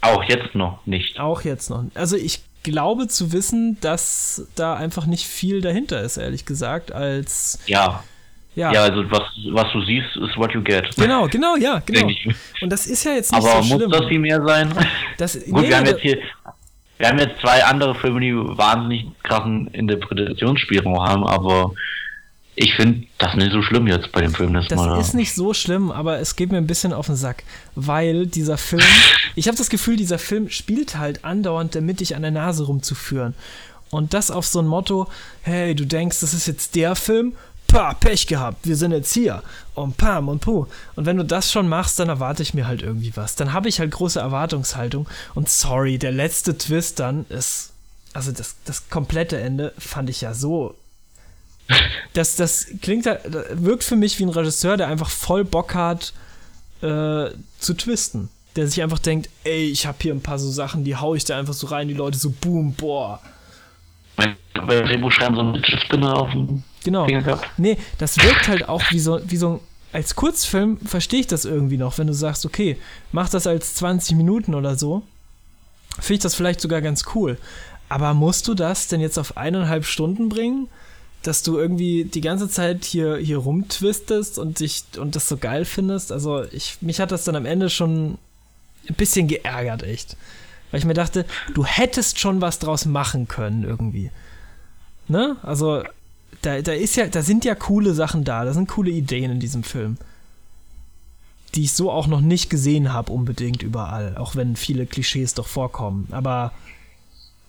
[0.01, 1.19] Auch jetzt noch nicht.
[1.19, 1.83] Auch jetzt noch.
[1.95, 7.59] Also ich glaube zu wissen, dass da einfach nicht viel dahinter ist, ehrlich gesagt, als
[7.67, 8.03] Ja.
[8.55, 8.71] ja.
[8.73, 10.95] Ja, also was, was du siehst, ist what you get.
[10.97, 12.09] Genau, genau, ja, genau.
[12.61, 13.91] Und das ist ja jetzt nicht Aber so muss schlimm.
[13.91, 14.73] das viel mehr sein?
[15.17, 16.17] Das, Gut, nee, wir haben da- jetzt hier,
[16.97, 21.71] wir haben jetzt zwei andere Filme, die wahnsinnig krassen Interpretationsspielraum haben, aber
[22.55, 24.53] ich finde das nicht so schlimm jetzt bei dem Film.
[24.53, 27.15] Das, Das mal ist nicht so schlimm, aber es geht mir ein bisschen auf den
[27.15, 27.43] Sack,
[27.75, 28.83] weil dieser Film,
[29.35, 33.33] ich habe das Gefühl, dieser Film spielt halt andauernd, damit dich an der Nase rumzuführen.
[33.91, 35.07] Und das auf so ein Motto,
[35.41, 37.33] hey, du denkst, das ist jetzt der Film,
[37.67, 39.41] pa, Pech gehabt, wir sind jetzt hier
[39.73, 40.65] und pam und puh.
[40.95, 43.35] Und wenn du das schon machst, dann erwarte ich mir halt irgendwie was.
[43.35, 47.71] Dann habe ich halt große Erwartungshaltung und sorry, der letzte Twist dann ist,
[48.13, 50.75] also das, das komplette Ende fand ich ja so
[52.13, 56.13] das, das klingt, wirkt für mich wie ein Regisseur, der einfach voll Bock hat,
[56.81, 57.29] äh,
[57.59, 58.29] zu twisten.
[58.55, 61.23] Der sich einfach denkt, ey, ich habe hier ein paar so Sachen, die hau ich
[61.23, 63.21] da einfach so rein, die Leute so boom, boah.
[64.15, 67.05] Bei Drehbuch schreiben so einen Spinner auf dem Genau.
[67.57, 71.77] Nee, das wirkt halt auch wie so, wie so als Kurzfilm verstehe ich das irgendwie
[71.77, 72.77] noch, wenn du sagst, okay,
[73.11, 75.03] mach das als 20 Minuten oder so.
[75.95, 77.37] Finde ich das vielleicht sogar ganz cool.
[77.89, 80.67] Aber musst du das denn jetzt auf eineinhalb Stunden bringen?
[81.23, 85.65] Dass du irgendwie die ganze Zeit hier, hier rumtwistest und dich und das so geil
[85.65, 86.11] findest.
[86.11, 88.17] Also ich, mich hat das dann am Ende schon
[88.87, 90.15] ein bisschen geärgert, echt.
[90.71, 94.11] Weil ich mir dachte, du hättest schon was draus machen können, irgendwie.
[95.07, 95.37] Ne?
[95.41, 95.83] Also,
[96.41, 99.39] da, da ist ja, da sind ja coole Sachen da, da sind coole Ideen in
[99.39, 99.97] diesem Film.
[101.55, 105.47] Die ich so auch noch nicht gesehen habe, unbedingt überall, auch wenn viele Klischees doch
[105.47, 106.07] vorkommen.
[106.11, 106.53] Aber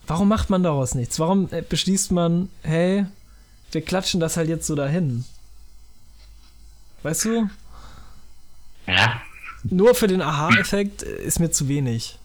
[0.06, 1.20] warum macht man daraus nichts?
[1.20, 3.04] Warum äh, beschließt man, hey,
[3.72, 5.24] wir klatschen das halt jetzt so dahin.
[7.02, 7.48] Weißt du?
[8.86, 9.20] Ja.
[9.64, 12.18] Nur für den Aha-Effekt ist mir zu wenig.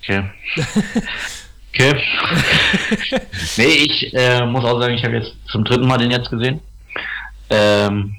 [0.00, 0.24] Okay.
[1.72, 2.02] okay.
[3.56, 6.60] nee, ich äh, muss auch sagen, ich habe jetzt zum dritten Mal den jetzt gesehen.
[7.50, 8.16] Ähm,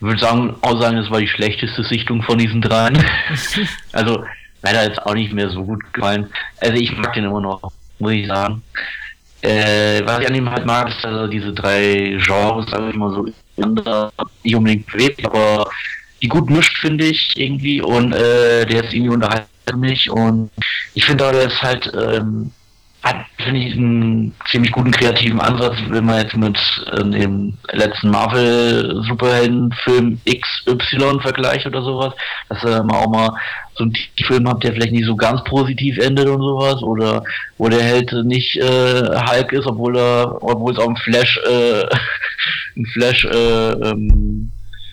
[0.00, 3.02] würde sagen, auch sagen, das war die schlechteste Sichtung von diesen dreien.
[3.92, 4.24] also,
[4.62, 6.30] leider jetzt auch nicht mehr so gut gefallen.
[6.58, 8.62] Also, ich mag den immer noch, muss ich sagen.
[9.42, 12.96] Äh, was ich an ihm halt mag, ist, dass er diese drei Genres, sag ich
[12.96, 13.24] mal so,
[14.42, 15.68] nicht unbedingt bewegt, aber
[16.22, 17.80] die gut mischt, finde ich, irgendwie.
[17.80, 20.10] Und äh, der ist irgendwie unterhalten mich.
[20.10, 20.50] Und
[20.94, 22.52] ich finde, der ist halt ähm,
[23.02, 26.58] hat, finde ich, einen ziemlich guten kreativen Ansatz, wenn man jetzt mit
[26.92, 32.12] äh, dem letzten Marvel-Superhelden-Film XY vergleicht oder sowas,
[32.50, 33.30] dass äh, man auch mal
[33.74, 33.96] so einen
[34.26, 37.24] Film hat, der vielleicht nicht so ganz positiv endet und sowas, oder
[37.56, 41.86] wo der Held nicht äh, Hulk ist, obwohl er, obwohl es auch ein Flash, äh,
[42.76, 44.50] ein Flash, äh, ähm,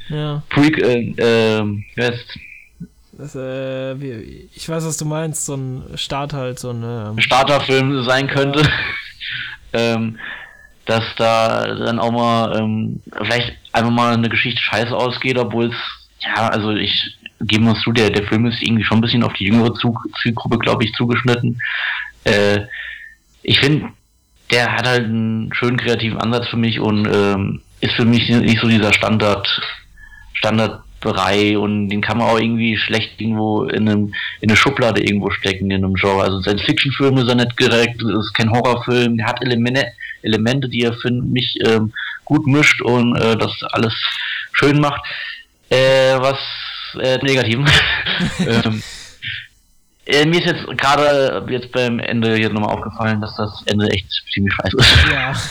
[0.08, 0.42] ja.
[0.50, 1.62] Freak, äh, äh,
[2.00, 2.40] heißt,
[3.18, 3.94] das, äh,
[4.56, 8.68] ich weiß, was du meinst, so ein Start halt, so ein ähm Starterfilm sein könnte.
[9.73, 10.18] ähm,
[10.85, 15.76] dass da dann auch mal ähm, vielleicht einfach mal eine Geschichte scheiße ausgeht, obwohl es,
[16.19, 19.34] ja, also ich gebe uns zu, der, der Film ist irgendwie schon ein bisschen auf
[19.34, 19.73] die jüngere
[20.22, 21.61] Zielgruppe, glaube ich, zugeschnitten.
[22.23, 22.61] Äh,
[23.44, 23.89] ich finde,
[24.49, 28.61] der hat halt einen schönen kreativen Ansatz für mich und ähm, ist für mich nicht
[28.61, 29.48] so dieser Standard,
[30.34, 35.02] Standard Brei und den kann man auch irgendwie schlecht irgendwo in, einem, in eine Schublade
[35.02, 36.24] irgendwo stecken in einem Genre.
[36.24, 39.86] Also Science-Fiction-Film ist er nicht direkt, ist kein Horrorfilm, der hat Elemente,
[40.24, 41.94] Elemente, die er für mich ähm,
[42.26, 43.94] gut mischt und äh, das alles
[44.53, 45.02] schön macht.
[45.69, 46.40] Äh, was
[46.99, 47.68] äh, negativen.
[48.40, 48.82] ähm,
[50.08, 54.08] äh, mir ist jetzt gerade jetzt beim Ende jetzt nochmal aufgefallen, dass das Ende echt
[54.34, 55.12] ziemlich scheiße ist.
[55.12, 55.34] Ja.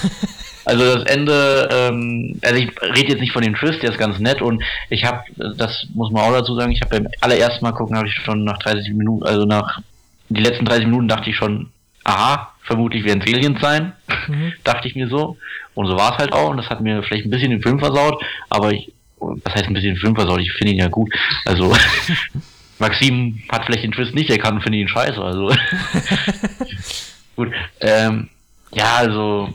[0.66, 4.18] Also das Ende, ähm, also ich rede jetzt nicht von dem Twist, der ist ganz
[4.18, 7.70] nett und ich habe, das muss man auch dazu sagen, ich habe beim allerersten Mal
[7.70, 9.80] gucken, habe ich schon nach 30 Minuten, also nach
[10.28, 11.70] die letzten 30 Minuten dachte ich schon,
[12.02, 13.92] aha, vermutlich werden es Aliens sein,
[14.26, 14.54] mhm.
[14.64, 15.36] dachte ich mir so.
[15.74, 17.78] Und so war es halt auch und das hat mir vielleicht ein bisschen den Film
[17.78, 18.20] versaut,
[18.50, 21.12] aber ich, was heißt ein bisschen den Film versaut, ich finde ihn ja gut.
[21.44, 21.72] Also
[22.78, 25.50] Maxim hat vielleicht den Twist nicht erkannt und finde ihn scheiße, also
[27.36, 27.52] gut.
[27.80, 28.28] Ähm,
[28.72, 29.52] ja, also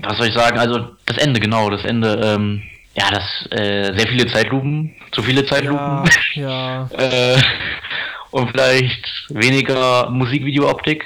[0.00, 0.58] was soll ich sagen?
[0.58, 2.62] Also das Ende, genau, das Ende, ähm,
[2.94, 6.08] ja, das, äh, sehr viele Zeitlupen, zu viele Zeitlupen.
[6.34, 6.88] Ja.
[6.88, 6.90] ja.
[6.98, 7.42] äh,
[8.30, 11.04] und vielleicht weniger Musikvideo-Optik.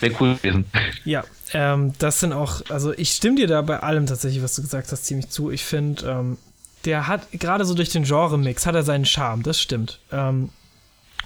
[0.00, 0.64] Wäre cool gewesen.
[1.04, 4.62] Ja, ähm, das sind auch, also ich stimme dir da bei allem tatsächlich, was du
[4.62, 5.50] gesagt hast, ziemlich zu.
[5.50, 6.38] Ich finde, ähm,
[6.84, 10.00] der hat, gerade so durch den Genre-Mix, hat er seinen Charme, das stimmt.
[10.12, 10.50] Ähm,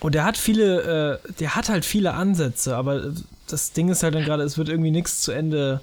[0.01, 3.13] und der hat viele, äh, der hat halt viele Ansätze, aber
[3.49, 5.81] das Ding ist halt dann gerade, es wird irgendwie nichts zu Ende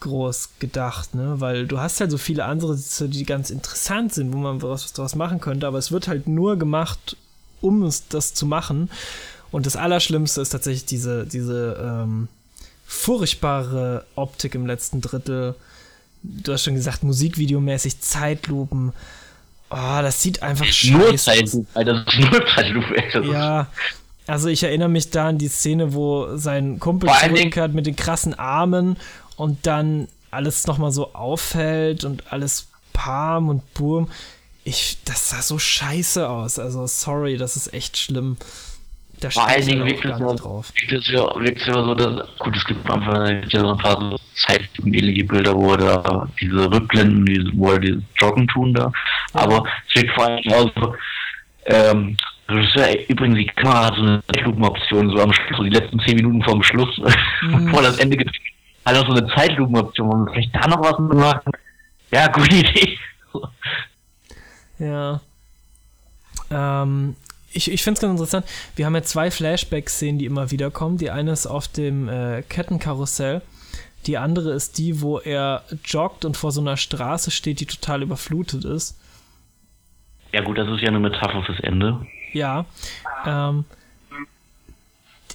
[0.00, 1.36] groß gedacht, ne?
[1.38, 5.14] Weil du hast halt so viele andere, die ganz interessant sind, wo man was draus
[5.14, 7.16] machen könnte, aber es wird halt nur gemacht,
[7.60, 8.90] um es das zu machen.
[9.50, 12.28] Und das Allerschlimmste ist tatsächlich diese, diese ähm,
[12.86, 15.54] furchtbare Optik im letzten Drittel.
[16.22, 18.92] Du hast schon gesagt, musikvideomäßig Zeitlupen.
[19.70, 23.32] Oh, das sieht einfach scheiße nur Zeitlupe, Alter, nur Zeitlupe.
[23.32, 23.66] Ja,
[24.26, 28.34] also ich erinnere mich da an die Szene, wo sein Kumpel zurückkehrt mit den krassen
[28.34, 28.96] Armen
[29.36, 34.08] und dann alles nochmal so auffällt und alles Pam und Boom.
[34.64, 36.58] Ich, das sah so scheiße aus.
[36.58, 38.36] Also, sorry, das ist echt schlimm.
[39.22, 40.72] Da Vor allen Dingen wirkt es ja, drauf.
[40.74, 43.78] wirkt es ja, wirkt es ja so, dass, gut, es gibt einfach ja so ein
[43.78, 44.16] paar so
[44.46, 48.90] zeitmäßige Bilder, wo er da diese Rückblenden, wo er dieses Joggen tun da,
[49.32, 50.94] aber es wirkt vor allem auch so,
[51.66, 52.16] ähm,
[52.48, 56.00] Regisseur, ey, übrigens, die Kamera hat so eine Zeitlupenoption, so am Schluss, so die letzten
[56.00, 56.98] zehn Minuten vorm Schluss,
[57.42, 57.66] Mhm.
[57.66, 58.36] bevor das Ende gibt,
[58.84, 61.52] hat auch so eine Zeitlupenoption, wollen wir vielleicht da noch was machen?
[62.10, 62.98] Ja, gute Idee.
[64.78, 65.20] Ja.
[66.50, 67.16] Ähm,
[67.52, 68.46] ich ich finde es ganz interessant.
[68.76, 70.98] Wir haben ja zwei Flashback-Szenen, die immer wieder kommen.
[70.98, 73.42] Die eine ist auf dem äh, Kettenkarussell.
[74.06, 78.02] Die andere ist die, wo er joggt und vor so einer Straße steht, die total
[78.02, 78.96] überflutet ist.
[80.32, 82.04] Ja gut, das ist ja eine Metapher fürs Ende.
[82.32, 82.64] Ja.
[83.26, 83.64] Ähm,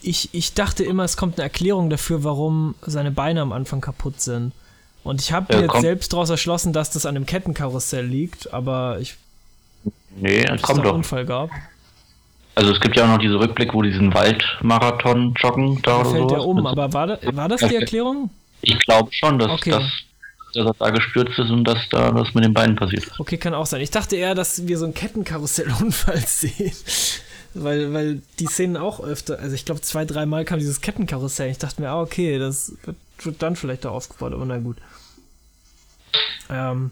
[0.02, 4.22] ich, ich dachte immer, es kommt eine Erklärung dafür, warum seine Beine am Anfang kaputt
[4.22, 4.54] sind.
[5.04, 8.06] Und ich habe Ja, mir jetzt kommt- selbst daraus erschlossen, dass das an dem Kettenkarussell
[8.06, 9.16] liegt, aber ich
[10.20, 10.94] Nee, es kommt doch.
[10.94, 11.50] Unfall gab.
[12.58, 15.98] Also es gibt ja auch noch diese Rückblick, wo die diesen Waldmarathon joggen da Da
[16.00, 16.36] oder fällt so.
[16.38, 18.32] er um, aber war, da, war das die Erklärung?
[18.62, 19.70] Ich glaube schon, dass, Okay.
[19.70, 19.84] dass,
[20.56, 23.20] dass er da gestürzt ist und dass da das mit den Beinen passiert ist.
[23.20, 23.82] Okay, kann auch sein.
[23.82, 26.72] Ich dachte eher, dass wir so einen Kettenkarussellunfall sehen.
[27.54, 31.52] Weil, weil die Szenen auch öfter, also ich glaube zwei, dreimal kam dieses Kettenkarussell.
[31.52, 34.78] Ich dachte mir, ah, okay, das wird, wird dann vielleicht da aufgebaut, aber na gut.
[36.50, 36.90] Ähm,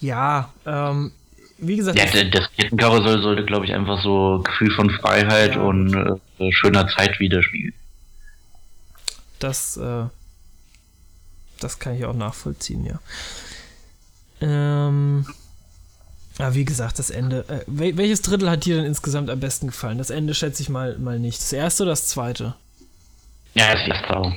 [0.00, 1.12] ja, ähm,
[1.60, 5.62] wie gesagt, Ja, das Kettenkarussell sollte, glaube ich, einfach so Gefühl von Freiheit Ja.
[5.62, 7.74] und äh, schöner Zeit widerspiegeln.
[9.38, 10.04] das, äh,
[11.60, 12.98] das kann ich auch nachvollziehen, ja.
[14.40, 15.26] Ähm,
[16.38, 17.44] aber wie gesagt, das Ende.
[17.48, 19.98] Äh, wel welches Drittel hat dir denn insgesamt am besten gefallen?
[19.98, 21.38] Das Ende schätze ich mal, mal nicht.
[21.38, 22.54] Das erste oder das zweite?
[23.54, 24.32] Ja, das ist auch.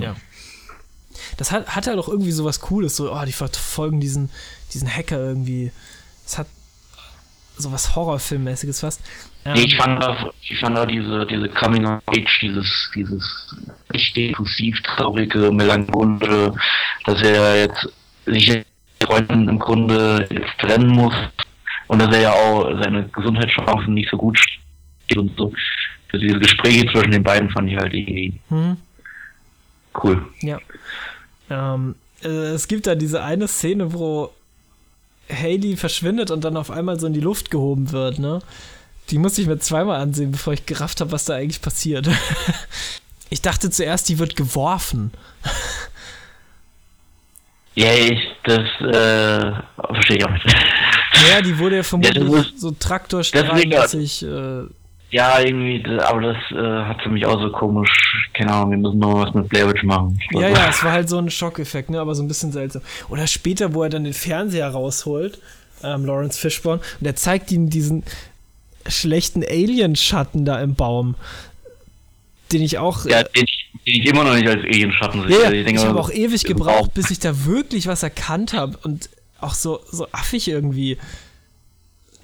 [0.00, 0.16] Ja.
[1.36, 4.30] Das hat, hat halt auch irgendwie sowas Cooles, so, oh, die verfolgen diesen,
[4.72, 5.70] diesen Hacker irgendwie.
[6.28, 6.46] Es hat
[7.56, 9.00] sowas Horrorfilmmäßiges fast.
[9.46, 13.56] Ähm, Nee, ich fand auch, ich fand auch diese, diese Coming of Age, dieses, dieses
[13.94, 16.52] richtig depressiv traurige, melancholische,
[17.06, 17.88] dass er jetzt
[18.26, 18.62] sich
[19.02, 20.28] Freunden im Grunde
[20.58, 21.14] trennen muss
[21.86, 25.50] und dass er ja auch seine Gesundheitschancen nicht so gut steht und so.
[26.12, 28.76] Also diese Gespräche zwischen den beiden fand ich halt irgendwie hm,
[30.02, 30.26] cool.
[30.40, 30.58] ja.
[31.48, 34.34] Ähm, äh, es gibt da diese eine Szene, wo
[35.30, 38.40] Haley verschwindet und dann auf einmal so in die Luft gehoben wird, ne?
[39.10, 42.08] Die musste ich mir zweimal ansehen, bevor ich gerafft habe, was da eigentlich passiert.
[43.30, 45.12] ich dachte zuerst, die wird geworfen.
[47.74, 49.52] Ja, ich, das, äh,
[49.94, 50.46] verstehe ich auch nicht.
[51.30, 54.62] Ja, die wurde ja vermutlich das ist- so traktorstrahlmäßig äh,
[55.10, 58.98] Ja, irgendwie, aber das äh, hat für mich auch so komisch, keine Ahnung, wir müssen
[58.98, 60.18] noch was mit Blair Witch machen.
[60.20, 62.52] Ich Ja, glaub, ja, es war halt so ein Schockeffekt, ne, aber so ein bisschen
[62.52, 62.82] seltsam.
[63.08, 65.38] Oder später, wo er dann den Fernseher rausholt,
[65.82, 68.02] ähm, Lawrence Fishburne, und er zeigt ihm diesen
[68.86, 71.14] schlechten Alien-Schatten da im Baum,
[72.52, 73.06] den ich auch.
[73.06, 75.30] Ja, den ich, den ich immer noch nicht als Alien-Schatten sehe.
[75.38, 76.90] ja, Also ich denke habe mal, auch ewig gebraucht, Raum.
[76.94, 79.08] bis ich da wirklich was erkannt habe und
[79.40, 80.98] auch so, so affig irgendwie.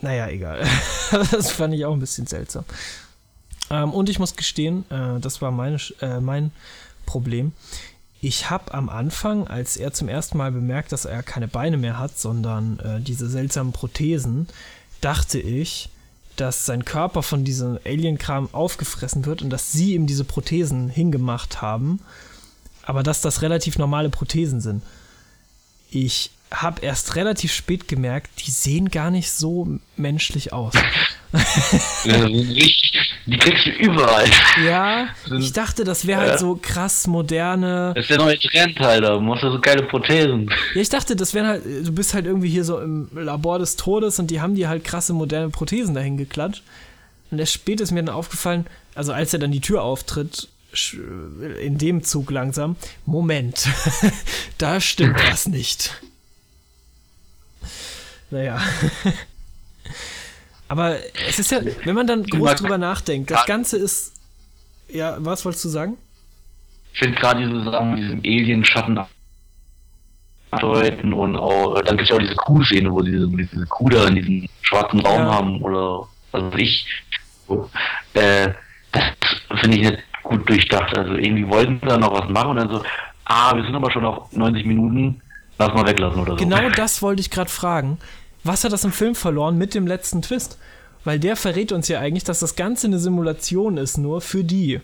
[0.04, 0.66] Naja, egal.
[1.30, 2.66] das fand ich auch ein bisschen seltsam.
[3.70, 6.52] Ähm, und ich muss gestehen, äh, das war meine, äh, mein
[7.06, 7.52] Problem.
[8.20, 11.98] Ich habe am Anfang, als er zum ersten Mal bemerkt, dass er keine Beine mehr
[11.98, 14.46] hat, sondern äh, diese seltsamen Prothesen,
[15.00, 15.88] dachte ich,
[16.36, 21.62] dass sein Körper von diesem Alien-Kram aufgefressen wird und dass sie ihm diese Prothesen hingemacht
[21.62, 22.00] haben,
[22.82, 24.82] aber dass das relativ normale Prothesen sind.
[25.90, 30.74] Ich habe erst relativ spät gemerkt, die sehen gar nicht so menschlich aus.
[33.26, 34.26] Die kriegst du überall.
[34.64, 35.08] Ja,
[35.38, 36.38] ich dachte, das wäre halt Ja.
[36.38, 37.92] so krass moderne.
[37.94, 39.14] Das ist der neue Trend, Alter.
[39.14, 40.50] Du machst ja so geile Prothesen.
[40.74, 43.76] Ja, ich dachte, das wären halt, du bist halt irgendwie hier so im Labor des
[43.76, 46.62] Todes und die haben dir halt krasse moderne Prothesen dahin geklatscht.
[47.30, 50.48] Und erst spät ist mir dann aufgefallen, also als er dann die Tür auftritt,
[51.62, 52.76] in dem Zug langsam,
[53.06, 53.68] Moment,
[54.58, 56.00] da stimmt was nicht.
[58.34, 58.58] Naja.
[60.68, 60.96] Aber
[61.28, 64.12] es ist ja, wenn man dann groß drüber nachdenkt, das Ganze ist,
[64.88, 65.96] ja, was wolltest du sagen?
[66.92, 68.98] Ich finde gerade diese Sachen mit diesem Alien-Schatten
[70.60, 74.08] deuten und auch, dann gibt es ja auch diese Kuh-Szene, wo diese, diese Kuh da
[74.08, 75.34] in diesem schwarzen Raum Ja.
[75.34, 76.86] haben oder was weiß ich.
[77.46, 77.70] So,
[78.14, 78.50] äh,
[78.90, 80.96] das finde ich nicht gut durchdacht.
[80.96, 82.82] Also irgendwie wollten sie da noch was machen und dann so,
[83.26, 85.20] ah, wir sind aber schon auf 90 Minuten,
[85.58, 86.38] lass mal weglassen oder so.
[86.38, 87.98] Genau das wollte ich gerade fragen.
[88.44, 90.58] Was hat das im Film verloren mit dem letzten Twist?
[91.04, 94.80] Weil der verrät uns ja eigentlich, dass das Ganze eine Simulation ist, nur für die.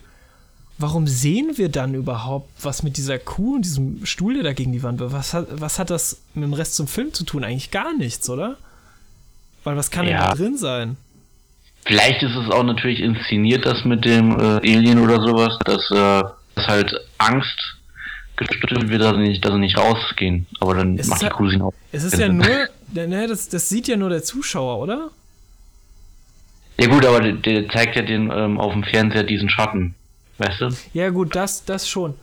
[0.79, 4.73] Warum sehen wir dann überhaupt, was mit dieser Kuh und diesem Stuhl, der da gegen
[4.73, 5.13] die Wand wird?
[5.13, 7.45] Was hat, was hat das mit dem Rest zum Film zu tun?
[7.45, 8.57] Eigentlich gar nichts, oder?
[9.65, 10.29] Weil was kann denn Ja.
[10.31, 10.97] da drin sein?
[11.85, 14.43] Vielleicht ist es auch natürlich inszeniert, das mit dem äh,
[14.75, 16.23] Alien oder sowas, dass, äh,
[16.55, 17.77] dass halt Angst
[18.37, 20.47] gestiftet wird, dass sie nicht, dass sie nicht rausgehen.
[20.61, 21.75] Aber dann Es macht die ja- Cousine auch.
[21.93, 22.47] Es ist ja nur,
[22.95, 25.11] ne, das, das sieht ja nur der Zuschauer, oder?
[26.79, 29.95] Ja gut, aber der, der zeigt ja den ähm, auf dem Fernseher diesen Schatten.
[30.39, 30.71] Weißt du?
[30.95, 32.15] Ja gut, das, das schon.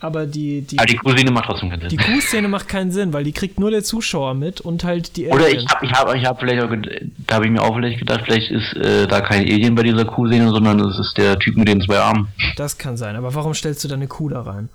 [0.00, 2.04] Aber die, die, Aber die Cousine macht trotzdem keinen die Sinn.
[2.04, 5.46] Kuhszene macht keinen Sinn, weil die kriegt nur der Zuschauer mit und halt die Oder
[5.46, 5.62] Aliens.
[5.62, 6.70] ich habe ich hab, ich hab vielleicht auch,
[7.26, 10.04] da habe ich mir auch vielleicht gedacht, vielleicht ist äh, da kein Alien bei dieser
[10.04, 12.28] Kuhszene, sondern es ist der Typ mit den zwei Armen.
[12.56, 14.68] Das kann sein, aber warum stellst du da eine Kuh da rein?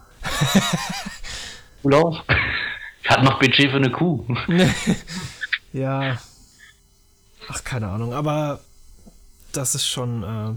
[1.83, 2.17] Cool aus.
[3.05, 4.25] Hat noch Budget für eine Kuh.
[5.73, 6.19] ja.
[7.47, 8.59] Ach, keine Ahnung, aber
[9.51, 10.55] das ist schon äh,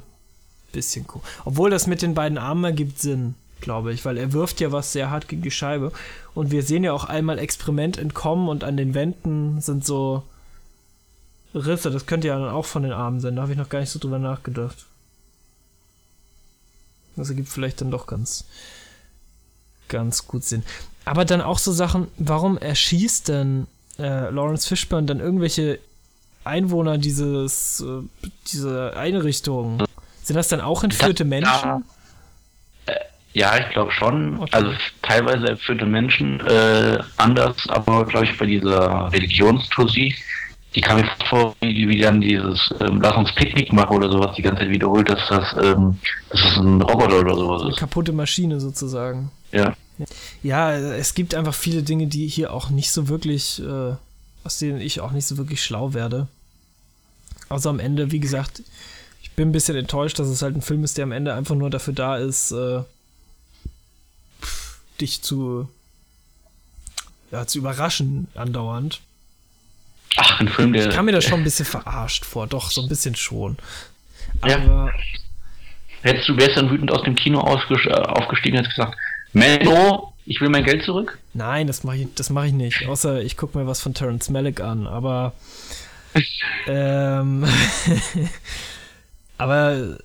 [0.72, 1.22] bisschen cool.
[1.44, 4.92] Obwohl das mit den beiden Armen ergibt Sinn, glaube ich, weil er wirft ja was
[4.92, 5.92] sehr hart gegen die Scheibe.
[6.34, 10.24] Und wir sehen ja auch einmal Experiment entkommen und an den Wänden sind so
[11.54, 11.90] Risse.
[11.90, 13.36] Das könnte ja dann auch von den Armen sein.
[13.36, 14.86] Da habe ich noch gar nicht so drüber nachgedacht.
[17.16, 18.44] Das ergibt vielleicht dann doch ganz,
[19.88, 20.64] ganz gut Sinn.
[21.04, 23.66] Aber dann auch so Sachen, warum erschießt denn
[23.98, 25.78] äh, Lawrence Fishburne dann irgendwelche
[26.44, 28.02] Einwohner dieses, äh,
[28.52, 29.82] diese Einrichtung?
[30.22, 31.28] Sind das dann auch entführte Ja.
[31.28, 31.84] Menschen?
[33.34, 34.38] Ja, ich glaube schon.
[34.40, 34.50] Okay.
[34.52, 40.14] Also teilweise erfüllte Menschen äh, anders, aber glaube ich bei dieser Religionstosie,
[40.74, 44.36] die kam mir vor, wie, wie dann dieses ähm, Lass uns Picknick machen oder sowas
[44.36, 45.98] die ganze Zeit wiederholt, dass das, ähm,
[46.28, 47.78] dass das ein Roboter oder sowas ist.
[47.78, 49.30] Kaputte Maschine sozusagen.
[49.50, 49.74] Ja.
[50.42, 53.94] Ja, es gibt einfach viele Dinge, die hier auch nicht so wirklich, äh,
[54.44, 56.28] aus denen ich auch nicht so wirklich schlau werde.
[57.48, 58.62] Außer am Ende, wie gesagt,
[59.22, 61.54] ich bin ein bisschen enttäuscht, dass es halt ein Film ist, der am Ende einfach
[61.54, 62.82] nur dafür da ist, äh,
[65.00, 65.68] dich zu,
[67.30, 69.00] ja, zu überraschen andauernd.
[70.16, 70.88] Ach, ein Film, der.
[70.88, 73.56] Ich kam mir da schon ein bisschen verarscht vor, doch, so ein bisschen schon.
[74.44, 74.56] Ja.
[74.56, 74.92] Aber
[76.02, 78.98] Hättest du gestern wütend aus dem Kino äh, aufgestiegen hättest gesagt,
[79.32, 81.18] Menno, ich will mein Geld zurück?
[81.34, 82.86] Nein, das mache ich, das mach ich nicht.
[82.86, 84.86] Außer ich gucke mir was von Terrence Malick an.
[84.86, 85.32] Aber.
[86.66, 87.46] ähm,
[89.38, 89.98] aber.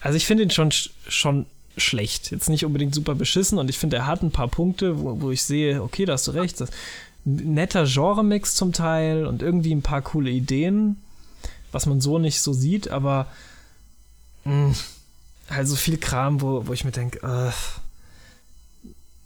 [0.00, 1.46] Also, ich finde ihn schon, sch- schon
[1.76, 2.30] schlecht.
[2.30, 3.58] Jetzt nicht unbedingt super beschissen.
[3.58, 6.26] Und ich finde, er hat ein paar Punkte, wo, wo ich sehe, okay, da hast
[6.26, 6.60] du recht.
[6.60, 6.70] Das,
[7.24, 10.96] netter Genre-Mix zum Teil und irgendwie ein paar coole Ideen,
[11.72, 12.90] was man so nicht so sieht.
[12.90, 13.26] Aber.
[14.44, 14.74] Mh,
[15.50, 17.52] halt so viel Kram, wo, wo ich mir denke, äh,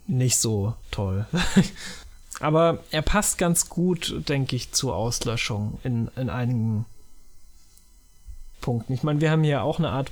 [0.07, 1.27] nicht so toll.
[2.41, 6.87] Aber er passt ganz gut, denke ich, zur Auslöschung in, in einigen
[8.61, 8.93] Punkten.
[8.95, 10.11] Ich meine, wir haben hier auch eine Art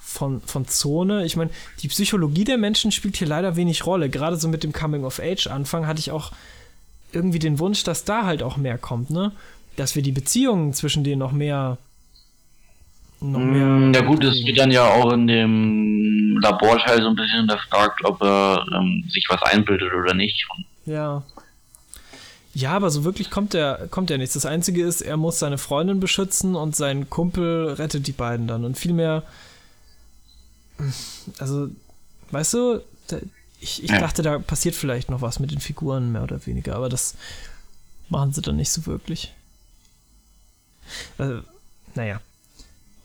[0.00, 1.24] von, von Zone.
[1.24, 1.50] Ich meine,
[1.80, 4.10] die Psychologie der Menschen spielt hier leider wenig Rolle.
[4.10, 6.32] Gerade so mit dem Coming-of-Age-Anfang hatte ich auch
[7.12, 9.32] irgendwie den Wunsch, dass da halt auch mehr kommt, ne?
[9.76, 11.78] Dass wir die Beziehungen zwischen denen noch mehr.
[13.20, 17.16] Noch mehr Mm, Ja gut, es wird dann ja auch in dem Laborteil so ein
[17.16, 20.46] bisschen hinterfragt, ob er ähm, sich was einbildet oder nicht.
[20.86, 21.22] Ja.
[22.54, 24.34] Ja, aber so wirklich kommt er, kommt er nichts.
[24.34, 28.64] Das Einzige ist, er muss seine Freundin beschützen und sein Kumpel rettet die beiden dann.
[28.64, 29.22] Und viel mehr.
[31.38, 31.68] Also,
[32.30, 33.18] weißt du, da,
[33.60, 34.00] ich, ich Ja.
[34.00, 37.14] dachte, da passiert vielleicht noch was mit den Figuren, mehr oder weniger, aber das
[38.08, 39.32] machen sie dann nicht so wirklich.
[41.18, 41.42] Also,
[41.94, 42.20] naja.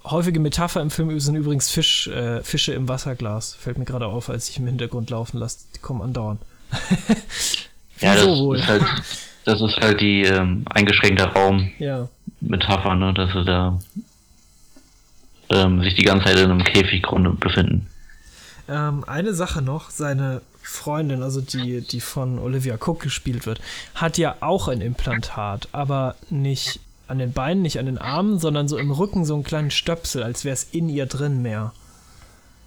[0.05, 3.55] Häufige Metapher im Film sind übrigens Fisch, äh, Fische im Wasserglas.
[3.55, 5.65] Fällt mir gerade auf, als ich im Hintergrund laufen lasse.
[5.75, 6.41] Die kommen andauernd.
[7.99, 8.57] ja, das wohl?
[8.57, 8.83] ist halt,
[9.45, 11.31] das ist halt die ähm, eingeschränkte
[11.79, 12.07] Ja.
[12.41, 13.79] Raummetapher, ne, dass sie da
[15.49, 17.87] ähm, sich die ganze Zeit in einem Käfiggrund befinden.
[18.67, 23.61] Ähm, eine Sache noch, seine Freundin, also die, die von Olivia Cook gespielt wird,
[23.93, 28.67] hat ja auch ein Implantat, aber nicht an den Beinen, nicht an den Armen, sondern
[28.67, 31.73] so im Rücken so einen kleinen Stöpsel, als wäre es in ihr drin mehr.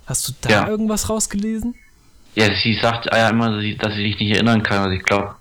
[0.06, 0.68] Hast du da Ja.
[0.68, 1.74] irgendwas rausgelesen?
[2.34, 4.78] Ja, sie sagt ja immer, dass sie sich nicht erinnern kann.
[4.84, 5.34] Also ich glaube,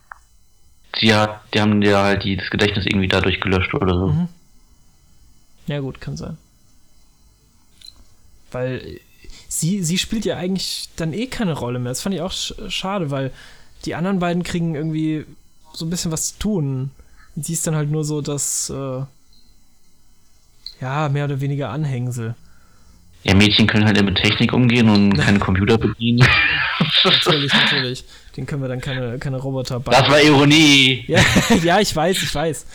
[0.99, 4.07] sie hat, die haben ja halt die, das Gedächtnis irgendwie dadurch gelöscht oder so.
[4.07, 4.27] Mhm.
[5.67, 6.37] Ja, gut, kann sein.
[8.51, 8.99] Weil
[9.47, 11.91] sie, sie spielt ja eigentlich dann eh keine Rolle mehr.
[11.91, 13.31] Das fand ich auch sch schade, weil
[13.85, 15.25] die anderen beiden kriegen irgendwie
[15.73, 16.91] so ein bisschen was zu tun.
[17.37, 19.03] Und sie ist dann halt nur so das, äh,
[20.81, 22.33] ja, mehr oder weniger Anhängsel.
[23.21, 26.27] Ja, Mädchen können halt mit Technik umgehen und keine Computer bedienen.
[27.03, 28.05] Natürlich, natürlich.
[28.35, 29.95] Den können wir dann keine, keine Roboter bauen.
[29.99, 31.05] Das war Ironie.
[31.07, 31.21] ja,
[31.63, 32.65] ja, ich weiß, ich weiß.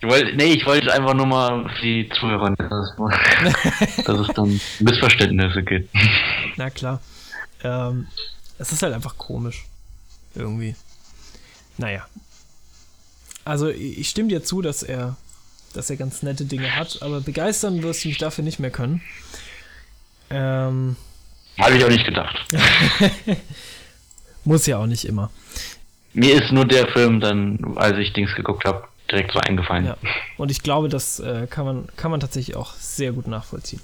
[0.00, 4.28] Ich wollte, nee, ich wollte einfach nur mal für die Zuhörer, dass es, dass es
[4.28, 5.94] dann Missverständnisse gibt.
[6.56, 7.02] Na klar.
[7.62, 8.06] Ähm,
[8.56, 9.66] es ist halt einfach komisch.
[10.34, 10.74] Irgendwie.
[11.76, 12.06] Naja.
[13.44, 15.16] Also, ich stimme dir zu, dass er
[15.74, 19.02] dass er ganz nette Dinge hat, aber begeistern wirst du mich dafür nicht mehr können.
[20.30, 20.96] Ähm,
[21.58, 22.36] Habe ich auch nicht gedacht.
[24.44, 25.30] muss ja auch nicht immer.
[26.12, 29.86] Mir ist nur der Film dann, als ich Dings geguckt habe, direkt so eingefallen.
[29.86, 29.96] Ja.
[30.36, 33.80] Und ich glaube, das äh, kann, man, kann man tatsächlich auch sehr gut nachvollziehen.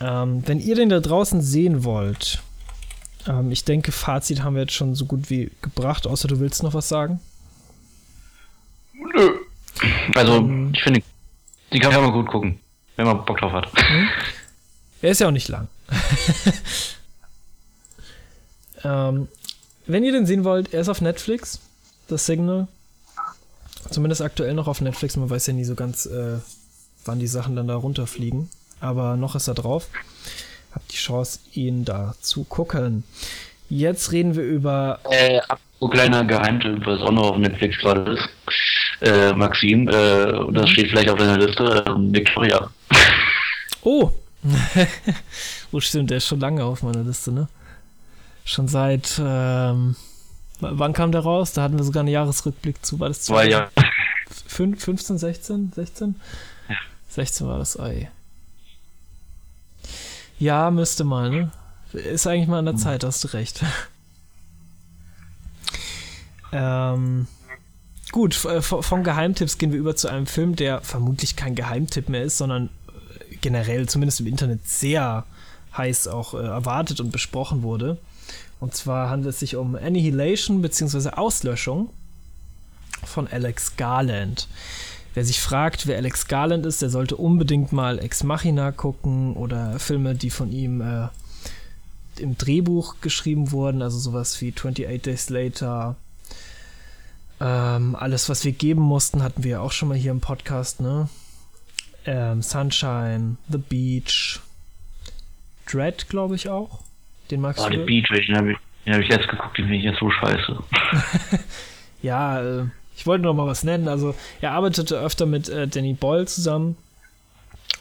[0.00, 2.42] Ähm, wenn ihr den da draußen sehen wollt,
[3.28, 6.62] ähm, ich denke, Fazit haben wir jetzt schon so gut wie gebracht, außer du willst
[6.62, 7.20] noch was sagen.
[9.14, 9.32] Nö.
[10.14, 11.02] Also, ich finde,
[11.72, 12.58] die kann man gut gucken,
[12.96, 13.70] wenn man Bock drauf hat.
[15.02, 15.68] Er ist ja auch nicht lang.
[18.82, 19.28] ähm,
[19.86, 21.60] wenn ihr den sehen wollt, er ist auf Netflix,
[22.08, 22.66] das Signal.
[23.90, 25.16] Zumindest aktuell noch auf Netflix.
[25.16, 26.38] Man weiß ja nie so ganz, äh,
[27.04, 28.48] wann die Sachen dann da runterfliegen.
[28.80, 29.88] Aber noch ist er drauf.
[30.72, 33.04] Habt die Chance, ihn da zu gucken.
[33.68, 35.00] Jetzt reden wir über.
[35.10, 38.28] Äh, apropos kleiner Geheimtipp, was auch noch auf Netflix gerade ist.
[39.00, 42.70] Äh, Maxim, äh, und das steht vielleicht auf deiner Liste, äh, Victoria.
[43.82, 44.10] Oh!
[45.72, 47.48] oh, stimmt, der ist schon lange auf meiner Liste, ne?
[48.44, 49.20] Schon seit.
[49.22, 49.96] Ähm,
[50.60, 51.52] wann kam der raus?
[51.52, 52.98] Da hatten wir sogar einen Jahresrückblick zu.
[53.00, 53.70] War das Zwei Jahre.
[54.48, 55.72] Fün- 15, 16?
[55.74, 56.14] 16?
[56.68, 56.76] Ja.
[57.08, 58.10] 16 war das Ei.
[60.38, 61.50] Ja, müsste mal, ne?
[61.92, 63.62] Ist eigentlich mal an der Zeit, hast du recht.
[66.52, 67.26] ähm,
[68.16, 72.22] gut, äh, von Geheimtipps gehen wir über zu einem Film, der vermutlich kein Geheimtipp mehr
[72.22, 75.26] ist, sondern äh, generell, zumindest im Internet, sehr
[75.76, 77.98] heiß auch äh, erwartet und besprochen wurde.
[78.58, 81.10] Und zwar handelt es sich um Annihilation bzw.
[81.10, 81.90] Auslöschung
[83.04, 84.48] von Alex Garland.
[85.12, 89.78] Wer sich fragt, wer Alex Garland ist, der sollte unbedingt mal Ex Machina gucken oder
[89.78, 91.08] Filme, die von ihm äh,
[92.18, 95.96] im Drehbuch geschrieben wurden, also sowas wie 28 Days Later.
[97.40, 100.80] Ähm, alles, was wir geben mussten, hatten wir ja auch schon mal hier im Podcast,
[100.80, 101.08] ne?
[102.06, 104.40] Ähm, Sunshine, The Beach,
[105.70, 106.80] Dread, glaube ich auch.
[107.30, 107.78] Den magst Oh, du?
[107.78, 110.10] The Beach, den habe ich, den hab ich jetzt geguckt, den finde ich jetzt so
[110.10, 110.58] scheiße.
[112.02, 113.88] Ja, äh, ich wollte noch mal was nennen.
[113.88, 116.76] Also, er arbeitete öfter mit äh, Danny Boyle zusammen.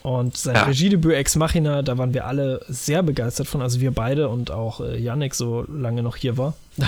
[0.02, 0.64] Und sein Ja.
[0.64, 3.62] Regiedebüt Ex Machina, da waren wir alle sehr begeistert von.
[3.62, 6.56] Also, wir beide und auch äh, Yannick, so lange noch hier war.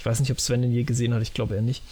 [0.00, 1.20] ich weiß nicht, ob Sven den je gesehen hat.
[1.20, 1.82] Ich glaube eher nicht.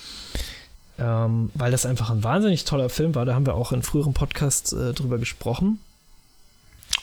[0.99, 3.27] Ähm, weil das einfach ein wahnsinnig toller Film war.
[3.27, 5.79] Da haben wir auch in früheren Podcasts äh, drüber gesprochen.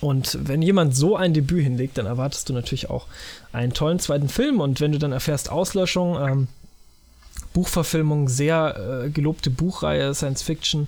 [0.01, 3.05] Und wenn jemand so ein Debüt hinlegt, dann erwartest du natürlich auch
[3.53, 4.59] einen tollen zweiten Film.
[4.59, 6.47] Und wenn du dann erfährst Auslöschung, ähm,
[7.53, 10.87] Buchverfilmung, sehr äh, gelobte Buchreihe, Science Fiction,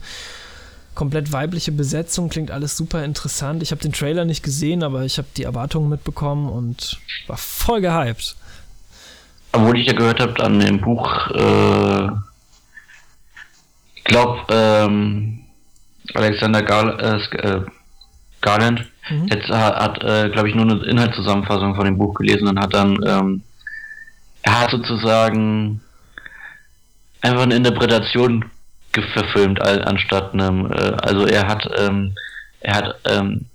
[0.96, 3.62] komplett weibliche Besetzung, klingt alles super interessant.
[3.62, 7.82] Ich habe den Trailer nicht gesehen, aber ich habe die Erwartungen mitbekommen und war voll
[7.82, 8.36] gehypt.
[9.58, 12.08] Obwohl ich ja gehört habe, an dem Buch, äh,
[13.96, 15.40] ich glaube, ähm,
[16.14, 17.62] Alexander Gar äh, äh,
[18.42, 19.28] Garland Mhm.
[19.28, 22.74] jetzt hat, hat äh, glaube ich, nur eine Inhaltszusammenfassung von dem Buch gelesen und hat
[22.74, 23.42] dann, ähm,
[24.42, 25.82] er hat sozusagen
[27.22, 28.46] einfach eine Interpretation
[29.14, 32.16] verfilmt, anstatt einem, äh, also er hat, ähm,
[32.62, 33.46] er hat ähm,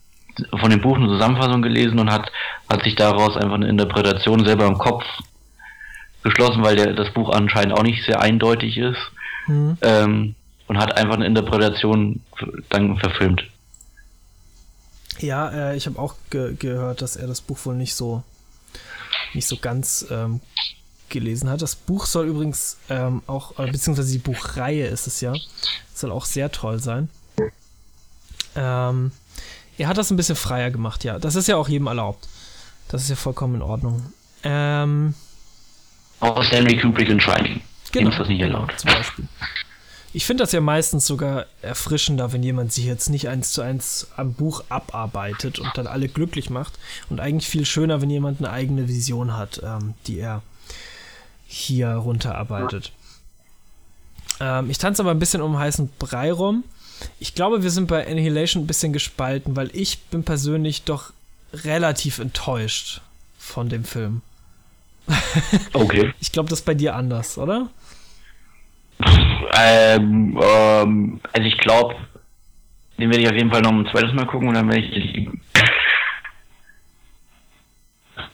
[0.58, 2.30] von dem Buch eine Zusammenfassung gelesen und hat,
[2.70, 5.04] hat sich daraus einfach eine Interpretation selber im Kopf
[6.22, 8.98] geschlossen, weil der, das Buch anscheinend auch nicht sehr eindeutig ist.
[9.46, 9.76] Mhm.
[9.82, 10.34] Ähm,
[10.68, 12.20] und hat einfach eine Interpretation
[12.70, 13.42] dann verfilmt.
[15.18, 18.22] Ja, äh, ich habe auch ge gehört, dass er das Buch wohl nicht so
[19.34, 20.40] nicht so ganz ähm,
[21.08, 21.62] gelesen hat.
[21.62, 25.34] Das Buch soll übrigens ähm, auch, äh, beziehungsweise die Buchreihe ist es ja,
[25.94, 27.08] soll auch sehr toll sein.
[28.54, 29.12] Ähm,
[29.78, 31.18] er hat das ein bisschen freier gemacht, ja.
[31.18, 32.28] Das ist ja auch jedem erlaubt.
[32.88, 34.12] Das ist ja vollkommen in Ordnung.
[34.42, 35.14] Ähm,
[36.22, 37.60] Auch Stanley Kubrick in Shining.
[37.92, 38.78] Dem ist das nicht genau, erlaubt.
[38.78, 39.26] zum Beispiel.
[40.12, 44.06] Ich finde das ja meistens sogar erfrischender, wenn jemand sich jetzt nicht eins zu eins
[44.16, 46.78] am Buch abarbeitet und dann alle glücklich macht.
[47.10, 50.42] Und eigentlich viel schöner, wenn jemand eine eigene Vision hat, ähm, die er
[51.48, 52.92] hier runterarbeitet.
[54.38, 56.62] Ähm, ich tanze aber ein bisschen um heißen Brei rum.
[57.18, 61.12] Ich glaube, wir sind bei Annihilation ein bisschen gespalten, weil ich bin persönlich doch
[61.52, 63.00] relativ enttäuscht
[63.38, 64.22] von dem Film.
[65.72, 66.12] Okay.
[66.20, 67.68] Ich glaube, das ist bei dir anders, oder?
[69.54, 71.96] Ähm, ähm, also ich glaube,
[72.98, 75.28] den werde ich auf jeden Fall noch ein zweites Mal gucken und dann werde ich.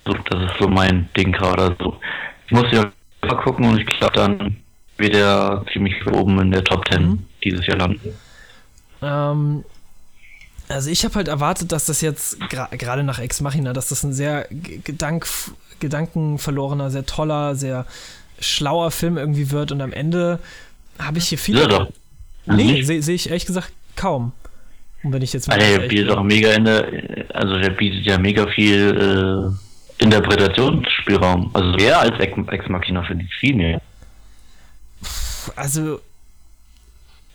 [0.04, 1.76] So, das ist so mein Ding gerade.
[1.78, 1.98] So.
[2.46, 2.90] Ich muss ja
[3.22, 4.56] mal gucken und ich glaube, dann
[4.96, 7.26] wird er ziemlich oben in der Top 10 Mhm.
[7.44, 8.14] dieses Jahr landen.
[9.02, 9.64] Ähm,
[10.68, 14.02] also ich habe halt erwartet, dass das jetzt gra- gerade nach Ex Machina, dass das
[14.02, 15.26] ein sehr gedank
[15.80, 17.86] gedankenverlorener, sehr toller, sehr
[18.40, 20.38] schlauer Film irgendwie wird und am Ende
[20.98, 21.88] habe ich hier viele Ja, doch.
[22.46, 24.32] Nee, sehe seh ich ehrlich gesagt kaum.
[25.02, 25.58] Und wenn ich jetzt mal.
[25.58, 26.86] Also der bietet auch mega in der,
[27.34, 29.54] also der bietet ja mega viel
[30.00, 31.50] äh, Interpretationsspielraum.
[31.52, 33.80] Also mehr als Ex Machina finde ich viel mehr.
[35.56, 36.00] Also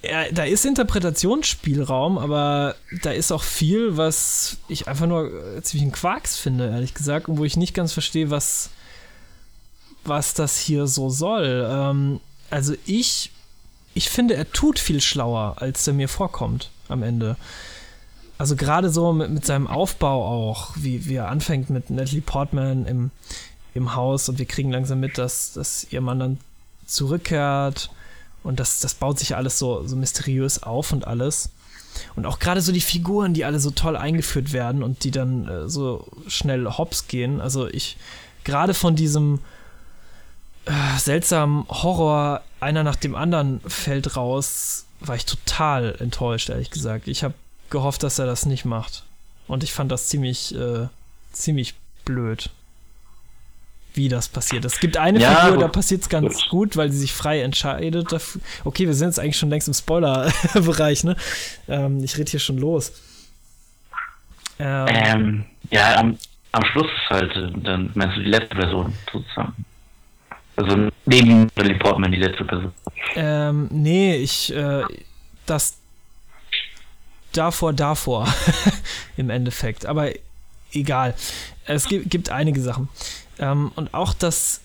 [0.03, 5.31] ja, da ist Interpretationsspielraum, aber da ist auch viel, was ich einfach nur
[5.61, 8.69] ziemlich Quarks finde, ehrlich gesagt, und wo ich nicht ganz verstehe, was,
[10.03, 11.67] was das hier so soll.
[11.69, 12.19] Ähm,
[12.49, 13.31] also ich,
[13.93, 17.37] ich finde, er tut viel schlauer, als er mir vorkommt am Ende.
[18.37, 22.85] Also gerade so mit, mit seinem Aufbau auch, wie, wie er anfängt mit Natalie Portman
[22.87, 23.11] im,
[23.73, 26.39] im Haus und wir kriegen langsam mit, dass, dass ihr Mann dann
[26.85, 27.89] zurückkehrt
[28.43, 31.49] und das, das baut sich alles so, so mysteriös auf und alles.
[32.15, 35.47] Und auch gerade so die Figuren, die alle so toll eingeführt werden und die dann
[35.47, 37.39] äh, so schnell hops gehen.
[37.39, 37.97] Also ich,
[38.43, 39.39] gerade von diesem
[40.65, 47.07] äh, seltsamen Horror, einer nach dem anderen fällt raus, war ich total enttäuscht, ehrlich gesagt.
[47.07, 47.35] Ich habe
[47.69, 49.03] gehofft, dass er das nicht macht.
[49.47, 50.87] Und ich fand das ziemlich, äh,
[51.31, 51.75] ziemlich
[52.05, 52.49] blöd
[53.93, 54.65] wie das passiert.
[54.65, 55.63] Es gibt eine ja, Figur, gut.
[55.63, 56.49] da passiert es ganz gut.
[56.49, 56.77] gut.
[56.77, 58.11] weil sie sich frei entscheidet.
[58.11, 58.41] Dafür.
[58.63, 61.15] Okay, wir sind jetzt eigentlich schon längst im Spoiler-Bereich, ne?
[61.67, 62.91] Ähm, ich rede hier schon los.
[64.59, 66.17] Ähm, ähm, ja, am,
[66.51, 67.31] am Schluss halt,
[67.63, 69.65] dann meinst du die letzte Person sozusagen.
[70.55, 72.71] Also neben Natalie Portman die letzte Person.
[73.15, 74.83] Ähm, nee, ich, äh,
[75.45, 75.77] das
[77.31, 78.27] davor, davor
[79.17, 79.85] im Endeffekt.
[79.85, 80.11] Aber
[80.71, 81.15] egal.
[81.65, 82.89] Es gibt, gibt einige Sachen.
[83.39, 84.61] Ähm, und auch das,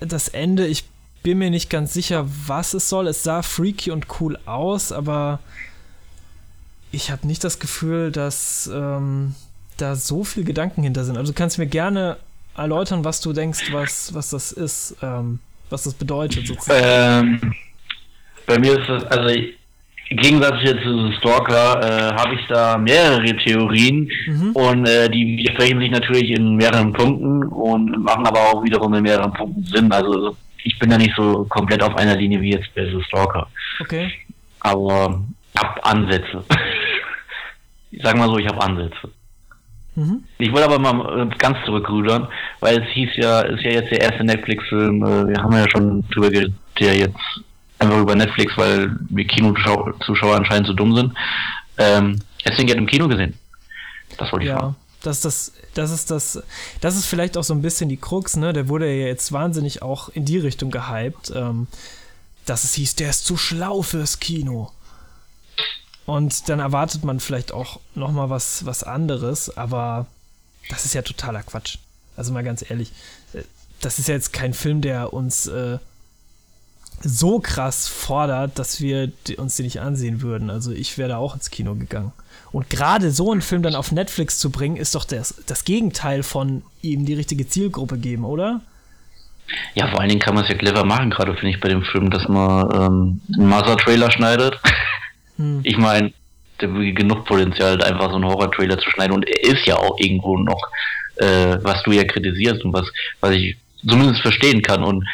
[0.00, 0.84] das Ende, ich
[1.22, 3.06] bin mir nicht ganz sicher, was es soll.
[3.08, 5.40] Es sah freaky und cool aus, aber
[6.92, 9.34] ich habe nicht das Gefühl, dass ähm,
[9.76, 11.16] da so viel Gedanken hinter sind.
[11.16, 12.16] Also du kannst mir gerne
[12.56, 17.40] erläutern, was du denkst, was, was das ist, ähm, was das bedeutet sozusagen.
[17.42, 17.54] Ähm,
[18.46, 19.59] bei mir ist das, also ich,
[20.16, 24.50] Gegensatz jetzt zu Stalker äh, habe ich da mehrere Theorien mhm.
[24.52, 29.04] und äh, die widersprechen sich natürlich in mehreren Punkten und machen aber auch wiederum in
[29.04, 29.92] mehreren Punkten Sinn.
[29.92, 33.46] Also ich bin da nicht so komplett auf einer Linie wie jetzt bei The Stalker.
[33.80, 34.10] Okay.
[34.60, 35.22] Aber
[35.54, 36.44] ich habe Ansätze.
[37.92, 39.10] ich sag mal so, ich habe Ansätze.
[39.94, 40.24] Mhm.
[40.38, 42.26] Ich wollte aber mal äh, ganz zurückrudern,
[42.60, 46.04] weil es hieß ja, ist ja jetzt der erste Netflix-Film, äh, wir haben ja schon
[46.10, 47.44] drüber geredet, der jetzt
[47.80, 51.14] einfach über Netflix, weil wir Kinozuschauer anscheinend so dumm sind.
[51.78, 53.34] Ähm, deswegen hat im Kino gesehen.
[54.18, 54.58] Das wollte ich ja.
[54.58, 54.76] Fragen.
[55.02, 56.42] Das, das, das ist das,
[56.82, 58.52] das ist vielleicht auch so ein bisschen die Krux, ne?
[58.52, 61.68] Der wurde ja jetzt wahnsinnig auch in die Richtung gehypt, ähm,
[62.44, 64.70] dass es hieß, der ist zu schlau fürs Kino.
[66.04, 70.06] Und dann erwartet man vielleicht auch nochmal was, was anderes, aber
[70.68, 71.78] das ist ja totaler Quatsch.
[72.16, 72.92] Also mal ganz ehrlich,
[73.32, 73.42] äh,
[73.80, 75.78] das ist ja jetzt kein Film, der uns äh,
[77.02, 80.50] so krass fordert, dass wir uns die nicht ansehen würden.
[80.50, 82.12] Also ich wäre da auch ins Kino gegangen.
[82.52, 86.22] Und gerade so einen Film dann auf Netflix zu bringen, ist doch das, das Gegenteil
[86.22, 88.60] von ihm die richtige Zielgruppe geben, oder?
[89.74, 91.82] Ja, vor allen Dingen kann man es ja clever machen, gerade finde ich bei dem
[91.82, 94.60] Film, dass man ähm, einen Mother-Trailer schneidet.
[95.36, 95.60] Hm.
[95.64, 96.12] Ich meine,
[96.60, 99.14] der genug Potenzial, einfach so einen Horror-Trailer zu schneiden.
[99.14, 100.62] Und er ist ja auch irgendwo noch,
[101.16, 102.86] äh, was du ja kritisierst und was,
[103.20, 103.56] was ich
[103.86, 104.84] zumindest verstehen kann.
[104.84, 105.04] Und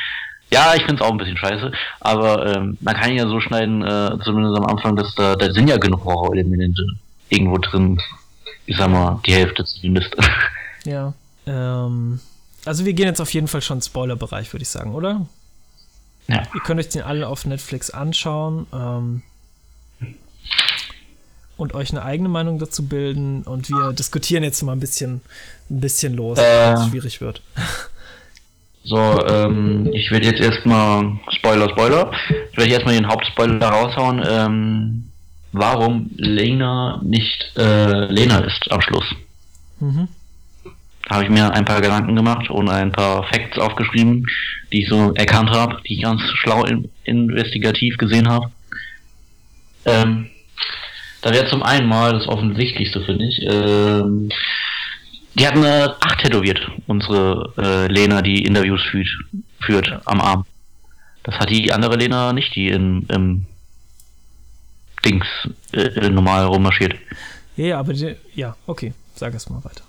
[0.50, 3.40] ja, ich finde es auch ein bisschen scheiße, aber ähm, man kann ihn ja so
[3.40, 6.86] schneiden, äh, zumindest am Anfang, dass da, da sind ja genug Horror-Elemente
[7.28, 8.00] irgendwo drin.
[8.66, 10.14] Ich sag mal, die Hälfte zumindest.
[10.84, 11.14] Ja.
[11.46, 12.20] Ähm,
[12.64, 15.26] also wir gehen jetzt auf jeden Fall schon Spoiler-Bereich, würde ich sagen, oder?
[16.28, 16.42] Ja.
[16.54, 19.22] Ihr könnt euch den alle auf Netflix anschauen ähm,
[21.56, 25.22] und euch eine eigene Meinung dazu bilden und wir diskutieren jetzt mal ein bisschen,
[25.70, 27.42] ein bisschen los, äh, weil es schwierig wird.
[28.86, 32.12] So, ähm, ich werde jetzt erstmal, Spoiler, Spoiler,
[32.52, 35.10] ich werde erstmal den Hauptspoiler raushauen, ähm,
[35.50, 39.12] warum Lena nicht äh, Lena ist am Schluss.
[39.80, 40.06] Mhm.
[41.08, 44.24] Da habe ich mir ein paar Gedanken gemacht und ein paar Facts aufgeschrieben,
[44.72, 48.52] die ich so erkannt habe, die ich ganz schlau in, investigativ gesehen habe.
[49.84, 50.30] Ähm,
[51.22, 53.42] da wäre zum einen mal das Offensichtlichste, finde ich.
[53.42, 54.28] Ähm,
[55.38, 59.08] die hat eine 8 tätowiert, unsere äh, Lena, die Interviews führt,
[59.60, 60.46] führt am Arm.
[61.24, 63.46] Das hat die andere Lena nicht, die in, im
[65.04, 65.26] Dings
[65.72, 66.94] äh, normal rummarschiert.
[67.56, 69.82] Ja, aber die, ja, okay, sag es mal weiter.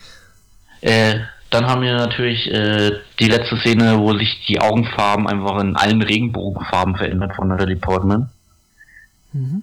[0.80, 1.20] äh,
[1.50, 6.02] dann haben wir natürlich äh, die letzte Szene, wo sich die Augenfarben einfach in allen
[6.02, 8.30] Regenbogenfarben verändert von Natalie Portman.
[9.32, 9.62] Mhm.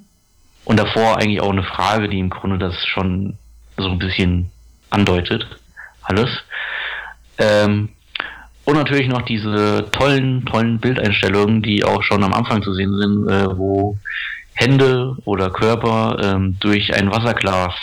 [0.66, 3.38] Und davor eigentlich auch eine Frage, die im Grunde das schon
[3.78, 4.52] so ein bisschen
[4.96, 5.46] andeutet.
[6.02, 6.30] Alles.
[7.38, 7.90] Ähm,
[8.66, 13.30] Und natürlich noch diese tollen, tollen Bildeinstellungen, die auch schon am Anfang zu sehen sind,
[13.30, 13.98] äh, wo
[14.56, 17.76] Hände oder Körper ähm, durch ein Wasserglas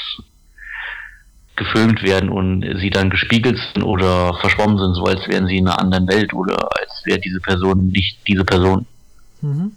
[1.54, 5.68] gefilmt werden und sie dann gespiegelt sind oder verschwommen sind, so als wären sie in
[5.68, 8.86] einer anderen Welt oder als wäre diese Person nicht diese Person.
[9.42, 9.72] Mhm.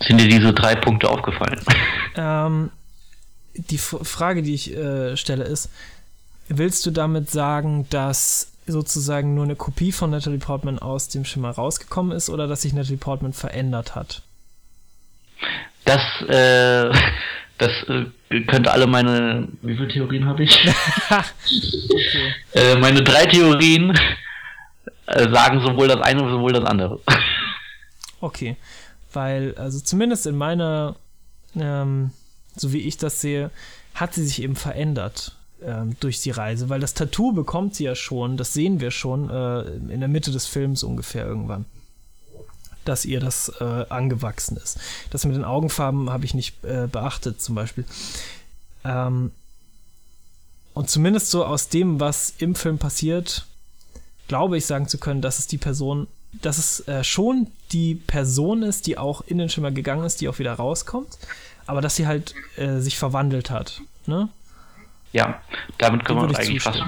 [0.00, 1.60] Sind dir diese drei Punkte aufgefallen?
[2.14, 2.70] Ähm,
[3.54, 5.70] die F Frage, die ich äh, stelle, ist,
[6.50, 11.50] willst du damit sagen, dass sozusagen nur eine Kopie von Natalie Portman aus dem Schimmer
[11.50, 14.22] rausgekommen ist oder dass sich Natalie Portman verändert hat?
[15.84, 16.90] Das, äh,
[17.58, 20.68] das äh, könnte alle meine, wie viele Theorien habe ich?
[21.08, 22.34] okay.
[22.54, 23.96] äh, meine drei Theorien
[25.06, 27.00] äh, sagen sowohl das eine sowohl das andere.
[28.20, 28.56] okay,
[29.12, 30.96] weil, also zumindest in meiner,
[31.56, 32.10] ähm,
[32.56, 33.50] so wie ich das sehe,
[33.94, 37.94] hat sie sich eben verändert ähm, durch die Reise, weil das Tattoo bekommt sie ja
[37.94, 39.62] schon, das sehen wir schon äh,
[39.92, 41.64] in der Mitte des Films ungefähr irgendwann,
[42.84, 44.78] dass ihr das äh, angewachsen ist.
[45.10, 47.84] Das mit den Augenfarben habe ich nicht äh, beachtet zum Beispiel.
[48.84, 49.32] Ähm,
[50.74, 53.46] und zumindest so aus dem, was im Film passiert,
[54.28, 58.62] glaube ich sagen zu können, dass es die Person, dass es äh, schon die Person
[58.62, 61.18] ist, die auch in den Schimmer gegangen ist, die auch wieder rauskommt,
[61.66, 63.82] aber dass sie halt äh, sich verwandelt hat.
[64.06, 64.28] Ne?
[65.12, 65.40] Ja,
[65.78, 66.82] damit können wir eigentlich fast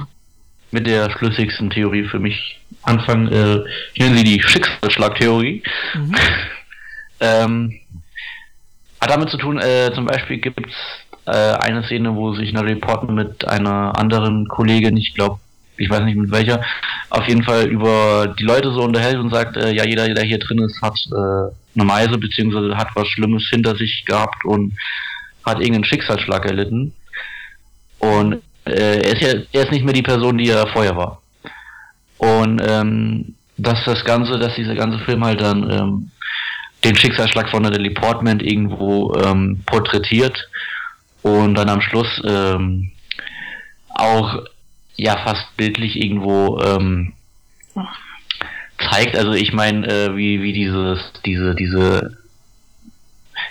[0.71, 3.29] mit der schlüssigsten Theorie für mich anfangen.
[3.29, 5.63] Äh, hier nennen sie die Schicksalsschlagtheorie.
[5.95, 6.15] Mhm.
[7.21, 7.81] ähm,
[9.01, 10.75] hat damit zu tun, äh, zum Beispiel gibt es
[11.27, 15.41] äh, eine Szene, wo sich eine Reporter mit einer anderen Kollegin, ich glaube,
[15.77, 16.63] ich weiß nicht mit welcher,
[17.11, 20.39] auf jeden Fall über die Leute so unterhält und sagt, äh, ja, jeder, der hier
[20.39, 24.75] drin ist, hat äh, eine Meise, beziehungsweise hat was Schlimmes hinter sich gehabt und
[25.45, 26.95] hat irgendeinen Schicksalsschlag erlitten.
[28.03, 31.23] Und äh, er, ist ja, er ist nicht mehr die Person, die er vorher war.
[32.19, 36.11] Und ähm, dass das Ganze, dass dieser ganze Film halt dann ähm,
[36.85, 40.49] den Schicksalsschlag von Natalie Portman irgendwo ähm, porträtiert
[41.23, 42.91] und dann am Schluss ähm,
[43.89, 44.43] auch
[44.97, 47.13] ja fast bildlich irgendwo ähm,
[48.91, 49.17] zeigt.
[49.17, 52.19] Also ich meine, äh, wie wie dieses diese diese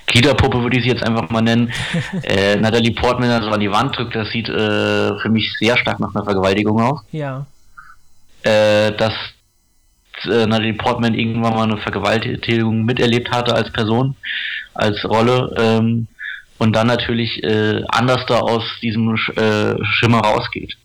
[0.07, 1.72] Gliederpuppe würde ich sie jetzt einfach mal nennen,
[2.23, 5.99] äh, Natalie Portman also an die Wand drückt, das sieht äh, für mich sehr stark
[5.99, 7.01] nach einer Vergewaltigung aus.
[7.11, 7.45] Ja.
[8.43, 9.13] Äh, dass
[10.26, 14.15] äh, Natalie Portman irgendwann mal eine Vergewaltigung miterlebt hatte als Person,
[14.73, 16.07] als Rolle ähm,
[16.57, 20.77] und dann natürlich äh, anders da aus diesem äh, Schimmer rausgeht.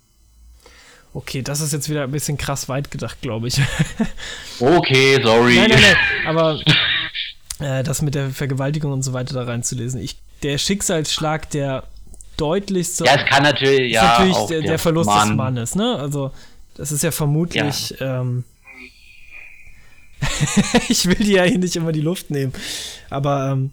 [1.13, 3.59] Okay, das ist jetzt wieder ein bisschen krass weit gedacht, glaube ich.
[4.61, 5.57] okay, sorry.
[5.57, 6.61] Nein, nein, nein, aber
[7.59, 10.01] äh, das mit der Vergewaltigung und so weiter da reinzulesen.
[10.01, 11.85] Ich, der Schicksalsschlag, der
[12.37, 13.05] deutlichste.
[13.05, 14.19] Ja, es kann natürlich, ja.
[14.19, 15.29] Natürlich der, der, Verlust Mann.
[15.29, 15.97] des Mannes, ne?
[15.97, 16.33] Also,
[16.75, 17.95] das ist ja vermutlich.
[17.99, 18.21] Ja.
[18.21, 18.45] Ähm,
[20.89, 22.53] ich will dir ja hier nicht immer die Luft nehmen.
[23.11, 23.71] Aber ähm,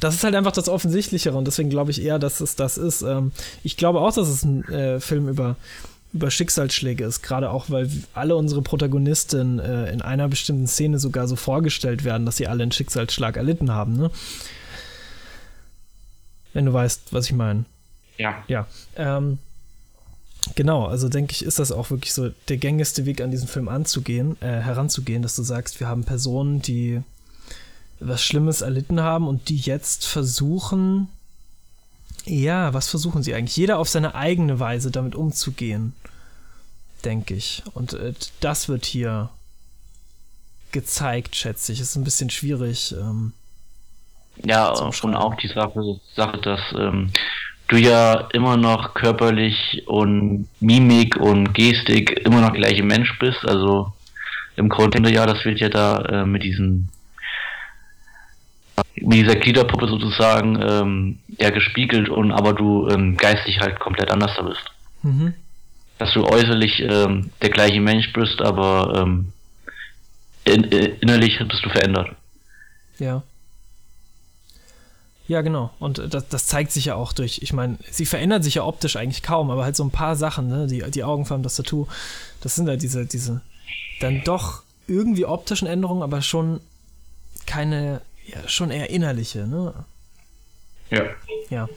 [0.00, 3.02] das ist halt einfach das Offensichtlichere und deswegen glaube ich eher, dass es das ist.
[3.02, 3.32] Ähm,
[3.64, 5.56] ich glaube auch, dass es ein äh, Film über
[6.18, 11.28] über Schicksalsschläge ist, gerade auch, weil alle unsere Protagonisten äh, in einer bestimmten Szene sogar
[11.28, 14.10] so vorgestellt werden, dass sie alle einen Schicksalsschlag erlitten haben, ne?
[16.52, 17.66] Wenn du weißt, was ich meine.
[18.16, 18.42] Ja.
[18.48, 18.66] Ja.
[18.96, 19.38] Ähm,
[20.56, 23.68] genau, also denke ich, ist das auch wirklich so der gängigste Weg an diesen Film
[23.68, 27.00] anzugehen, äh, heranzugehen, dass du sagst, wir haben Personen, die
[28.00, 31.08] was Schlimmes erlitten haben und die jetzt versuchen,
[32.24, 33.56] ja, was versuchen sie eigentlich?
[33.56, 35.94] Jeder auf seine eigene Weise damit umzugehen,
[37.04, 37.62] denke ich.
[37.74, 39.30] Und äh, das wird hier
[40.72, 41.80] gezeigt, schätze ich.
[41.80, 42.94] Ist ein bisschen schwierig.
[42.98, 43.32] Ähm,
[44.44, 47.10] ja, und auch die Sache, Sache dass ähm,
[47.68, 53.44] du ja immer noch körperlich und Mimik und Gestik immer noch gleiche Mensch bist.
[53.44, 53.92] Also
[54.56, 56.90] im Grunde ja, das wird ja da äh, mit diesen
[58.94, 64.32] mit dieser Gliederpuppe sozusagen ähm, ja gespiegelt und aber du ähm, geistig halt komplett anders
[64.36, 64.64] da bist.
[65.02, 65.34] Mhm.
[65.98, 69.32] Dass du äußerlich ähm, der gleiche Mensch bist, aber ähm,
[70.44, 72.10] in, in, innerlich bist du verändert.
[72.98, 73.22] Ja.
[75.26, 75.70] Ja, genau.
[75.78, 78.96] Und das, das zeigt sich ja auch durch, ich meine, sie verändert sich ja optisch
[78.96, 80.66] eigentlich kaum, aber halt so ein paar Sachen, ne?
[80.66, 81.86] Die, die Augenfarben, das Tattoo,
[82.40, 83.42] das sind halt diese, diese
[84.00, 86.60] dann doch irgendwie optischen Änderungen, aber schon
[87.44, 89.72] keine ja, schon eher innerliche, ne?
[90.90, 91.04] Ja.
[91.50, 91.68] Ja.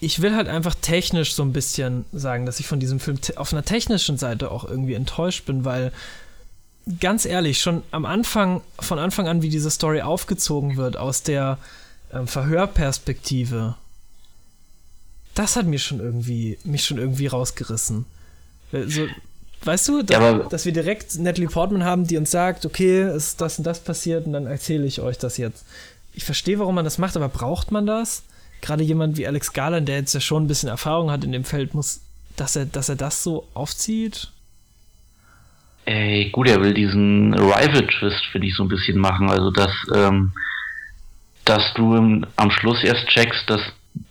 [0.00, 3.52] Ich will halt einfach technisch so ein bisschen sagen, dass ich von diesem Film auf
[3.52, 5.92] einer technischen Seite auch irgendwie enttäuscht bin, weil
[7.00, 11.58] ganz ehrlich, schon am Anfang, von Anfang an, wie diese Story aufgezogen wird, aus der
[12.12, 13.76] ähm, Verhörperspektive,
[15.34, 18.06] das hat mir schon irgendwie, mich schon irgendwie rausgerissen.
[18.72, 19.06] So,
[19.62, 23.40] Weißt du, da, ja, dass wir direkt Natalie Portman haben, die uns sagt, okay, ist
[23.42, 25.64] das und das passiert und dann erzähle ich euch das jetzt.
[26.14, 28.22] Ich verstehe, warum man das macht, aber braucht man das?
[28.60, 31.44] Gerade jemand wie Alex Garland, der jetzt ja schon ein bisschen Erfahrung hat in dem
[31.44, 32.00] Feld, muss,
[32.36, 34.28] dass er, dass er das so aufzieht?
[35.86, 39.30] Ey, gut, er will diesen Rival-Twist, finde ich, so ein bisschen machen.
[39.30, 40.32] Also, dass, ähm,
[41.44, 43.60] dass du im, am Schluss erst checkst, dass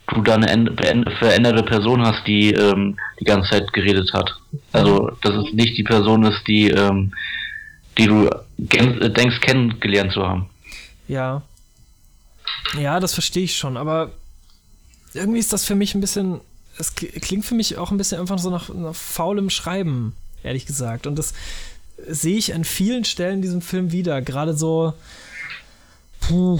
[0.08, 4.36] du da eine veränderte Person hast, die ähm, die ganze Zeit geredet hat.
[4.74, 7.14] Also, dass es nicht die Person ist, die, ähm,
[7.98, 10.50] die du denkst, kennengelernt zu haben.
[11.08, 11.44] Ja.
[12.80, 14.12] Ja, das verstehe ich schon, aber
[15.14, 16.42] irgendwie ist das für mich ein bisschen,
[16.78, 21.08] es klingt für mich auch ein bisschen einfach so nach, nach faulem Schreiben, ehrlich gesagt.
[21.08, 21.34] Und das
[22.08, 24.22] sehe ich an vielen Stellen in diesem Film wieder.
[24.22, 24.94] Gerade so,
[26.22, 26.60] puh,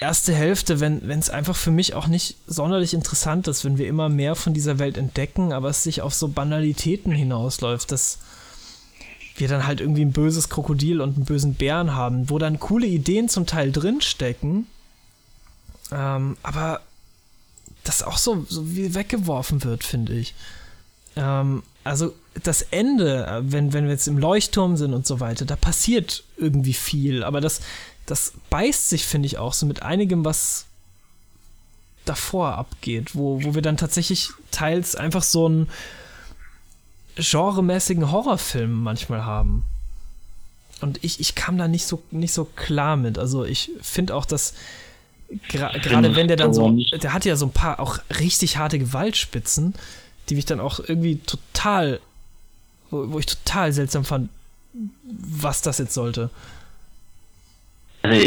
[0.00, 4.08] erste Hälfte, wenn es einfach für mich auch nicht sonderlich interessant ist, wenn wir immer
[4.08, 8.18] mehr von dieser Welt entdecken, aber es sich auf so Banalitäten hinausläuft, dass
[9.36, 12.86] wir dann halt irgendwie ein böses Krokodil und einen bösen Bären haben, wo dann coole
[12.86, 14.66] Ideen zum Teil drinstecken,
[15.92, 16.80] ähm, aber
[17.88, 20.34] das auch so, so wie weggeworfen wird, finde ich.
[21.16, 25.56] Ähm, also das Ende, wenn, wenn wir jetzt im Leuchtturm sind und so weiter, da
[25.56, 27.60] passiert irgendwie viel, aber das,
[28.06, 30.66] das beißt sich, finde ich, auch so mit einigem, was
[32.04, 35.68] davor abgeht, wo, wo wir dann tatsächlich teils einfach so einen
[37.16, 39.64] genremäßigen Horrorfilm manchmal haben.
[40.80, 43.18] Und ich, ich kam da nicht so, nicht so klar mit.
[43.18, 44.54] Also ich finde auch, dass
[45.48, 48.78] gerade gra wenn der dann so, der hat ja so ein paar auch richtig harte
[48.78, 49.74] Gewaltspitzen,
[50.28, 52.00] die mich dann auch irgendwie total,
[52.90, 54.30] wo, wo ich total seltsam fand,
[55.10, 56.30] was das jetzt sollte.
[58.02, 58.20] Also,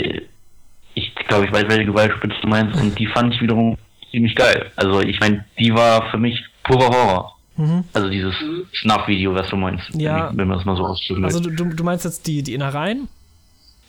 [0.94, 3.78] ich glaube, ich weiß, welche Gewaltspitze du meinst, und die fand ich wiederum
[4.12, 4.72] ziemlich geil.
[4.76, 7.38] Also, ich meine, die war für mich purer Horror.
[7.58, 7.84] Mhm.
[7.94, 8.34] Also dieses
[8.82, 9.84] Snuff-Video, was du meinst.
[9.96, 10.30] Ja.
[10.30, 13.08] Wenn, wenn man das mal so ausdrücken Also, du, du meinst jetzt die, die Innereien?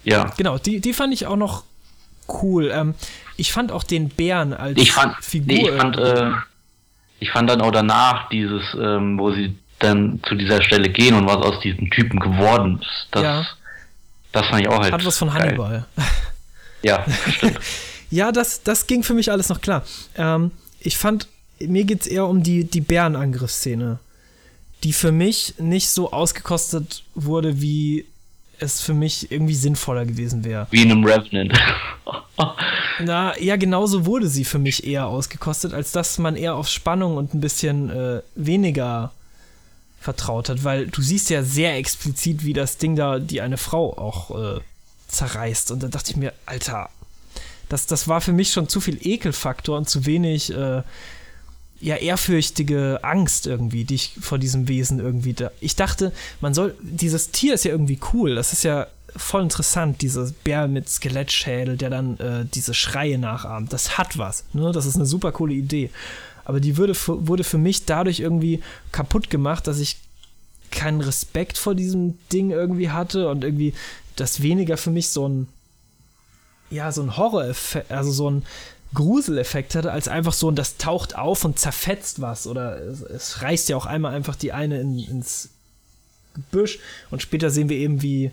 [0.05, 0.30] Ja.
[0.36, 1.64] Genau, die, die fand ich auch noch
[2.42, 2.70] cool.
[2.72, 2.94] Ähm,
[3.36, 5.46] ich fand auch den Bären als ich fand, Figur.
[5.46, 6.30] Nee, ich, fand, äh,
[7.20, 11.26] ich fand dann auch danach dieses, ähm, wo sie dann zu dieser Stelle gehen und
[11.26, 13.09] was aus diesem Typen geworden ist.
[13.10, 13.46] Das, ja.
[14.32, 14.92] Das fand ich auch halt.
[14.92, 15.86] Hat was von Hannibal.
[16.84, 17.60] Ja, stimmt.
[18.10, 19.84] ja, das, das ging für mich alles noch klar.
[20.16, 20.50] Ähm,
[20.80, 21.28] ich fand,
[21.60, 24.00] mir geht es eher um die, die Bärenangriffsszene,
[24.82, 28.04] die für mich nicht so ausgekostet wurde, wie
[28.62, 30.66] es für mich irgendwie sinnvoller gewesen wäre.
[30.70, 31.52] Wie in einem Revenant.
[33.01, 37.16] Na, ja, genauso wurde sie für mich eher ausgekostet, als dass man eher auf Spannung
[37.16, 39.12] und ein bisschen äh, weniger
[40.01, 43.97] vertraut hat, weil du siehst ja sehr explizit, wie das Ding da die eine Frau
[43.97, 44.60] auch äh,
[45.09, 45.70] zerreißt.
[45.70, 46.90] Und da dachte ich mir, Alter,
[47.68, 50.82] das, das war für mich schon zu viel Ekelfaktor und zu wenig äh,
[51.82, 55.50] ja ehrfürchtige Angst irgendwie, die ich vor diesem Wesen irgendwie da.
[55.60, 60.00] Ich dachte, man soll, dieses Tier ist ja irgendwie cool, das ist ja voll interessant,
[60.00, 63.72] dieser Bär mit Skelettschädel, der dann äh, diese Schreie nachahmt.
[63.72, 64.72] Das hat was, ne?
[64.72, 65.90] Das ist eine super coole Idee
[66.44, 69.98] aber die würde, wurde für mich dadurch irgendwie kaputt gemacht, dass ich
[70.70, 73.74] keinen Respekt vor diesem Ding irgendwie hatte und irgendwie
[74.16, 75.48] das weniger für mich so ein,
[76.70, 78.44] ja, so ein Horror-Effekt, also so ein
[78.94, 83.43] Gruseleffekt hatte, als einfach so ein, das taucht auf und zerfetzt was oder es, es
[83.43, 85.51] reißt ja auch einmal einfach die eine in, ins
[86.35, 86.78] Gebüsch
[87.10, 88.31] und später sehen wir eben, wie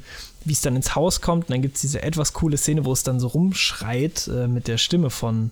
[0.49, 3.03] es dann ins Haus kommt und dann gibt es diese etwas coole Szene, wo es
[3.03, 5.51] dann so rumschreit äh, mit der Stimme von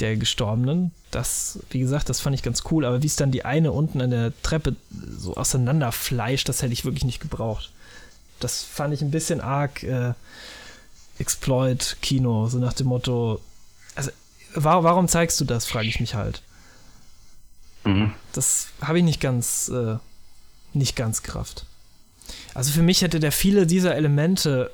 [0.00, 0.92] der Gestorbenen.
[1.10, 4.00] Das, wie gesagt, das fand ich ganz cool, aber wie es dann die eine unten
[4.00, 4.76] an der Treppe
[5.18, 7.70] so auseinanderfleischt, das hätte ich wirklich nicht gebraucht.
[8.40, 10.12] Das fand ich ein bisschen arg äh,
[11.18, 13.40] Exploit-Kino, so nach dem Motto,
[14.64, 16.42] warum zeigst du das, frage ich mich halt.
[17.84, 18.12] Mhm.
[18.32, 19.96] Das habe ich nicht ganz, äh,
[20.72, 21.66] nicht ganz Kraft.
[22.54, 24.70] Also für mich hätte der viele dieser Elemente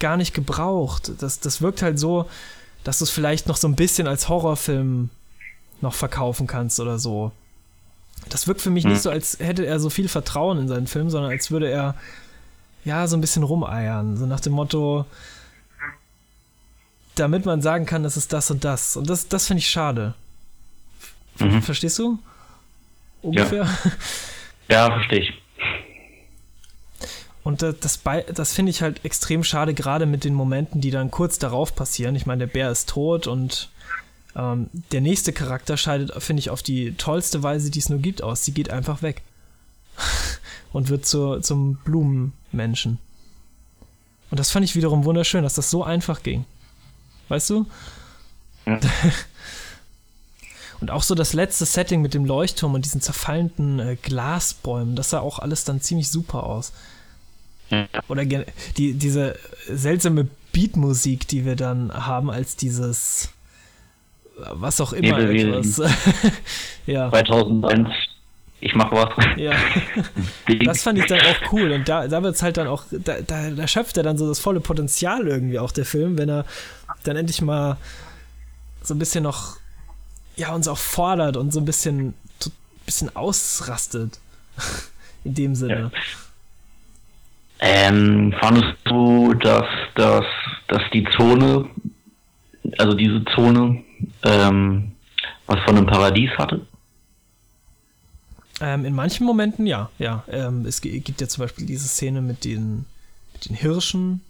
[0.00, 1.12] gar nicht gebraucht.
[1.18, 2.28] Das, das wirkt halt so,
[2.84, 5.10] dass du es vielleicht noch so ein bisschen als Horrorfilm
[5.80, 7.32] noch verkaufen kannst oder so.
[8.28, 8.92] Das wirkt für mich hm.
[8.92, 11.94] nicht so, als hätte er so viel Vertrauen in seinen Film, sondern als würde er
[12.84, 14.16] ja so ein bisschen rumeiern.
[14.16, 15.06] So nach dem Motto,
[17.18, 18.96] damit man sagen kann, das ist das und das.
[18.96, 20.14] Und das, das finde ich schade.
[21.38, 21.62] Mhm.
[21.62, 22.18] Verstehst du?
[23.22, 23.68] Ungefähr?
[24.68, 25.32] Ja, ja verstehe ich.
[27.42, 28.00] Und das, das,
[28.34, 32.14] das finde ich halt extrem schade, gerade mit den Momenten, die dann kurz darauf passieren.
[32.14, 33.70] Ich meine, der Bär ist tot und
[34.36, 38.22] ähm, der nächste Charakter scheidet, finde ich, auf die tollste Weise, die es nur gibt,
[38.22, 38.44] aus.
[38.44, 39.22] Sie geht einfach weg.
[40.72, 42.98] und wird zu, zum Blumenmenschen.
[44.30, 46.44] Und das fand ich wiederum wunderschön, dass das so einfach ging.
[47.28, 47.66] Weißt du?
[48.66, 48.80] Ja.
[50.80, 55.10] Und auch so das letzte Setting mit dem Leuchtturm und diesen zerfallenden äh, Glasbäumen, das
[55.10, 56.72] sah auch alles dann ziemlich super aus.
[58.06, 59.36] Oder die, diese
[59.68, 63.30] seltsame Beatmusik, die wir dann haben, als dieses
[64.38, 65.82] was auch immer etwas.
[66.86, 67.10] ja.
[67.10, 67.88] 2001
[68.60, 69.10] ich mach was.
[69.36, 69.52] Ja.
[70.64, 71.70] das fand ich dann auch cool.
[71.72, 74.26] Und da, da wird es halt dann auch, da, da, da, schöpft er dann so
[74.26, 76.44] das volle Potenzial irgendwie auch der Film, wenn er
[77.04, 77.76] dann endlich mal
[78.82, 79.56] so ein bisschen noch,
[80.36, 84.18] ja, uns auch fordert und so ein bisschen, so ein bisschen ausrastet.
[85.24, 85.90] In dem Sinne.
[85.92, 86.00] Ja.
[87.60, 90.24] Ähm, fandest du, dass, dass,
[90.68, 91.68] dass die Zone,
[92.78, 93.82] also diese Zone,
[94.22, 94.92] ähm,
[95.46, 96.66] was von einem Paradies hatte?
[98.60, 100.24] Ähm, in manchen Momenten ja, ja.
[100.28, 102.86] Ähm, es gibt ja zum Beispiel diese Szene mit den,
[103.32, 104.20] mit den Hirschen,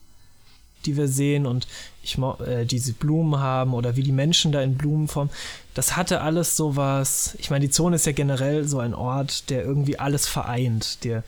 [0.85, 1.67] die wir sehen und
[2.03, 5.31] ich, äh, diese Blumen haben oder wie die Menschen da in Blumenform.
[5.75, 7.37] Das hatte alles sowas.
[7.39, 11.25] Ich meine, die Zone ist ja generell so ein Ort, der irgendwie alles vereint, der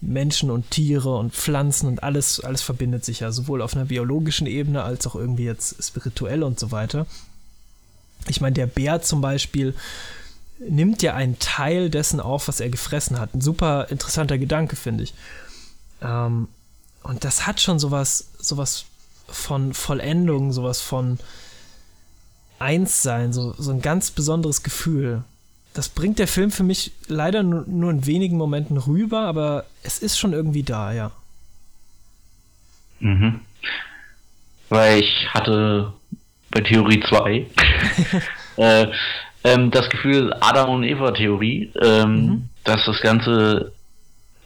[0.00, 4.46] Menschen und Tiere und Pflanzen und alles, alles verbindet sich ja sowohl auf einer biologischen
[4.46, 7.06] Ebene als auch irgendwie jetzt spirituell und so weiter.
[8.28, 9.74] Ich meine, der Bär zum Beispiel
[10.60, 13.34] nimmt ja einen Teil dessen auf, was er gefressen hat.
[13.34, 15.14] Ein super interessanter Gedanke, finde ich.
[16.02, 16.48] Ähm,
[17.02, 18.84] und das hat schon sowas, sowas
[19.26, 21.18] von Vollendung, sowas von
[22.58, 25.24] Einssein, so, so ein ganz besonderes Gefühl.
[25.72, 29.98] Das bringt der Film für mich leider nur, nur in wenigen Momenten rüber, aber es
[29.98, 31.10] ist schon irgendwie da, ja.
[32.98, 33.40] Mhm.
[34.68, 35.92] Weil ich hatte
[36.50, 37.46] bei Theorie 2
[38.56, 38.86] äh,
[39.44, 42.48] ähm, das Gefühl Adam und Eva Theorie, ähm, mhm.
[42.64, 43.72] dass das Ganze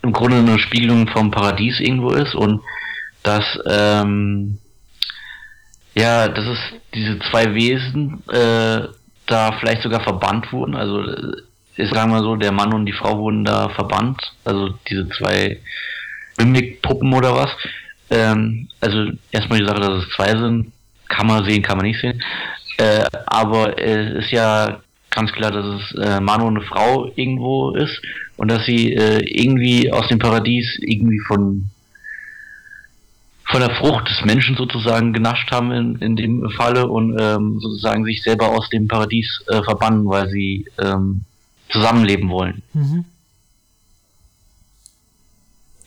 [0.03, 2.61] im Grunde eine Spiegelung vom Paradies irgendwo ist und
[3.23, 4.59] dass ähm,
[5.95, 6.59] ja, dass es
[6.93, 8.89] diese zwei Wesen äh,
[9.27, 10.75] da vielleicht sogar verbannt wurden.
[10.75, 11.03] Also
[11.77, 14.21] ist sagen wir so, der Mann und die Frau wurden da verbannt.
[14.45, 15.61] Also diese zwei
[16.39, 17.51] Mimik-Puppen oder was.
[18.11, 20.73] Ähm, also erstmal die Sache, dass es zwei sind,
[21.09, 22.23] kann man sehen, kann man nicht sehen.
[22.77, 24.81] Äh, aber es ist ja
[25.15, 28.01] ganz klar, dass es äh, Mann und eine Frau irgendwo ist
[28.37, 31.71] und dass sie äh, irgendwie aus dem Paradies irgendwie von
[33.47, 38.05] von der Frucht des Menschen sozusagen genascht haben in, in dem Falle und ähm, sozusagen
[38.05, 41.25] sich selber aus dem Paradies äh, verbannen, weil sie ähm,
[41.71, 42.63] zusammenleben wollen.
[42.73, 43.05] Mhm.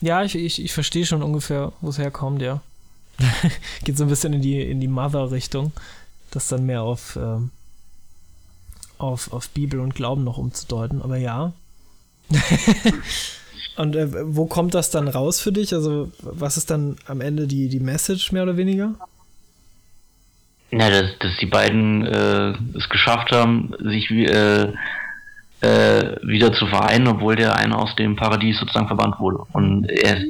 [0.01, 2.61] Ja, ich, ich, ich verstehe schon ungefähr, wo es herkommt, ja.
[3.83, 5.71] Geht so ein bisschen in die, in die Mother-Richtung,
[6.29, 7.49] das dann mehr auf ähm,
[8.97, 11.53] auf, auf Bibel und Glauben noch umzudeuten, aber ja.
[13.77, 15.73] und äh, wo kommt das dann raus für dich?
[15.73, 18.95] Also, was ist dann am Ende die, die Message mehr oder weniger?
[20.71, 24.73] Na, dass, dass die beiden äh, es geschafft haben, sich äh,
[25.61, 29.45] äh, wieder zu vereinen, obwohl der eine aus dem Paradies sozusagen verbannt wurde.
[29.53, 30.25] Und er.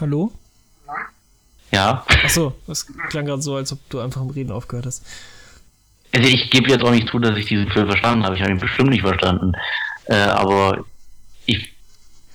[0.00, 0.32] Hallo?
[1.74, 2.04] Ja.
[2.24, 5.04] Achso, das klang gerade so, als ob du einfach im Reden aufgehört hast.
[6.12, 8.36] Also ich gebe jetzt auch nicht zu, dass ich diesen Film verstanden habe.
[8.36, 9.52] Ich habe ihn bestimmt nicht verstanden.
[10.04, 10.84] Äh, aber
[11.46, 11.72] ich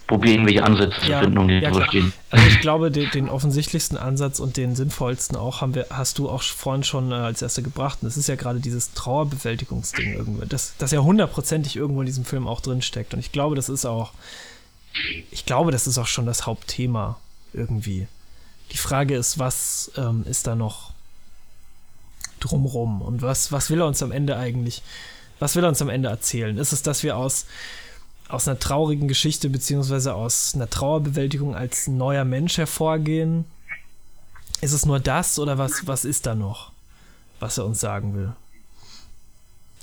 [0.06, 2.12] probiere irgendwelche Ansätze ja, zu finden, um den ja, zu verstehen.
[2.32, 6.30] Also ich glaube, den, den, offensichtlichsten Ansatz und den sinnvollsten auch haben wir, hast du
[6.30, 8.00] auch vorhin schon äh, als erste gebracht.
[8.02, 12.26] Und das ist ja gerade dieses Trauerbewältigungsding irgendwo, das, das ja hundertprozentig irgendwo in diesem
[12.26, 13.14] Film auch drin steckt.
[13.14, 14.12] Und ich glaube, das ist auch,
[15.32, 17.18] ich glaube, das ist auch schon das Hauptthema
[17.54, 18.08] irgendwie.
[18.72, 20.92] Die Frage ist, was ähm, ist da noch
[22.40, 24.82] drumrum und was, was will er uns am Ende eigentlich,
[25.40, 26.58] was will er uns am Ende erzählen?
[26.58, 27.46] Ist es, dass wir aus,
[28.28, 33.46] aus einer traurigen Geschichte beziehungsweise aus einer Trauerbewältigung als neuer Mensch hervorgehen?
[34.62, 36.72] Ist es nur das oder was, was ist da noch,
[37.40, 38.34] was er uns sagen will?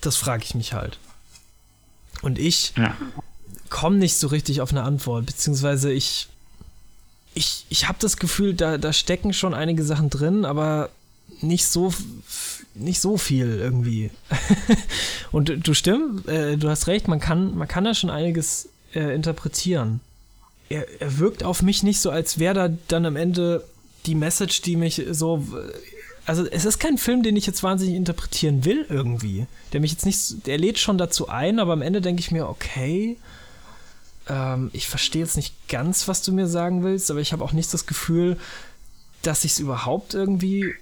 [0.01, 0.99] Das frage ich mich halt.
[2.23, 2.95] Und ich ja.
[3.71, 6.29] komme nicht so richtig auf eine Antwort, beziehungsweise ich
[7.37, 10.91] ich, ich habe das Gefühl, da, da stecken schon einige Sachen drin, aber
[11.43, 11.93] nicht so
[12.75, 14.11] nicht so viel irgendwie.
[15.33, 19.15] Und du stimmst, äh, du hast recht, man kann, man kann da schon einiges äh,
[19.15, 20.01] interpretieren.
[20.69, 23.65] Er, er wirkt auf mich nicht so, als wäre da dann am Ende
[24.05, 25.47] die Message, die mich so.
[26.25, 29.47] Also es ist kein Film, den ich jetzt wahnsinnig interpretieren will irgendwie.
[29.73, 32.49] Der mich jetzt nicht, der lädt schon dazu ein, aber am Ende denke ich mir,
[32.49, 33.17] okay,
[34.29, 37.53] ähm, ich verstehe jetzt nicht ganz, was du mir sagen willst, aber ich habe auch
[37.53, 38.37] nicht das Gefühl,
[39.23, 40.75] dass ich es überhaupt irgendwie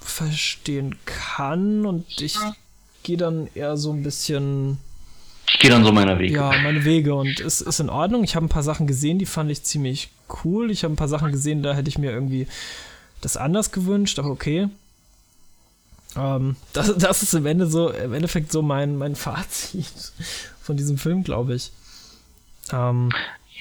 [0.00, 2.36] verstehen kann und ich
[3.02, 4.78] gehe dann eher so ein bisschen.
[5.48, 6.34] Ich gehe dann so meine Wege.
[6.34, 8.24] Ja, meine Wege und es ist in Ordnung.
[8.24, 10.10] Ich habe ein paar Sachen gesehen, die fand ich ziemlich
[10.44, 10.70] cool.
[10.70, 12.48] Ich habe ein paar Sachen gesehen, da hätte ich mir irgendwie
[13.20, 14.68] das anders gewünscht, aber okay.
[16.16, 20.12] Ähm, das, das ist im, Ende so, im Endeffekt so mein, mein Fazit
[20.60, 21.70] von diesem Film, glaube ich.
[22.72, 23.10] Ähm,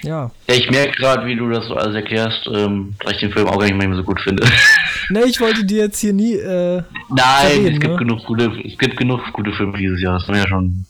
[0.01, 0.31] ja.
[0.47, 3.47] Ja, ich merke gerade, wie du das so alles erklärst, ähm, dass ich den Film
[3.47, 4.45] auch gar nicht mehr so gut finde.
[5.07, 6.33] Ne, ich wollte dir jetzt hier nie.
[6.33, 7.97] Äh, Nein, verreden, es, gibt ne?
[7.97, 10.17] genug gute, es gibt genug gute Filme dieses Jahr.
[10.17, 10.85] Das haben wir ja schon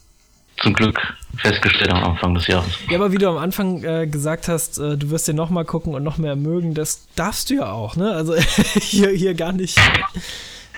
[0.62, 0.98] zum Glück
[1.36, 2.72] festgestellt am Anfang des Jahres.
[2.88, 5.94] Ja, aber wie du am Anfang äh, gesagt hast, äh, du wirst den nochmal gucken
[5.94, 8.12] und noch mehr mögen, das darfst du ja auch, ne?
[8.12, 8.34] Also
[8.80, 9.78] hier, hier gar nicht.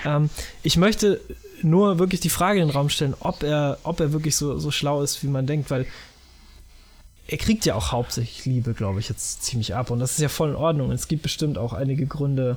[0.04, 0.30] Ähm,
[0.64, 1.20] ich möchte
[1.62, 4.70] nur wirklich die Frage in den Raum stellen, ob er, ob er wirklich so, so
[4.70, 5.86] schlau ist, wie man denkt, weil
[7.28, 9.90] er kriegt ja auch hauptsächlich Liebe, glaube ich, jetzt ziemlich ab.
[9.90, 10.88] Und das ist ja voll in Ordnung.
[10.88, 12.56] Und es gibt bestimmt auch einige Gründe,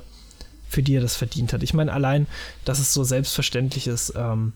[0.68, 1.62] für die er das verdient hat.
[1.62, 2.26] Ich meine, allein,
[2.64, 4.54] dass es so selbstverständlich ist, ähm,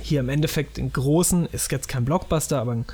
[0.00, 2.86] hier im Endeffekt einen großen, ist jetzt kein Blockbuster, aber einen,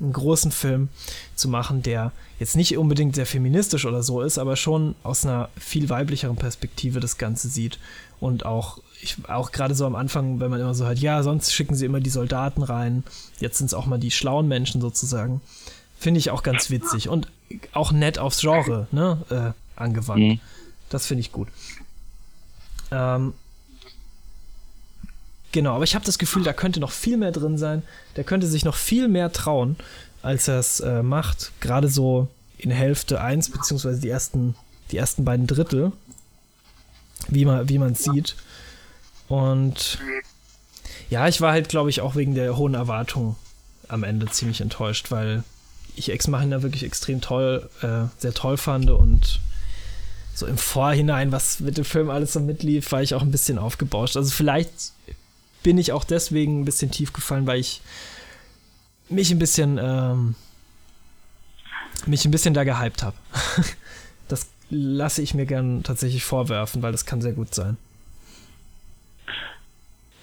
[0.00, 0.88] einen großen Film
[1.36, 2.10] zu machen, der
[2.40, 6.98] jetzt nicht unbedingt sehr feministisch oder so ist, aber schon aus einer viel weiblicheren Perspektive
[6.98, 7.78] das Ganze sieht
[8.18, 11.52] und auch ich, auch gerade so am Anfang, wenn man immer so hört, ja, sonst
[11.52, 13.04] schicken sie immer die Soldaten rein,
[13.40, 15.40] jetzt sind es auch mal die schlauen Menschen sozusagen,
[15.98, 17.28] finde ich auch ganz witzig und
[17.72, 20.22] auch nett aufs Genre ne, äh, angewandt.
[20.22, 20.40] Mhm.
[20.88, 21.48] Das finde ich gut.
[22.90, 23.34] Ähm,
[25.50, 27.82] genau, aber ich habe das Gefühl, da könnte noch viel mehr drin sein.
[28.16, 29.76] Der könnte sich noch viel mehr trauen,
[30.22, 31.52] als er es äh, macht.
[31.60, 34.54] Gerade so in Hälfte 1, beziehungsweise die ersten,
[34.90, 35.92] die ersten beiden Drittel
[37.28, 38.36] wie man wie man sieht.
[39.32, 39.98] Und
[41.08, 43.36] ja, ich war halt, glaube ich, auch wegen der hohen Erwartung
[43.88, 45.42] am Ende ziemlich enttäuscht, weil
[45.96, 49.40] ich Ex Machina wirklich extrem toll, äh, sehr toll fand und
[50.34, 53.58] so im Vorhinein, was mit dem Film alles so mitlief, war ich auch ein bisschen
[53.58, 54.18] aufgebauscht.
[54.18, 54.92] Also vielleicht
[55.62, 57.80] bin ich auch deswegen ein bisschen tief gefallen, weil ich
[59.08, 60.34] mich ein bisschen ähm,
[62.04, 63.16] mich ein bisschen da gehypt habe.
[64.74, 67.76] lasse ich mir gern tatsächlich vorwerfen, weil das kann sehr gut sein.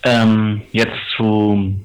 [0.04, 1.76] Ähm, jetzt zu,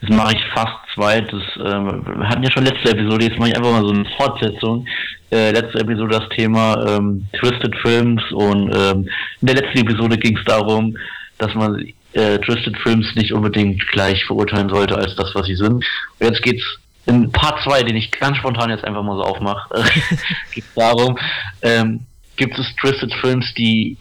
[0.00, 1.42] das mache ich fast zweites.
[1.56, 4.86] Ähm, wir hatten ja schon letzte Episode, jetzt mache ich einfach mal so eine Fortsetzung.
[5.30, 9.08] Äh, letzte Episode das Thema ähm, Twisted Films und ähm,
[9.40, 10.96] in der letzten Episode ging es darum,
[11.38, 15.72] dass man äh, Twisted Films nicht unbedingt gleich verurteilen sollte als das, was sie sind.
[15.74, 15.84] Und
[16.20, 16.64] jetzt geht's
[17.06, 20.16] in Part 2, den ich ganz spontan jetzt einfach mal so aufmache, äh,
[20.54, 21.18] geht darum,
[21.62, 22.00] ähm,
[22.36, 23.96] gibt es Twisted Films, die,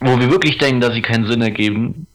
[0.00, 2.06] wo wir wirklich denken, dass sie keinen Sinn ergeben.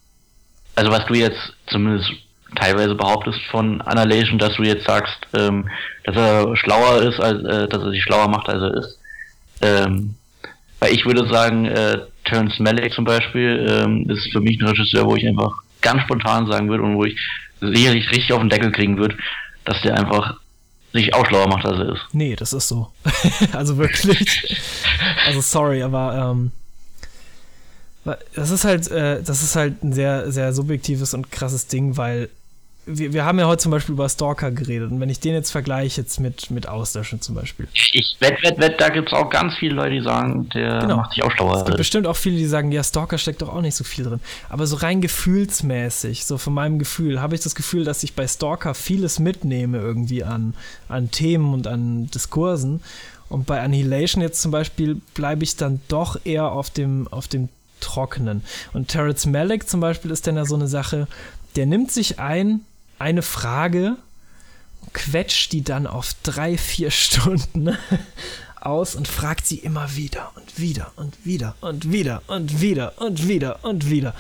[0.78, 2.12] Also was du jetzt zumindest
[2.56, 5.68] teilweise behauptest von Annihilation, dass du jetzt sagst, ähm,
[6.04, 9.00] dass er schlauer ist, als äh, dass er sich schlauer macht, als er ist.
[9.62, 10.14] Ähm,
[10.80, 15.08] weil ich würde sagen, äh, Terence Malick zum Beispiel ähm, ist für mich ein Regisseur,
[15.08, 17.18] wo ich einfach ganz spontan sagen würde und wo ich
[17.60, 19.18] sicherlich richtig auf den Deckel kriegen würde,
[19.66, 20.38] dass der einfach
[20.94, 22.06] sich auch schlauer macht, als er ist.
[22.14, 22.92] Nee, das ist so.
[23.52, 24.62] also wirklich.
[25.26, 26.52] also sorry, aber ähm,
[28.36, 32.30] das ist halt, äh, das ist halt ein sehr, sehr subjektives und krasses Ding, weil
[32.88, 35.52] wir, wir haben ja heute zum Beispiel über Stalker geredet und wenn ich den jetzt
[35.52, 37.68] vergleiche jetzt mit, mit Auslöschen zum Beispiel.
[37.74, 40.98] Ich wett, wett, wett, da gibt es auch ganz viele Leute, die sagen, der genau.
[40.98, 41.58] macht sich auch schlauer.
[41.58, 44.06] Es gibt bestimmt auch viele, die sagen, ja, Stalker steckt doch auch nicht so viel
[44.06, 44.20] drin.
[44.50, 48.28] Aber so rein gefühlsmäßig, so von meinem Gefühl, habe ich das Gefühl, dass ich bei
[48.28, 50.54] Stalker vieles mitnehme irgendwie an,
[50.88, 52.82] an Themen und an Diskursen.
[53.30, 57.50] Und bei Annihilation jetzt zum Beispiel bleibe ich dann doch eher auf dem, auf dem
[57.80, 58.44] Trockenen.
[58.74, 61.08] Und Terrence Malick zum Beispiel ist dann ja so eine Sache,
[61.56, 62.62] der nimmt sich ein,
[63.00, 63.98] eine Frage,
[64.94, 67.78] quetscht die dann auf drei, vier Stunden
[68.68, 73.28] aus und fragt sie immer wieder und wieder und wieder und wieder und wieder und
[73.28, 74.14] wieder und wieder.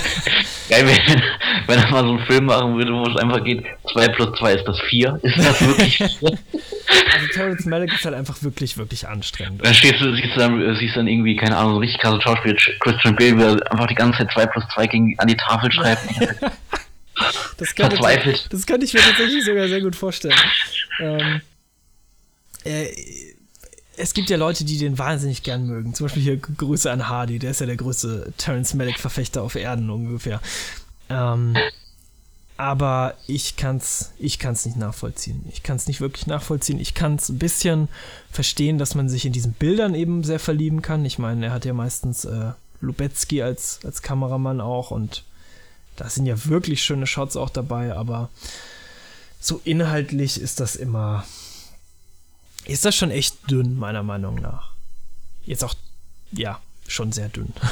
[0.68, 1.22] Geil, wenn,
[1.66, 4.52] wenn er mal so einen Film machen würde, wo es einfach geht, 2 plus 2
[4.52, 5.20] ist das 4.
[5.22, 5.98] Ist das wirklich
[7.12, 9.64] Also Terrence Malick ist halt einfach wirklich, wirklich anstrengend.
[9.64, 12.56] Dann stehst du, siehst du dann, siehst dann irgendwie, keine Ahnung, so richtig krasses Schauspiel,
[12.80, 16.02] Christian Bale, der einfach die ganze Zeit 2 plus 2 gegen, an die Tafel schreibt.
[17.56, 18.36] Das kann, Verzweifelt.
[18.36, 20.36] Ich, das kann ich mir tatsächlich sogar sehr gut vorstellen.
[21.00, 21.40] Ähm,
[22.62, 22.86] äh,
[23.98, 25.94] es gibt ja Leute, die den wahnsinnig gern mögen.
[25.94, 29.90] Zum Beispiel hier Grüße an Hardy, der ist ja der größte Terence Malick-Verfechter auf Erden
[29.90, 30.40] ungefähr.
[31.10, 31.56] Ähm,
[32.56, 35.44] aber ich kann's, ich kann's nicht nachvollziehen.
[35.50, 36.80] Ich kann's nicht wirklich nachvollziehen.
[36.80, 37.88] Ich kann's ein bisschen
[38.30, 41.04] verstehen, dass man sich in diesen Bildern eben sehr verlieben kann.
[41.04, 45.24] Ich meine, er hat ja meistens äh, Lubetzky als, als Kameramann auch und
[45.96, 48.28] da sind ja wirklich schöne Shots auch dabei, aber
[49.40, 51.24] so inhaltlich ist das immer.
[52.68, 54.72] Ist das schon echt dünn, meiner Meinung nach.
[55.44, 55.74] Jetzt auch,
[56.32, 57.52] ja, schon sehr dünn.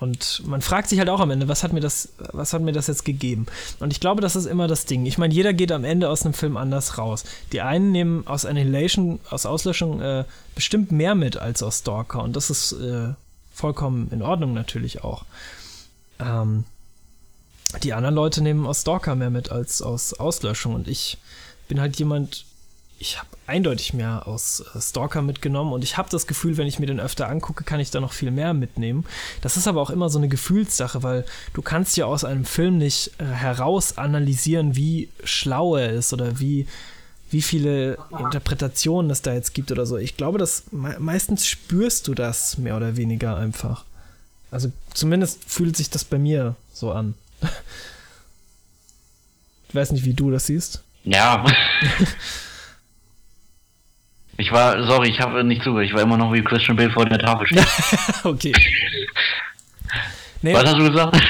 [0.00, 2.72] Und man fragt sich halt auch am Ende, was hat mir das, was hat mir
[2.72, 3.46] das jetzt gegeben?
[3.78, 5.06] Und ich glaube, das ist immer das Ding.
[5.06, 7.24] Ich meine, jeder geht am Ende aus einem Film anders raus.
[7.52, 10.24] Die einen nehmen aus Annihilation, aus Auslöschung äh,
[10.54, 12.22] bestimmt mehr mit als aus Stalker.
[12.22, 13.12] Und das ist äh,
[13.54, 15.24] vollkommen in Ordnung natürlich auch.
[16.18, 16.64] Ähm,
[17.84, 21.18] die anderen Leute nehmen aus Stalker mehr mit als aus Auslöschung und ich
[21.68, 22.44] bin halt jemand,
[23.00, 26.78] ich habe eindeutig mehr aus äh, Stalker mitgenommen und ich habe das Gefühl, wenn ich
[26.78, 29.06] mir den öfter angucke, kann ich da noch viel mehr mitnehmen.
[29.40, 31.24] Das ist aber auch immer so eine Gefühlssache, weil
[31.54, 36.38] du kannst ja aus einem Film nicht äh, heraus analysieren, wie schlau er ist oder
[36.38, 36.68] wie
[37.32, 39.96] wie viele Interpretationen es da jetzt gibt oder so.
[39.96, 43.84] Ich glaube, dass me meistens spürst du das mehr oder weniger einfach.
[44.50, 47.14] Also zumindest fühlt sich das bei mir so an.
[49.68, 50.82] Ich weiß nicht, wie du das siehst.
[51.04, 51.46] Ja.
[54.40, 55.86] ich war, sorry, ich habe nicht zugehört.
[55.86, 57.66] Ich war immer noch wie Christian Bale vor der Tafel steht.
[58.24, 58.52] okay.
[60.40, 61.22] Naja, Was hast du gesagt?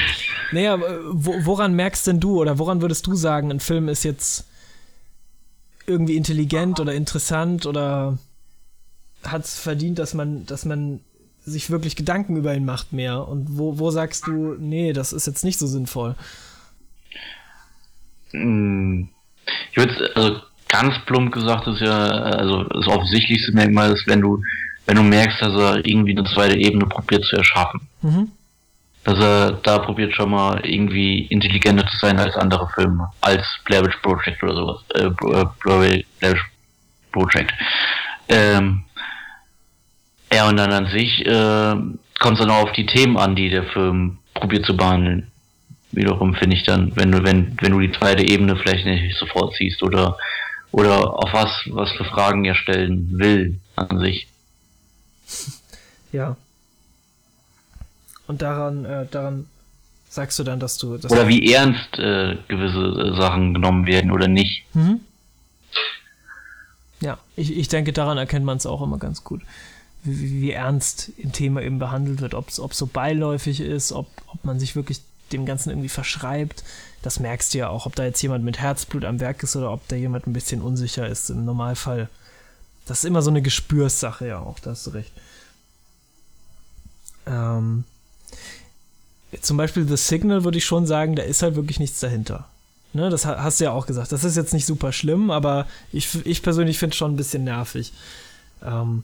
[0.53, 4.47] Naja, woran merkst denn du oder woran würdest du sagen, ein Film ist jetzt
[5.85, 8.17] irgendwie intelligent oder interessant oder
[9.23, 11.01] hat es verdient, dass man, dass man
[11.45, 13.27] sich wirklich Gedanken über ihn macht mehr?
[13.27, 16.15] Und wo, wo sagst du, nee, das ist jetzt nicht so sinnvoll?
[18.31, 19.09] Hm,
[19.71, 24.41] ich würde, also ganz plump gesagt, ist ja, also das offensichtlichste Merkmal ist, wenn du,
[24.87, 27.81] wenn du merkst, dass er irgendwie eine zweite Ebene probiert zu erschaffen.
[28.01, 28.31] Mhm
[29.03, 33.83] dass er da probiert schon mal irgendwie intelligenter zu sein als andere Filme, als Blair
[33.83, 34.83] Witch Project oder sowas.
[34.93, 36.45] Äh, äh Blair Witch
[37.11, 37.51] Project.
[38.29, 38.83] Ähm,
[40.31, 41.75] ja, und dann an sich äh,
[42.19, 45.31] kommt es dann auch auf die Themen an, die der Film probiert zu behandeln.
[45.91, 49.53] Wiederum finde ich dann, wenn du, wenn, wenn du die zweite Ebene vielleicht nicht sofort
[49.55, 50.17] siehst oder
[50.71, 54.27] oder auf was, was für Fragen er stellen will an sich.
[56.13, 56.35] Ja,
[58.31, 59.47] und daran, äh, daran
[60.07, 60.97] sagst du dann, dass du.
[60.97, 64.63] Dass oder wie ernst äh, gewisse äh, Sachen genommen werden oder nicht.
[64.73, 65.01] Mhm.
[67.01, 69.41] Ja, ich, ich denke, daran erkennt man es auch immer ganz gut.
[70.03, 74.45] Wie, wie ernst ein Thema eben behandelt wird, ob es so beiläufig ist, ob, ob
[74.45, 75.01] man sich wirklich
[75.33, 76.63] dem Ganzen irgendwie verschreibt.
[77.01, 79.71] Das merkst du ja auch, ob da jetzt jemand mit Herzblut am Werk ist oder
[79.71, 82.09] ob da jemand ein bisschen unsicher ist im Normalfall.
[82.85, 85.11] Das ist immer so eine Gespürssache, ja auch, da hast du recht.
[87.25, 87.83] Ähm,
[89.41, 92.47] zum Beispiel The Signal würde ich schon sagen, da ist halt wirklich nichts dahinter.
[92.93, 94.11] Ne, das hast du ja auch gesagt.
[94.11, 97.45] Das ist jetzt nicht super schlimm, aber ich, ich persönlich finde es schon ein bisschen
[97.45, 97.93] nervig.
[98.61, 99.03] Ähm,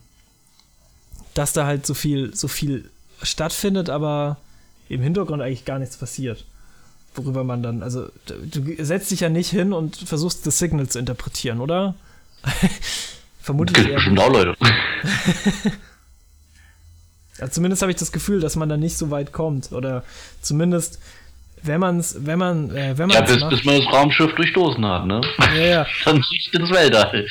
[1.34, 2.90] dass da halt so viel, so viel
[3.22, 4.38] stattfindet, aber
[4.90, 6.44] im Hintergrund eigentlich gar nichts passiert.
[7.18, 10.99] Worüber man dann, also du setzt dich ja nicht hin und versuchst The Signal zu
[10.99, 11.95] interpretieren, oder?
[13.41, 13.94] Vermutlich.
[13.94, 14.56] Bestimmt auch Leute.
[17.39, 19.72] Ja, zumindest habe ich das Gefühl, dass man da nicht so weit kommt.
[19.72, 20.03] Oder
[20.41, 20.99] zumindest,
[21.61, 23.15] wenn man es, wenn man, äh, wenn man.
[23.15, 25.22] Ja, bis, macht, bis man das Raumschiff durchstoßen hat, ne?
[25.56, 25.85] Ja, ja.
[26.06, 27.27] dann fliegt ins Weltall.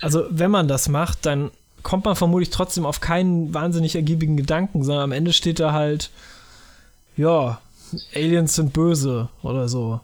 [0.00, 1.50] Also, wenn man das macht, dann
[1.82, 6.10] kommt man vermutlich trotzdem auf keinen wahnsinnig ergiebigen Gedanken, sondern am Ende steht da halt,
[7.16, 7.58] ja,
[8.14, 10.00] Aliens sind böse oder so.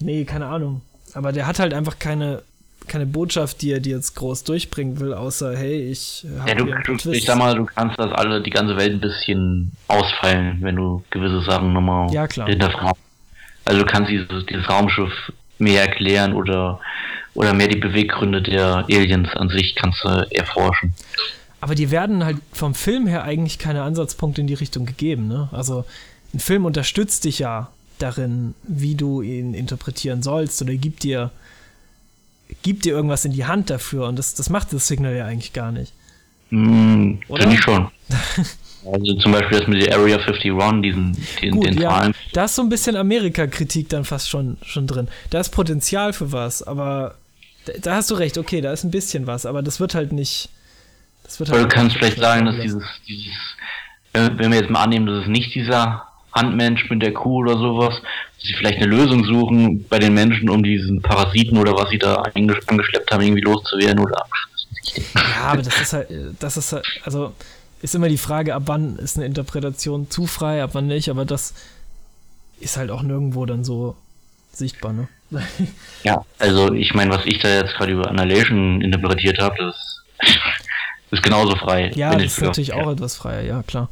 [0.00, 0.82] Nee, keine Ahnung.
[1.14, 2.42] Aber der hat halt einfach keine
[2.90, 6.96] keine Botschaft, die er dir jetzt groß durchbringen will, außer hey, ich habe ja, du,
[6.96, 10.76] du ich sag mal, du kannst das alle die ganze Welt ein bisschen ausfallen, wenn
[10.76, 12.48] du gewisse Sachen nochmal ja, klar.
[12.48, 13.00] hinterfragst.
[13.64, 15.12] Also du kannst dieses, dieses Raumschiff
[15.58, 16.80] mehr erklären oder
[17.34, 20.94] oder mehr die Beweggründe der Aliens an sich kannst du erforschen.
[21.60, 25.48] Aber die werden halt vom Film her eigentlich keine Ansatzpunkte in die Richtung gegeben, ne?
[25.52, 25.84] Also
[26.32, 31.30] ein Film unterstützt dich ja darin, wie du ihn interpretieren sollst oder gibt dir
[32.62, 35.52] gibt dir irgendwas in die Hand dafür und das, das macht das Signal ja eigentlich
[35.52, 35.92] gar nicht.
[36.50, 37.88] Mm, Finde ich schon.
[38.92, 42.14] also zum Beispiel das mit der Area 51, diesen, den, Gut, den ja, Zahlen.
[42.32, 45.08] Da ist so ein bisschen Amerika-Kritik dann fast schon, schon drin.
[45.30, 47.14] Da ist Potenzial für was, aber
[47.66, 50.12] da, da, hast du recht, okay, da ist ein bisschen was, aber das wird halt
[50.12, 50.48] nicht.
[51.22, 53.34] Das wird halt du kannst vielleicht sagen, dass dieses, dieses,
[54.12, 57.94] wenn wir jetzt mal annehmen, dass es nicht dieser Handmensch mit der Kuh oder sowas,
[58.36, 61.98] dass sie vielleicht eine Lösung suchen bei den Menschen, um diesen Parasiten oder was sie
[61.98, 64.24] da angeschleppt haben, irgendwie loszuwerden oder.
[65.14, 66.08] Ja, aber das ist halt,
[66.38, 67.32] das ist halt, also
[67.82, 71.24] ist immer die Frage, ab wann ist eine Interpretation zu frei, ab wann nicht, aber
[71.24, 71.54] das
[72.60, 73.96] ist halt auch nirgendwo dann so
[74.52, 75.08] sichtbar, ne?
[76.02, 80.02] Ja, also ich meine, was ich da jetzt gerade über Annihilation interpretiert habe, das
[81.10, 81.90] ist genauso frei.
[81.94, 83.88] Ja, das ist natürlich auch etwas freier, ja, klar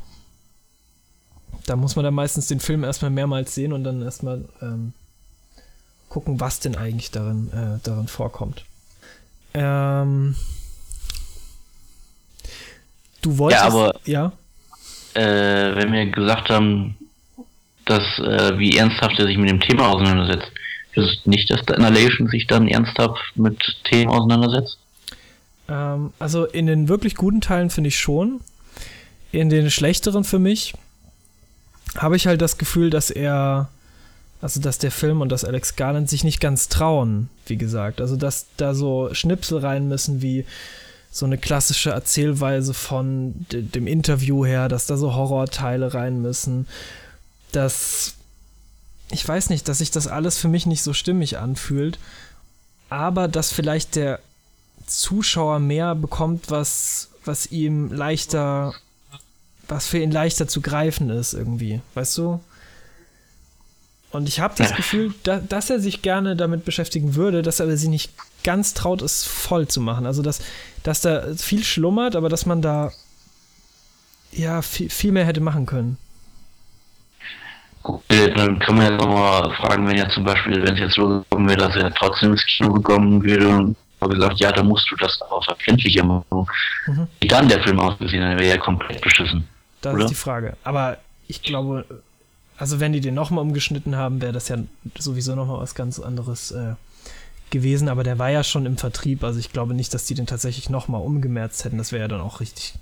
[1.69, 4.93] da muss man dann meistens den Film erstmal mehrmals sehen und dann erstmal ähm,
[6.09, 8.65] gucken, was denn eigentlich darin, äh, darin vorkommt.
[9.55, 10.35] Ähm,
[13.23, 13.62] du wolltest.
[13.62, 14.01] Ja, aber.
[14.05, 14.32] Ja.
[15.15, 16.97] Äh, wenn wir gesagt haben,
[17.85, 20.51] dass, äh, wie ernsthaft er sich mit dem Thema auseinandersetzt,
[20.95, 24.78] ist es nicht, dass der Annihilation sich dann ernsthaft mit Themen auseinandersetzt?
[25.69, 28.40] Ähm, also in den wirklich guten Teilen finde ich schon
[29.32, 30.74] in den schlechteren für mich
[31.97, 33.69] habe ich halt das Gefühl, dass er,
[34.40, 38.01] also dass der Film und dass Alex Garland sich nicht ganz trauen, wie gesagt.
[38.01, 40.44] Also dass da so Schnipsel rein müssen wie
[41.10, 46.66] so eine klassische Erzählweise von dem Interview her, dass da so Horrorteile rein müssen,
[47.52, 48.15] dass
[49.10, 51.98] ich weiß nicht, dass sich das alles für mich nicht so stimmig anfühlt,
[52.90, 54.20] aber dass vielleicht der
[54.86, 58.74] Zuschauer mehr bekommt, was, was ihm leichter
[59.69, 62.40] was für ihn leichter zu greifen ist irgendwie, weißt du?
[64.11, 64.77] Und ich habe das ja.
[64.77, 68.12] Gefühl, da, dass er sich gerne damit beschäftigen würde, dass er aber sich nicht
[68.43, 70.07] ganz traut, es voll zu machen.
[70.07, 70.40] Also, dass,
[70.82, 72.90] dass da viel schlummert, aber dass man da
[74.32, 75.99] ja viel, viel mehr hätte machen können.
[78.09, 80.95] Äh, dann kann man jetzt auch mal fragen, wenn ja zum Beispiel, wenn es jetzt
[80.95, 84.90] so gekommen wäre, dass er trotzdem ins Kino gekommen wäre und gesagt, ja, da musst
[84.90, 86.47] du das auch verständlicher machen.
[86.86, 87.09] Mhm.
[87.20, 89.47] Wie dann der Film ausgesehen, dann wäre ja komplett beschissen.
[89.80, 90.05] Das Oder?
[90.05, 90.56] ist die Frage.
[90.64, 91.84] Aber ich glaube,
[92.56, 94.59] also wenn die den nochmal umgeschnitten haben, wäre das ja
[94.98, 96.74] sowieso nochmal was ganz anderes äh,
[97.50, 97.88] gewesen.
[97.88, 99.22] Aber der war ja schon im Vertrieb.
[99.22, 101.78] Also ich glaube nicht, dass die den tatsächlich nochmal umgemerzt hätten.
[101.78, 102.74] Das wäre ja dann auch richtig,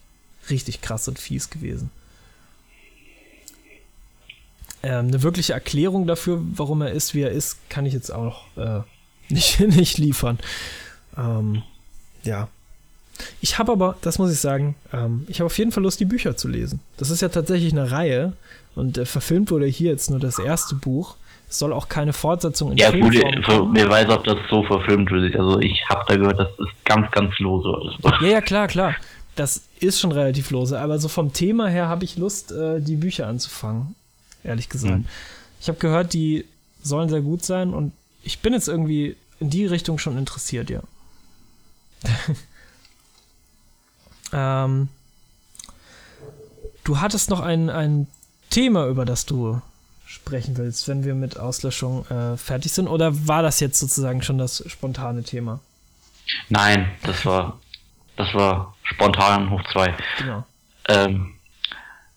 [0.49, 1.91] richtig krass und fies gewesen.
[4.83, 8.45] Ähm, eine wirkliche Erklärung dafür, warum er ist, wie er ist, kann ich jetzt auch
[8.57, 8.81] äh,
[9.29, 10.39] nicht, nicht liefern.
[11.17, 11.63] Ähm,
[12.23, 12.49] ja.
[13.41, 16.05] Ich habe aber, das muss ich sagen, ähm, ich habe auf jeden Fall Lust, die
[16.05, 16.81] Bücher zu lesen.
[16.97, 18.33] Das ist ja tatsächlich eine Reihe
[18.75, 21.17] und äh, verfilmt wurde hier jetzt nur das erste Buch.
[21.49, 23.15] Es soll auch keine Fortsetzung in Ja, gut,
[23.73, 25.37] mir weiß, ob das so verfilmt wird.
[25.37, 27.73] Also ich habe da gehört, das ist ganz, ganz lose.
[28.03, 28.97] Ja, ja, klar, klar.
[29.37, 32.97] Das ist schon relativ lose, aber so vom Thema her habe ich Lust, äh, die
[32.97, 33.95] Bücher anzufangen.
[34.43, 34.99] Ehrlich gesagt.
[34.99, 35.05] Mhm.
[35.61, 36.45] Ich habe gehört, die
[36.83, 40.81] sollen sehr gut sein und ich bin jetzt irgendwie in die Richtung schon interessiert, ja.
[44.33, 44.89] Ähm,
[46.85, 48.07] du hattest noch ein, ein
[48.51, 49.61] Thema, über das du
[50.07, 52.89] sprechen willst, wenn wir mit Auslöschung äh, fertig sind?
[52.89, 55.61] Oder war das jetzt sozusagen schon das spontane Thema?
[56.49, 57.59] Nein, das war
[58.17, 59.95] das war spontan hoch zwei.
[60.19, 60.45] Genau.
[60.89, 61.35] Ähm,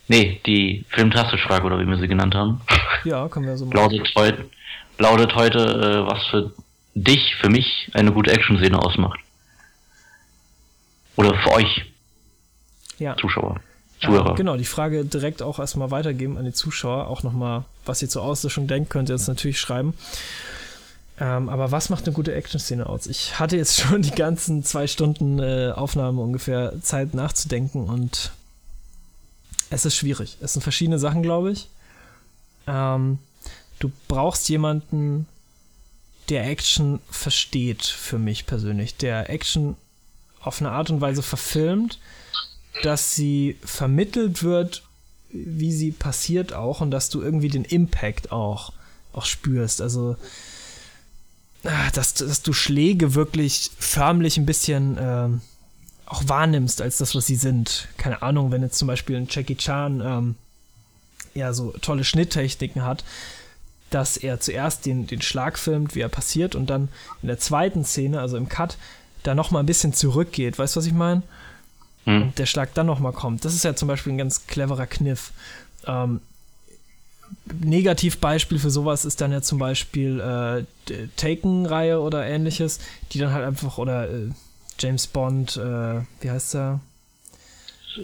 [0.08, 2.62] nee, die Filmtastischfrage oder wie wir sie genannt haben.
[3.04, 3.78] Ja, können wir so machen.
[3.78, 4.50] Lautet heute,
[4.98, 6.54] lautet heute äh, was für
[6.96, 9.20] dich, für mich eine gute Action-Szene ausmacht.
[11.16, 11.89] Oder für euch
[13.00, 13.16] ja.
[13.18, 13.60] Zuschauer.
[14.02, 14.30] Zuhörer.
[14.30, 17.08] Ja, genau, die Frage direkt auch erstmal weitergeben an die Zuschauer.
[17.08, 19.94] Auch nochmal, was ihr zur Auslöschung denkt, könnt ihr uns natürlich schreiben.
[21.20, 23.08] Ähm, aber was macht eine gute Action-Szene aus?
[23.08, 28.32] Ich hatte jetzt schon die ganzen zwei Stunden äh, Aufnahme ungefähr Zeit nachzudenken und
[29.70, 30.38] es ist schwierig.
[30.42, 31.68] Es sind verschiedene Sachen, glaube ich.
[32.68, 33.20] Ähm,
[33.80, 35.28] du brauchst jemanden,
[36.30, 38.96] der Action versteht, für mich persönlich.
[38.96, 39.76] Der Action
[40.42, 42.00] auf eine Art und Weise verfilmt,
[42.84, 44.84] dass sie vermittelt wird,
[45.30, 48.74] wie sie passiert auch und dass du irgendwie den Impact auch,
[49.14, 49.82] auch spürst.
[49.82, 50.16] Also,
[51.64, 55.42] ah, dass, dass du Schläge wirklich förmlich ein bisschen ähm,
[56.06, 57.88] auch wahrnimmst als das, was sie sind.
[57.98, 60.36] Keine Ahnung, wenn jetzt zum Beispiel ein Jackie Chan ähm,
[61.36, 63.04] ja so tolle Schnitttechniken hat,
[63.92, 66.90] dass er zuerst den, den Schlag filmt, wie er passiert und dann
[67.22, 68.78] in der zweiten Szene, also im Cut,
[69.24, 70.58] da nochmal ein bisschen zurückgeht.
[70.58, 71.24] Weißt du, was ich meine?
[72.06, 72.22] Hm.
[72.24, 73.46] und der Schlag dann nochmal kommt.
[73.46, 75.32] Das ist ja zum Beispiel ein ganz cleverer Kniff.
[75.86, 76.22] Ähm,
[77.62, 82.80] Negativbeispiel für sowas ist dann ja zum Beispiel äh, Taken-Reihe oder ähnliches,
[83.12, 84.30] die dann halt einfach, oder äh,
[84.80, 86.80] James Bond, äh, wie heißt der?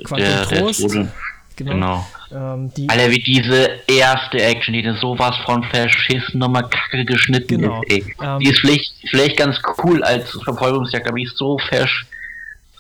[0.03, 0.93] Quantum der, Trost.
[0.93, 1.07] Der
[1.55, 2.05] genau.
[2.29, 2.53] genau.
[2.53, 7.81] Ähm, die, Alter, wie diese erste Action, die sowas von verschissen nochmal kacke geschnitten genau.
[7.83, 8.15] ist, ey.
[8.21, 12.05] Ähm, die ist vielleicht, vielleicht ganz cool als Verfolgungsjagd, aber die ist so versch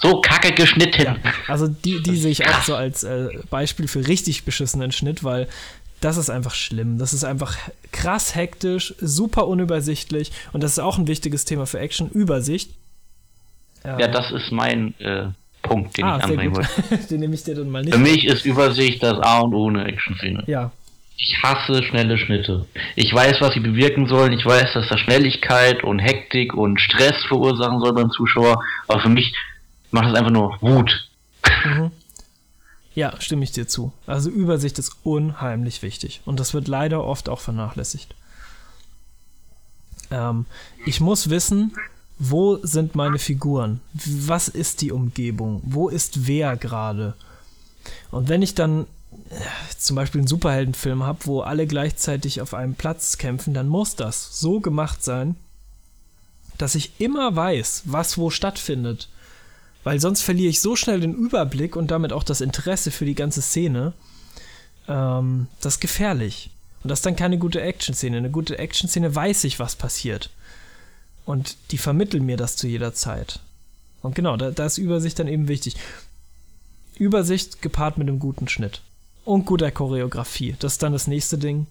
[0.01, 1.03] so kacke geschnitten.
[1.03, 1.17] Ja,
[1.47, 5.47] also die, die sehe ich auch so als äh, Beispiel für richtig beschissenen Schnitt, weil
[6.01, 6.97] das ist einfach schlimm.
[6.97, 7.57] Das ist einfach
[7.91, 12.71] krass hektisch, super unübersichtlich und das ist auch ein wichtiges Thema für Action, Übersicht.
[13.83, 15.27] Ja, ja das ist mein äh,
[15.61, 17.07] Punkt, den ah, ich anbringen wollte.
[17.09, 17.93] den nehme ich dir dann mal nicht.
[17.93, 20.43] Für mich ist Übersicht das A und O eine Action-Szene.
[20.47, 20.71] Ja.
[21.17, 22.65] Ich hasse schnelle Schnitte.
[22.95, 24.33] Ich weiß, was sie bewirken sollen.
[24.33, 28.61] Ich weiß, dass das Schnelligkeit und Hektik und Stress verursachen soll beim Zuschauer.
[28.87, 29.33] Aber für mich
[29.95, 31.09] macht das einfach nur Wut.
[31.65, 31.91] Mhm.
[32.93, 33.91] Ja, stimme ich dir zu.
[34.05, 36.21] Also Übersicht ist unheimlich wichtig.
[36.25, 38.13] Und das wird leider oft auch vernachlässigt.
[40.11, 40.45] Ähm,
[40.85, 41.73] ich muss wissen,
[42.19, 43.81] wo sind meine Figuren?
[43.93, 45.61] Was ist die Umgebung?
[45.65, 47.15] Wo ist wer gerade?
[48.11, 48.83] Und wenn ich dann
[49.29, 49.35] äh,
[49.77, 54.39] zum Beispiel einen Superheldenfilm habe, wo alle gleichzeitig auf einem Platz kämpfen, dann muss das
[54.39, 55.35] so gemacht sein,
[56.57, 59.09] dass ich immer weiß, was wo stattfindet
[59.85, 63.13] Weil sonst verliere ich so schnell den Überblick und damit auch das Interesse für die
[63.13, 63.93] ganze Szene.
[64.87, 66.49] Ähm, das ist gefährlich.
[66.81, 68.17] Und das ist dann keine gute Action-Szene.
[68.17, 70.31] Eine gute Action-Szene weiß ich, was passiert.
[71.23, 73.41] Und die vermitteln mir das zu jeder Zeit.
[74.01, 75.75] Und genau, da, da ist Übersicht dann eben wichtig.
[76.97, 78.81] Übersicht gepaart mit einem guten Schnitt.
[79.23, 80.55] Und guter Choreografie.
[80.57, 81.67] Das ist dann das nächste Ding.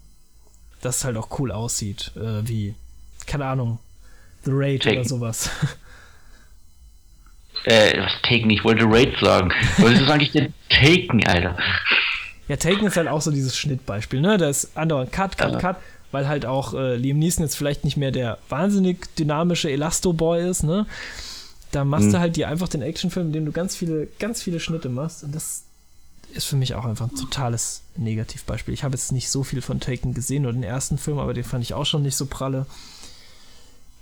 [0.79, 2.13] Das halt auch cool aussieht.
[2.15, 2.75] Äh, wie,
[3.27, 3.79] keine Ahnung,
[4.45, 4.99] The Raid Taken.
[4.99, 5.49] oder sowas.
[7.65, 8.49] Äh, was Taken?
[8.51, 9.51] Ich wollte Raid sagen.
[9.77, 11.57] Was ist das eigentlich denn Taken, Alter?
[12.47, 14.37] Ja, Taken ist halt auch so dieses Schnittbeispiel, ne?
[14.37, 15.59] Da ist andauernd Cut, Cut, ja.
[15.59, 15.77] Cut,
[16.11, 20.63] weil halt auch äh, Liam Neeson jetzt vielleicht nicht mehr der wahnsinnig dynamische Elasto-Boy ist,
[20.63, 20.85] ne?
[21.71, 22.11] Da machst hm.
[22.13, 25.23] du halt dir einfach den Actionfilm, in dem du ganz viele, ganz viele Schnitte machst
[25.23, 25.63] und das
[26.33, 28.73] ist für mich auch einfach ein totales Negativbeispiel.
[28.73, 31.43] Ich habe jetzt nicht so viel von Taken gesehen, nur den ersten Film, aber den
[31.43, 32.65] fand ich auch schon nicht so pralle.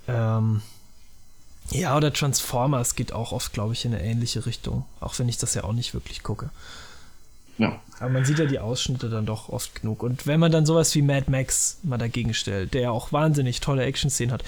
[0.07, 0.61] Ähm,
[1.71, 5.37] ja, oder Transformers geht auch oft, glaube ich, in eine ähnliche Richtung, auch wenn ich
[5.37, 6.49] das ja auch nicht wirklich gucke.
[7.57, 7.79] Ja.
[7.99, 10.03] Aber man sieht ja die Ausschnitte dann doch oft genug.
[10.03, 13.59] Und wenn man dann sowas wie Mad Max mal dagegen stellt, der ja auch wahnsinnig
[13.59, 14.43] tolle Action-Szenen hat,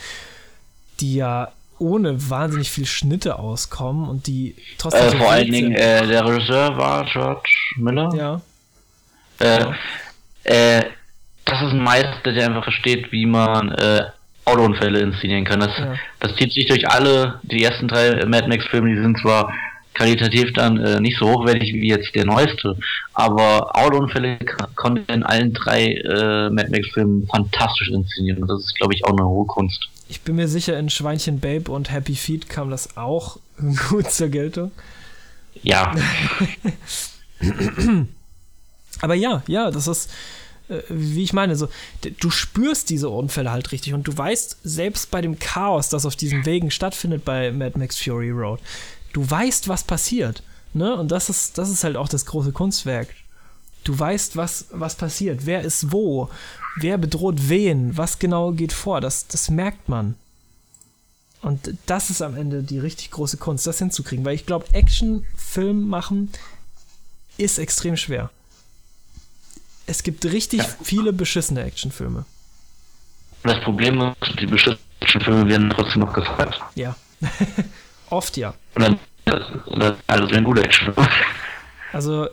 [1.00, 5.08] die ja ohne wahnsinnig viel Schnitte auskommen und die trotzdem.
[5.08, 8.14] Äh, vor allen Dingen, äh, der Regisseur war George Miller.
[8.16, 8.42] Ja.
[9.40, 9.76] Äh, ja.
[10.44, 10.86] Äh,
[11.44, 14.06] das ist ein Meister, der einfach versteht, wie man äh,
[14.46, 15.60] Autounfälle inszenieren kann.
[15.60, 15.96] Das, ja.
[16.20, 19.52] das zieht sich durch alle, die ersten drei Mad Max-Filme, die sind zwar
[19.96, 22.78] qualitativ dann äh, nicht so hochwertig wie jetzt der neueste,
[23.14, 24.38] aber Autounfälle
[24.76, 28.46] konnte in allen drei äh, Mad Max-Filmen fantastisch inszenieren.
[28.46, 29.90] Das ist, glaube ich, auch eine hohe Kunst.
[30.08, 33.38] Ich bin mir sicher, in Schweinchen Babe und Happy Feet kam das auch
[33.90, 34.72] gut zur Geltung.
[35.64, 35.96] Ja.
[39.02, 40.12] Aber ja, ja, das ist,
[40.90, 41.70] wie ich meine, so,
[42.20, 46.16] du spürst diese Unfälle halt richtig und du weißt, selbst bei dem Chaos, das auf
[46.16, 48.60] diesen Wegen stattfindet bei Mad Max Fury Road,
[49.14, 50.42] du weißt, was passiert.
[50.74, 50.96] Ne?
[50.96, 53.10] Und das ist, das ist halt auch das große Kunstwerk.
[53.84, 56.30] Du weißt, was, was passiert, wer ist wo,
[56.78, 60.16] wer bedroht wen, was genau geht vor, das, das merkt man.
[61.44, 65.88] Und das ist am Ende die richtig große Kunst, das hinzukriegen, weil ich glaube, Actionfilm
[65.88, 66.32] machen
[67.38, 68.32] ist extrem schwer.
[69.88, 70.68] Es gibt richtig ja.
[70.84, 72.26] viele beschissene Actionfilme.
[73.44, 76.60] Das Problem ist, die beschissenen Actionfilme werden trotzdem noch gefeiert.
[76.76, 76.96] Ja.
[78.10, 78.54] Oft ja.
[78.76, 78.98] Oder,
[79.68, 81.10] oder also sind gute Actionfilme.
[81.94, 82.28] Also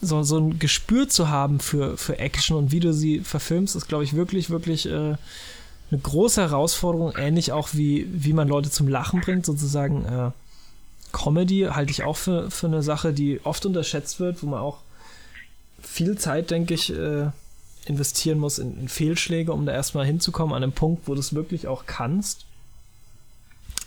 [0.00, 3.88] so, so ein Gespür zu haben für, für Action und wie du sie verfilmst, ist,
[3.88, 4.90] glaube ich, wirklich, wirklich äh,
[5.90, 7.14] eine große Herausforderung.
[7.16, 10.04] Ähnlich auch wie, wie man Leute zum Lachen bringt, sozusagen.
[10.06, 10.30] Äh,
[11.12, 14.78] Comedy halte ich auch für, für eine Sache, die oft unterschätzt wird, wo man auch
[15.82, 17.30] viel Zeit, denke ich, äh,
[17.86, 21.34] investieren muss in, in, Fehlschläge, um da erstmal hinzukommen an einem Punkt, wo du es
[21.34, 22.44] wirklich auch kannst.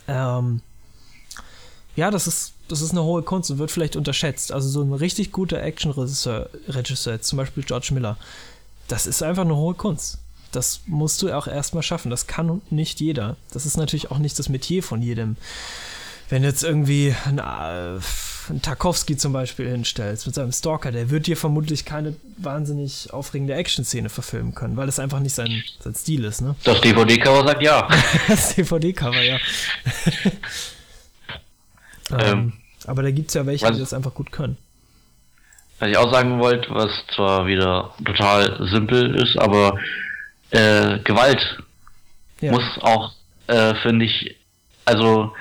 [0.07, 0.61] Ähm,
[1.95, 4.51] ja, das ist, das ist eine hohe Kunst und wird vielleicht unterschätzt.
[4.51, 8.17] Also so ein richtig guter Action-Regisseur, Regisseur, zum Beispiel George Miller,
[8.87, 10.17] das ist einfach eine hohe Kunst.
[10.51, 12.11] Das musst du auch erstmal schaffen.
[12.11, 13.37] Das kann nicht jeder.
[13.51, 15.35] Das ist natürlich auch nicht das Metier von jedem.
[16.29, 17.99] Wenn jetzt irgendwie ein, äh,
[18.49, 23.53] ein Tarkovsky zum Beispiel hinstellst mit seinem Stalker, der wird dir vermutlich keine wahnsinnig aufregende
[23.53, 26.41] Action-Szene verfilmen können, weil das einfach nicht sein, sein Stil ist.
[26.41, 26.55] Ne?
[26.63, 27.87] Das DVD-Cover sagt ja.
[28.27, 29.37] das DVD-Cover, ja.
[32.11, 32.53] Ähm, ähm,
[32.85, 34.57] aber da gibt es ja welche, was, die das einfach gut können.
[35.79, 39.77] Was ich auch sagen wollte, was zwar wieder total simpel ist, aber
[40.51, 41.63] äh, Gewalt
[42.41, 42.51] ja.
[42.51, 43.13] muss auch,
[43.47, 44.35] äh, finde ich,
[44.85, 45.33] also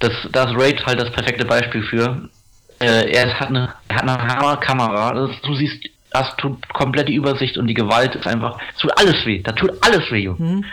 [0.00, 2.28] das, das Raid halt das perfekte Beispiel für.
[2.80, 7.56] Äh, er hat eine, er hat eine Hammerkamera, also du siehst, hast tut komplette Übersicht
[7.56, 10.28] und die Gewalt ist einfach, es tut alles weh, da tut alles weh.
[10.28, 10.64] Mhm.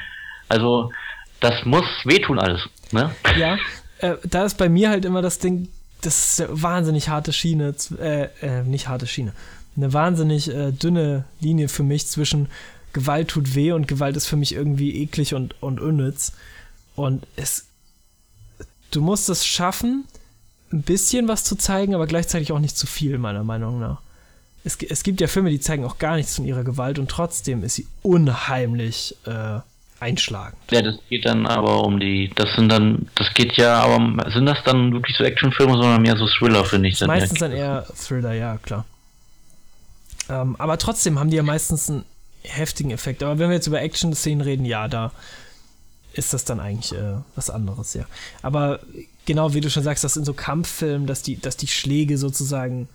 [0.49, 0.91] Also
[1.39, 2.68] das muss wehtun alles.
[2.91, 3.11] Ne?
[3.38, 3.57] Ja,
[3.99, 5.69] äh, da ist bei mir halt immer das Ding,
[6.02, 9.34] das ist eine wahnsinnig harte Schiene, äh, äh, nicht harte Schiene,
[9.77, 12.49] eine wahnsinnig äh, dünne Linie für mich zwischen
[12.93, 16.34] Gewalt tut weh und Gewalt ist für mich irgendwie eklig und, und unnütz.
[16.95, 17.68] Und es,
[18.91, 20.05] du musst es schaffen,
[20.72, 24.01] ein bisschen was zu zeigen, aber gleichzeitig auch nicht zu viel, meiner Meinung nach.
[24.63, 27.63] Es, es gibt ja Filme, die zeigen auch gar nichts von ihrer Gewalt und trotzdem
[27.63, 29.59] ist sie unheimlich äh,
[29.99, 30.57] einschlagend.
[30.72, 34.45] Ja, das geht dann aber um die, das sind dann, das geht ja, aber sind
[34.45, 36.99] das dann wirklich so Actionfilme, sondern mehr so Thriller, finde ich.
[36.99, 38.85] Dann meistens dann eher Thriller, ja, klar.
[40.30, 42.05] Ähm, aber trotzdem haben die ja meistens einen
[42.43, 43.23] heftigen Effekt.
[43.23, 45.11] Aber wenn wir jetzt über Action-Szenen reden, ja, da
[46.13, 48.05] ist das dann eigentlich äh, was anderes, ja.
[48.41, 48.79] Aber
[49.25, 52.89] genau wie du schon sagst, das sind so Kampffilmen, dass die, dass die Schläge sozusagen,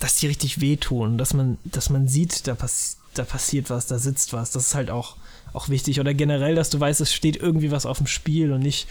[0.00, 3.98] dass die richtig wehtun, dass man, dass man sieht, da, pass da passiert was, da
[3.98, 4.50] sitzt was.
[4.50, 5.16] Das ist halt auch
[5.52, 5.98] auch wichtig.
[5.98, 8.86] Oder generell, dass du weißt, es steht irgendwie was auf dem Spiel und nicht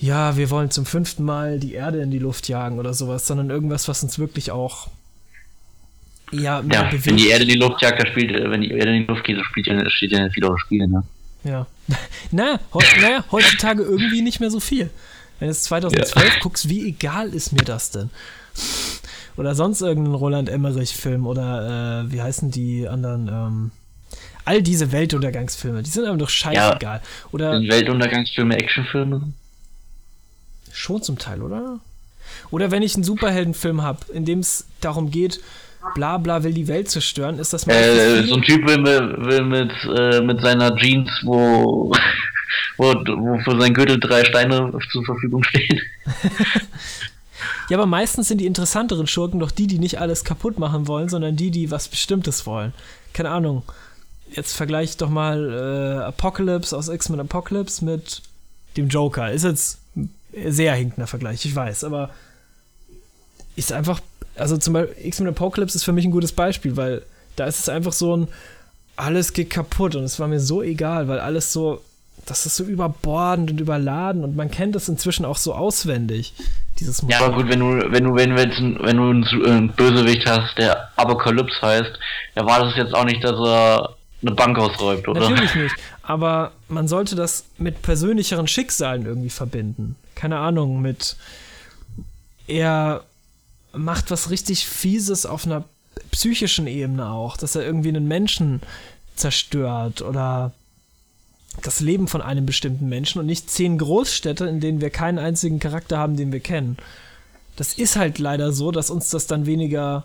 [0.00, 3.50] ja, wir wollen zum fünften Mal die Erde in die Luft jagen oder sowas, sondern
[3.50, 4.88] irgendwas, was uns wirklich auch
[6.32, 9.02] ja, ja wenn die Erde in die Luft jagt, da spielt, wenn die Erde in
[9.02, 11.04] die Luft geht, dann spielt ja, steht ja viel auf Spiele, ne?
[11.44, 11.66] Ja.
[12.30, 14.90] naja, he naja, heutzutage irgendwie nicht mehr so viel.
[15.38, 16.40] Wenn du es 2012 ja.
[16.40, 18.10] guckst, wie egal ist mir das denn?
[19.36, 23.28] Oder sonst irgendein Roland Emmerich-Film oder äh, wie heißen die anderen?
[23.28, 23.70] Ähm,
[24.44, 27.00] all diese Weltuntergangsfilme, die sind einem doch scheißegal.
[27.00, 27.02] Ja,
[27.32, 29.32] oder Weltuntergangsfilme, Actionfilme?
[30.72, 31.80] Schon zum Teil, oder?
[32.50, 35.40] Oder wenn ich einen Superheldenfilm habe, in dem es darum geht,
[35.94, 37.74] bla bla will die Welt zerstören, ist das mal.
[37.74, 41.92] Äh, so ein Typ will, will mit, äh, mit seiner Jeans, wo,
[42.76, 45.80] wo, wo für sein Gürtel drei Steine zur Verfügung stehen.
[47.68, 51.08] ja, aber meistens sind die interessanteren Schurken doch die, die nicht alles kaputt machen wollen,
[51.08, 52.72] sondern die, die was Bestimmtes wollen.
[53.12, 53.62] Keine Ahnung.
[54.30, 58.22] Jetzt vergleich doch mal äh, Apocalypse aus X-Men Apocalypse mit
[58.76, 59.30] dem Joker.
[59.30, 62.10] Ist jetzt ein sehr hinkender Vergleich, ich weiß, aber
[63.56, 64.00] ist einfach
[64.36, 67.02] also zum Beispiel X-Men Apocalypse ist für mich ein gutes Beispiel, weil
[67.36, 68.28] da ist es einfach so ein,
[68.96, 71.82] alles geht kaputt und es war mir so egal, weil alles so,
[72.26, 76.32] das ist so überbordend und überladen und man kennt das inzwischen auch so auswendig.
[76.80, 80.28] Dieses ja, aber gut, wenn du, wenn du, wenn, wenn, wenn du einen, einen Bösewicht
[80.28, 81.98] hast, der Apokalypse heißt,
[82.36, 85.20] ja war das jetzt auch nicht, dass er eine Bank ausräumt, oder?
[85.20, 85.76] Natürlich nicht.
[86.02, 89.96] Aber man sollte das mit persönlicheren Schicksalen irgendwie verbinden.
[90.14, 91.16] Keine Ahnung, mit
[92.46, 93.02] eher
[93.76, 95.64] macht was richtig Fieses auf einer
[96.10, 98.60] psychischen Ebene auch, dass er irgendwie einen Menschen
[99.16, 100.52] zerstört oder
[101.62, 105.60] das Leben von einem bestimmten Menschen und nicht zehn Großstädte, in denen wir keinen einzigen
[105.60, 106.76] Charakter haben, den wir kennen.
[107.56, 110.04] Das ist halt leider so, dass uns das dann weniger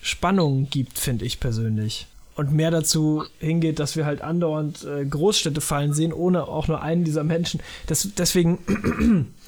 [0.00, 2.06] Spannung gibt, finde ich persönlich.
[2.34, 6.80] Und mehr dazu hingeht, dass wir halt andauernd äh, Großstädte fallen sehen, ohne auch nur
[6.80, 7.60] einen dieser Menschen.
[7.88, 8.60] Das, deswegen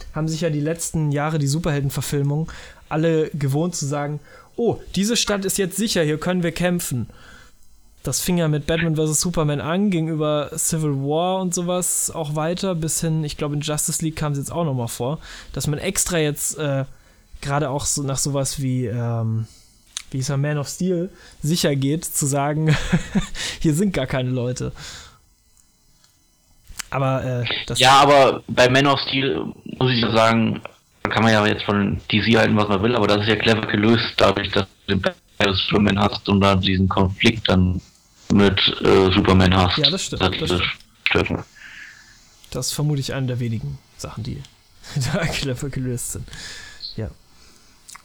[0.14, 2.50] haben sich ja die letzten Jahre die Superheldenverfilmung
[2.90, 4.20] alle gewohnt zu sagen,
[4.56, 7.08] oh, diese Stadt ist jetzt sicher, hier können wir kämpfen.
[8.02, 9.20] Das fing ja mit Batman vs.
[9.20, 14.02] Superman an, gegenüber Civil War und sowas auch weiter, bis hin, ich glaube, in Justice
[14.02, 15.18] League kam es jetzt auch nochmal vor,
[15.52, 16.84] dass man extra jetzt äh,
[17.42, 19.46] gerade auch so nach sowas wie, ähm,
[20.10, 21.10] wie ist er, Man of Steel,
[21.42, 22.74] sicher geht, zu sagen,
[23.60, 24.72] hier sind gar keine Leute.
[26.90, 27.78] Aber äh, das.
[27.78, 30.60] Ja, aber bei Man of Steel muss ich sagen,
[31.10, 33.66] kann man ja jetzt von DC halten, was man will, aber das ist ja clever
[33.66, 37.80] gelöst, dadurch, dass du den Batman Superman hast und dann diesen Konflikt dann
[38.32, 39.78] mit äh, Superman hast.
[39.78, 40.22] Ja, das stimmt.
[40.22, 40.62] Das, das,
[41.04, 41.44] stimmt.
[42.50, 44.42] das ist vermutlich eine der wenigen Sachen, die
[45.12, 46.28] da clever gelöst sind.
[46.96, 47.10] Ja.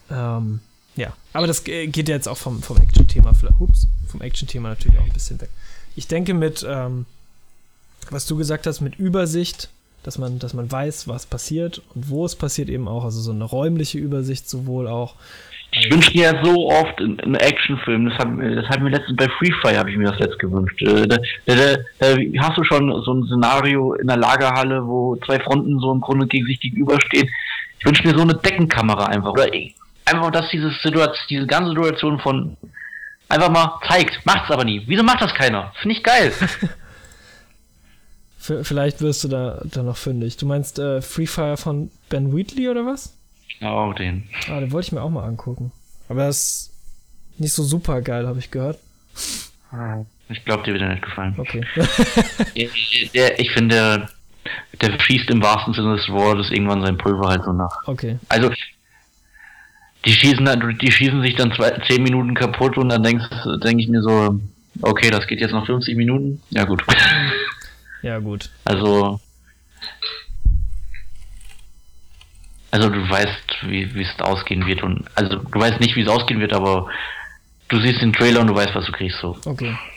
[0.10, 0.60] Ähm,
[0.96, 5.04] ja, aber das geht ja jetzt auch vom, vom Action-Thema, ups, vom Action-Thema natürlich auch
[5.04, 5.50] ein bisschen weg.
[5.96, 7.06] Ich denke mit, ähm,
[8.10, 9.70] was du gesagt hast, mit Übersicht
[10.06, 13.32] dass man, dass man weiß, was passiert und wo es passiert eben auch, also so
[13.32, 15.16] eine räumliche Übersicht sowohl auch.
[15.72, 19.28] Ich wünsche mir ja so oft einen Actionfilm, das hat, das hat mir letztens bei
[19.28, 20.80] Free Fire, habe ich mir das letzt gewünscht.
[20.84, 21.18] Äh, da,
[21.48, 21.56] da,
[22.00, 26.02] da, hast du schon so ein Szenario in der Lagerhalle, wo zwei Fronten so im
[26.02, 27.28] Grunde gegen sich gegenüberstehen.
[27.80, 29.32] Ich wünsche mir so eine Deckenkamera einfach.
[29.32, 29.48] Oder
[30.06, 32.56] einfach, dass diese Situation, diese ganze Situation von
[33.28, 34.84] einfach mal zeigt, macht's aber nie.
[34.86, 35.74] Wieso macht das keiner?
[35.82, 36.32] Finde ich geil.
[38.64, 40.38] Vielleicht wirst du da, da noch fündig.
[40.38, 43.18] Du meinst äh, Free Fire von Ben Wheatley oder was?
[43.60, 44.28] Genau, den.
[44.50, 45.72] Ah, den wollte ich mir auch mal angucken.
[46.10, 46.72] Aber er ist
[47.38, 48.78] nicht so super geil, habe ich gehört.
[50.30, 51.36] Ich glaube, dir wird er nicht gefallen.
[51.38, 51.66] Okay.
[52.56, 52.70] der,
[53.14, 54.10] der, ich finde, der,
[54.90, 57.88] der schießt im wahrsten Sinne des Wortes irgendwann sein Pulver halt so nach.
[57.88, 58.20] Okay.
[58.30, 58.52] Also,
[60.06, 63.28] die schießen, dann, die schießen sich dann zwei, zehn Minuten kaputt und dann denke
[63.64, 64.40] denk ich mir so,
[64.82, 66.42] okay, das geht jetzt noch 50 Minuten.
[66.52, 66.84] Ja, gut.
[68.06, 68.52] Ja, gut.
[68.66, 69.20] Also.
[72.70, 76.40] Also du weißt, wie es ausgehen wird und also du weißt nicht, wie es ausgehen
[76.40, 76.88] wird, aber
[77.70, 79.36] du siehst den Trailer und du weißt, was du kriegst so.
[79.46, 79.76] Okay.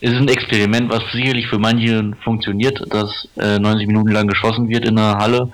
[0.00, 4.68] es ist ein Experiment, was sicherlich für manche funktioniert, dass äh, 90 Minuten lang geschossen
[4.68, 5.50] wird in der Halle,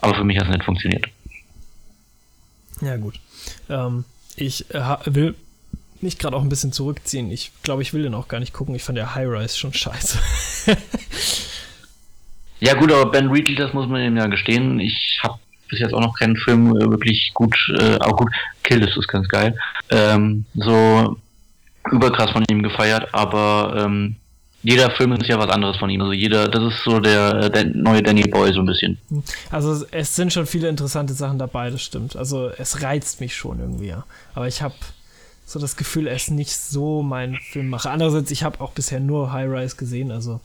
[0.00, 1.06] aber für mich hat es nicht funktioniert.
[2.80, 3.20] Ja gut.
[3.68, 4.04] Ähm,
[4.34, 5.36] ich äh, will
[6.02, 7.30] mich gerade auch ein bisschen zurückziehen.
[7.30, 8.74] Ich glaube, ich will den auch gar nicht gucken.
[8.74, 10.18] Ich fand der High Rise schon scheiße.
[12.60, 14.80] ja, gut, aber Ben Reedley, das muss man ihm ja gestehen.
[14.80, 15.38] Ich habe
[15.68, 18.30] bis jetzt auch noch keinen Film äh, wirklich gut, äh, auch gut,
[18.62, 19.56] Kill ist ganz geil,
[19.90, 21.16] ähm, so
[21.90, 24.16] überkrass von ihm gefeiert, aber ähm,
[24.62, 26.00] jeder Film ist ja was anderes von ihm.
[26.00, 28.98] Also jeder, das ist so der, der neue Danny Boy so ein bisschen.
[29.50, 32.16] Also es sind schon viele interessante Sachen dabei, das stimmt.
[32.16, 34.04] Also es reizt mich schon irgendwie, ja.
[34.34, 34.74] Aber ich habe
[35.48, 37.90] so das Gefühl, er ist nicht so mein Filmmacher.
[37.90, 40.40] Andererseits, ich habe auch bisher nur High Rise gesehen, also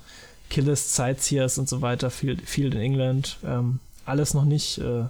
[0.49, 3.37] Killers, Sightseers und so weiter, Field, Field in England.
[3.43, 5.03] Ähm, alles noch nicht äh,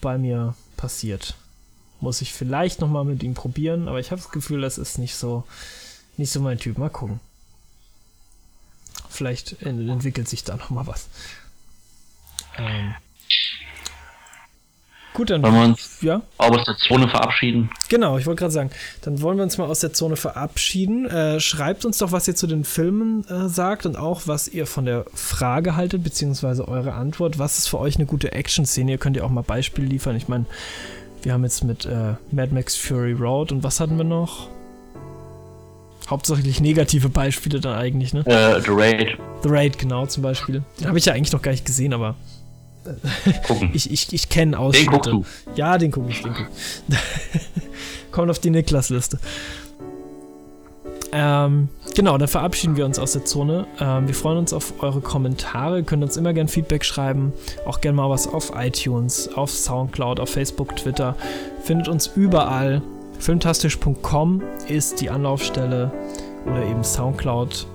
[0.00, 1.34] bei mir passiert.
[2.00, 5.14] Muss ich vielleicht nochmal mit ihm probieren, aber ich habe das Gefühl, das ist nicht
[5.14, 5.44] so,
[6.16, 6.78] nicht so mein Typ.
[6.78, 7.20] Mal gucken.
[9.10, 11.08] Vielleicht entwickelt sich da nochmal was.
[12.56, 12.94] Ähm,
[15.20, 16.22] Gut, dann wollen wir uns ja?
[16.38, 17.68] aus der Zone verabschieden.
[17.90, 18.70] Genau, ich wollte gerade sagen,
[19.02, 21.04] dann wollen wir uns mal aus der Zone verabschieden.
[21.04, 24.66] Äh, schreibt uns doch, was ihr zu den Filmen äh, sagt und auch, was ihr
[24.66, 27.38] von der Frage haltet, beziehungsweise eure Antwort.
[27.38, 28.92] Was ist für euch eine gute Action-Szene?
[28.92, 30.16] Ihr könnt ja auch mal Beispiele liefern.
[30.16, 30.46] Ich meine,
[31.22, 34.48] wir haben jetzt mit äh, Mad Max Fury Road und was hatten wir noch?
[36.08, 38.20] Hauptsächlich negative Beispiele dann eigentlich, ne?
[38.20, 39.18] Äh, The Raid.
[39.42, 40.62] The Raid, genau, zum Beispiel.
[40.80, 42.14] Den habe ich ja eigentlich noch gar nicht gesehen, aber
[43.46, 43.70] Gucken.
[43.72, 44.90] Ich, ich, ich kenne Ausschnitte.
[44.90, 45.54] Den guckst du.
[45.54, 46.46] Ja, den gucke ich, den guck.
[48.12, 49.18] Kommt auf die Niklas-Liste.
[51.12, 53.66] Ähm, genau, dann verabschieden wir uns aus der Zone.
[53.80, 55.78] Ähm, wir freuen uns auf eure Kommentare.
[55.78, 57.32] Ihr könnt uns immer gerne Feedback schreiben.
[57.66, 61.16] Auch gerne mal was auf iTunes, auf Soundcloud, auf Facebook, Twitter.
[61.62, 62.82] Findet uns überall.
[63.18, 65.92] Filmtastisch.com ist die Anlaufstelle
[66.46, 67.66] oder eben Soundcloud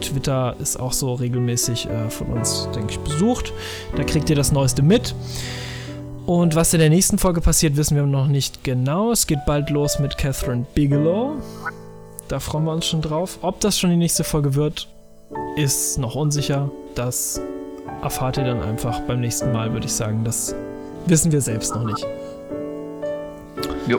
[0.00, 3.52] Twitter ist auch so regelmäßig äh, von uns, denke ich, besucht.
[3.96, 5.14] Da kriegt ihr das Neueste mit.
[6.26, 9.10] Und was in der nächsten Folge passiert, wissen wir noch nicht genau.
[9.10, 11.36] Es geht bald los mit Catherine Bigelow.
[12.28, 13.38] Da freuen wir uns schon drauf.
[13.42, 14.88] Ob das schon die nächste Folge wird,
[15.56, 16.70] ist noch unsicher.
[16.94, 17.40] Das
[18.02, 20.22] erfahrt ihr dann einfach beim nächsten Mal, würde ich sagen.
[20.24, 20.54] Das
[21.06, 22.06] wissen wir selbst noch nicht.
[23.86, 23.98] Jo.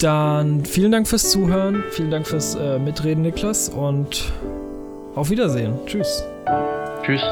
[0.00, 4.32] Dann vielen Dank fürs Zuhören, vielen Dank fürs äh, Mitreden, Niklas, und
[5.14, 5.74] auf Wiedersehen.
[5.86, 6.24] Tschüss.
[7.02, 7.22] Tschüss.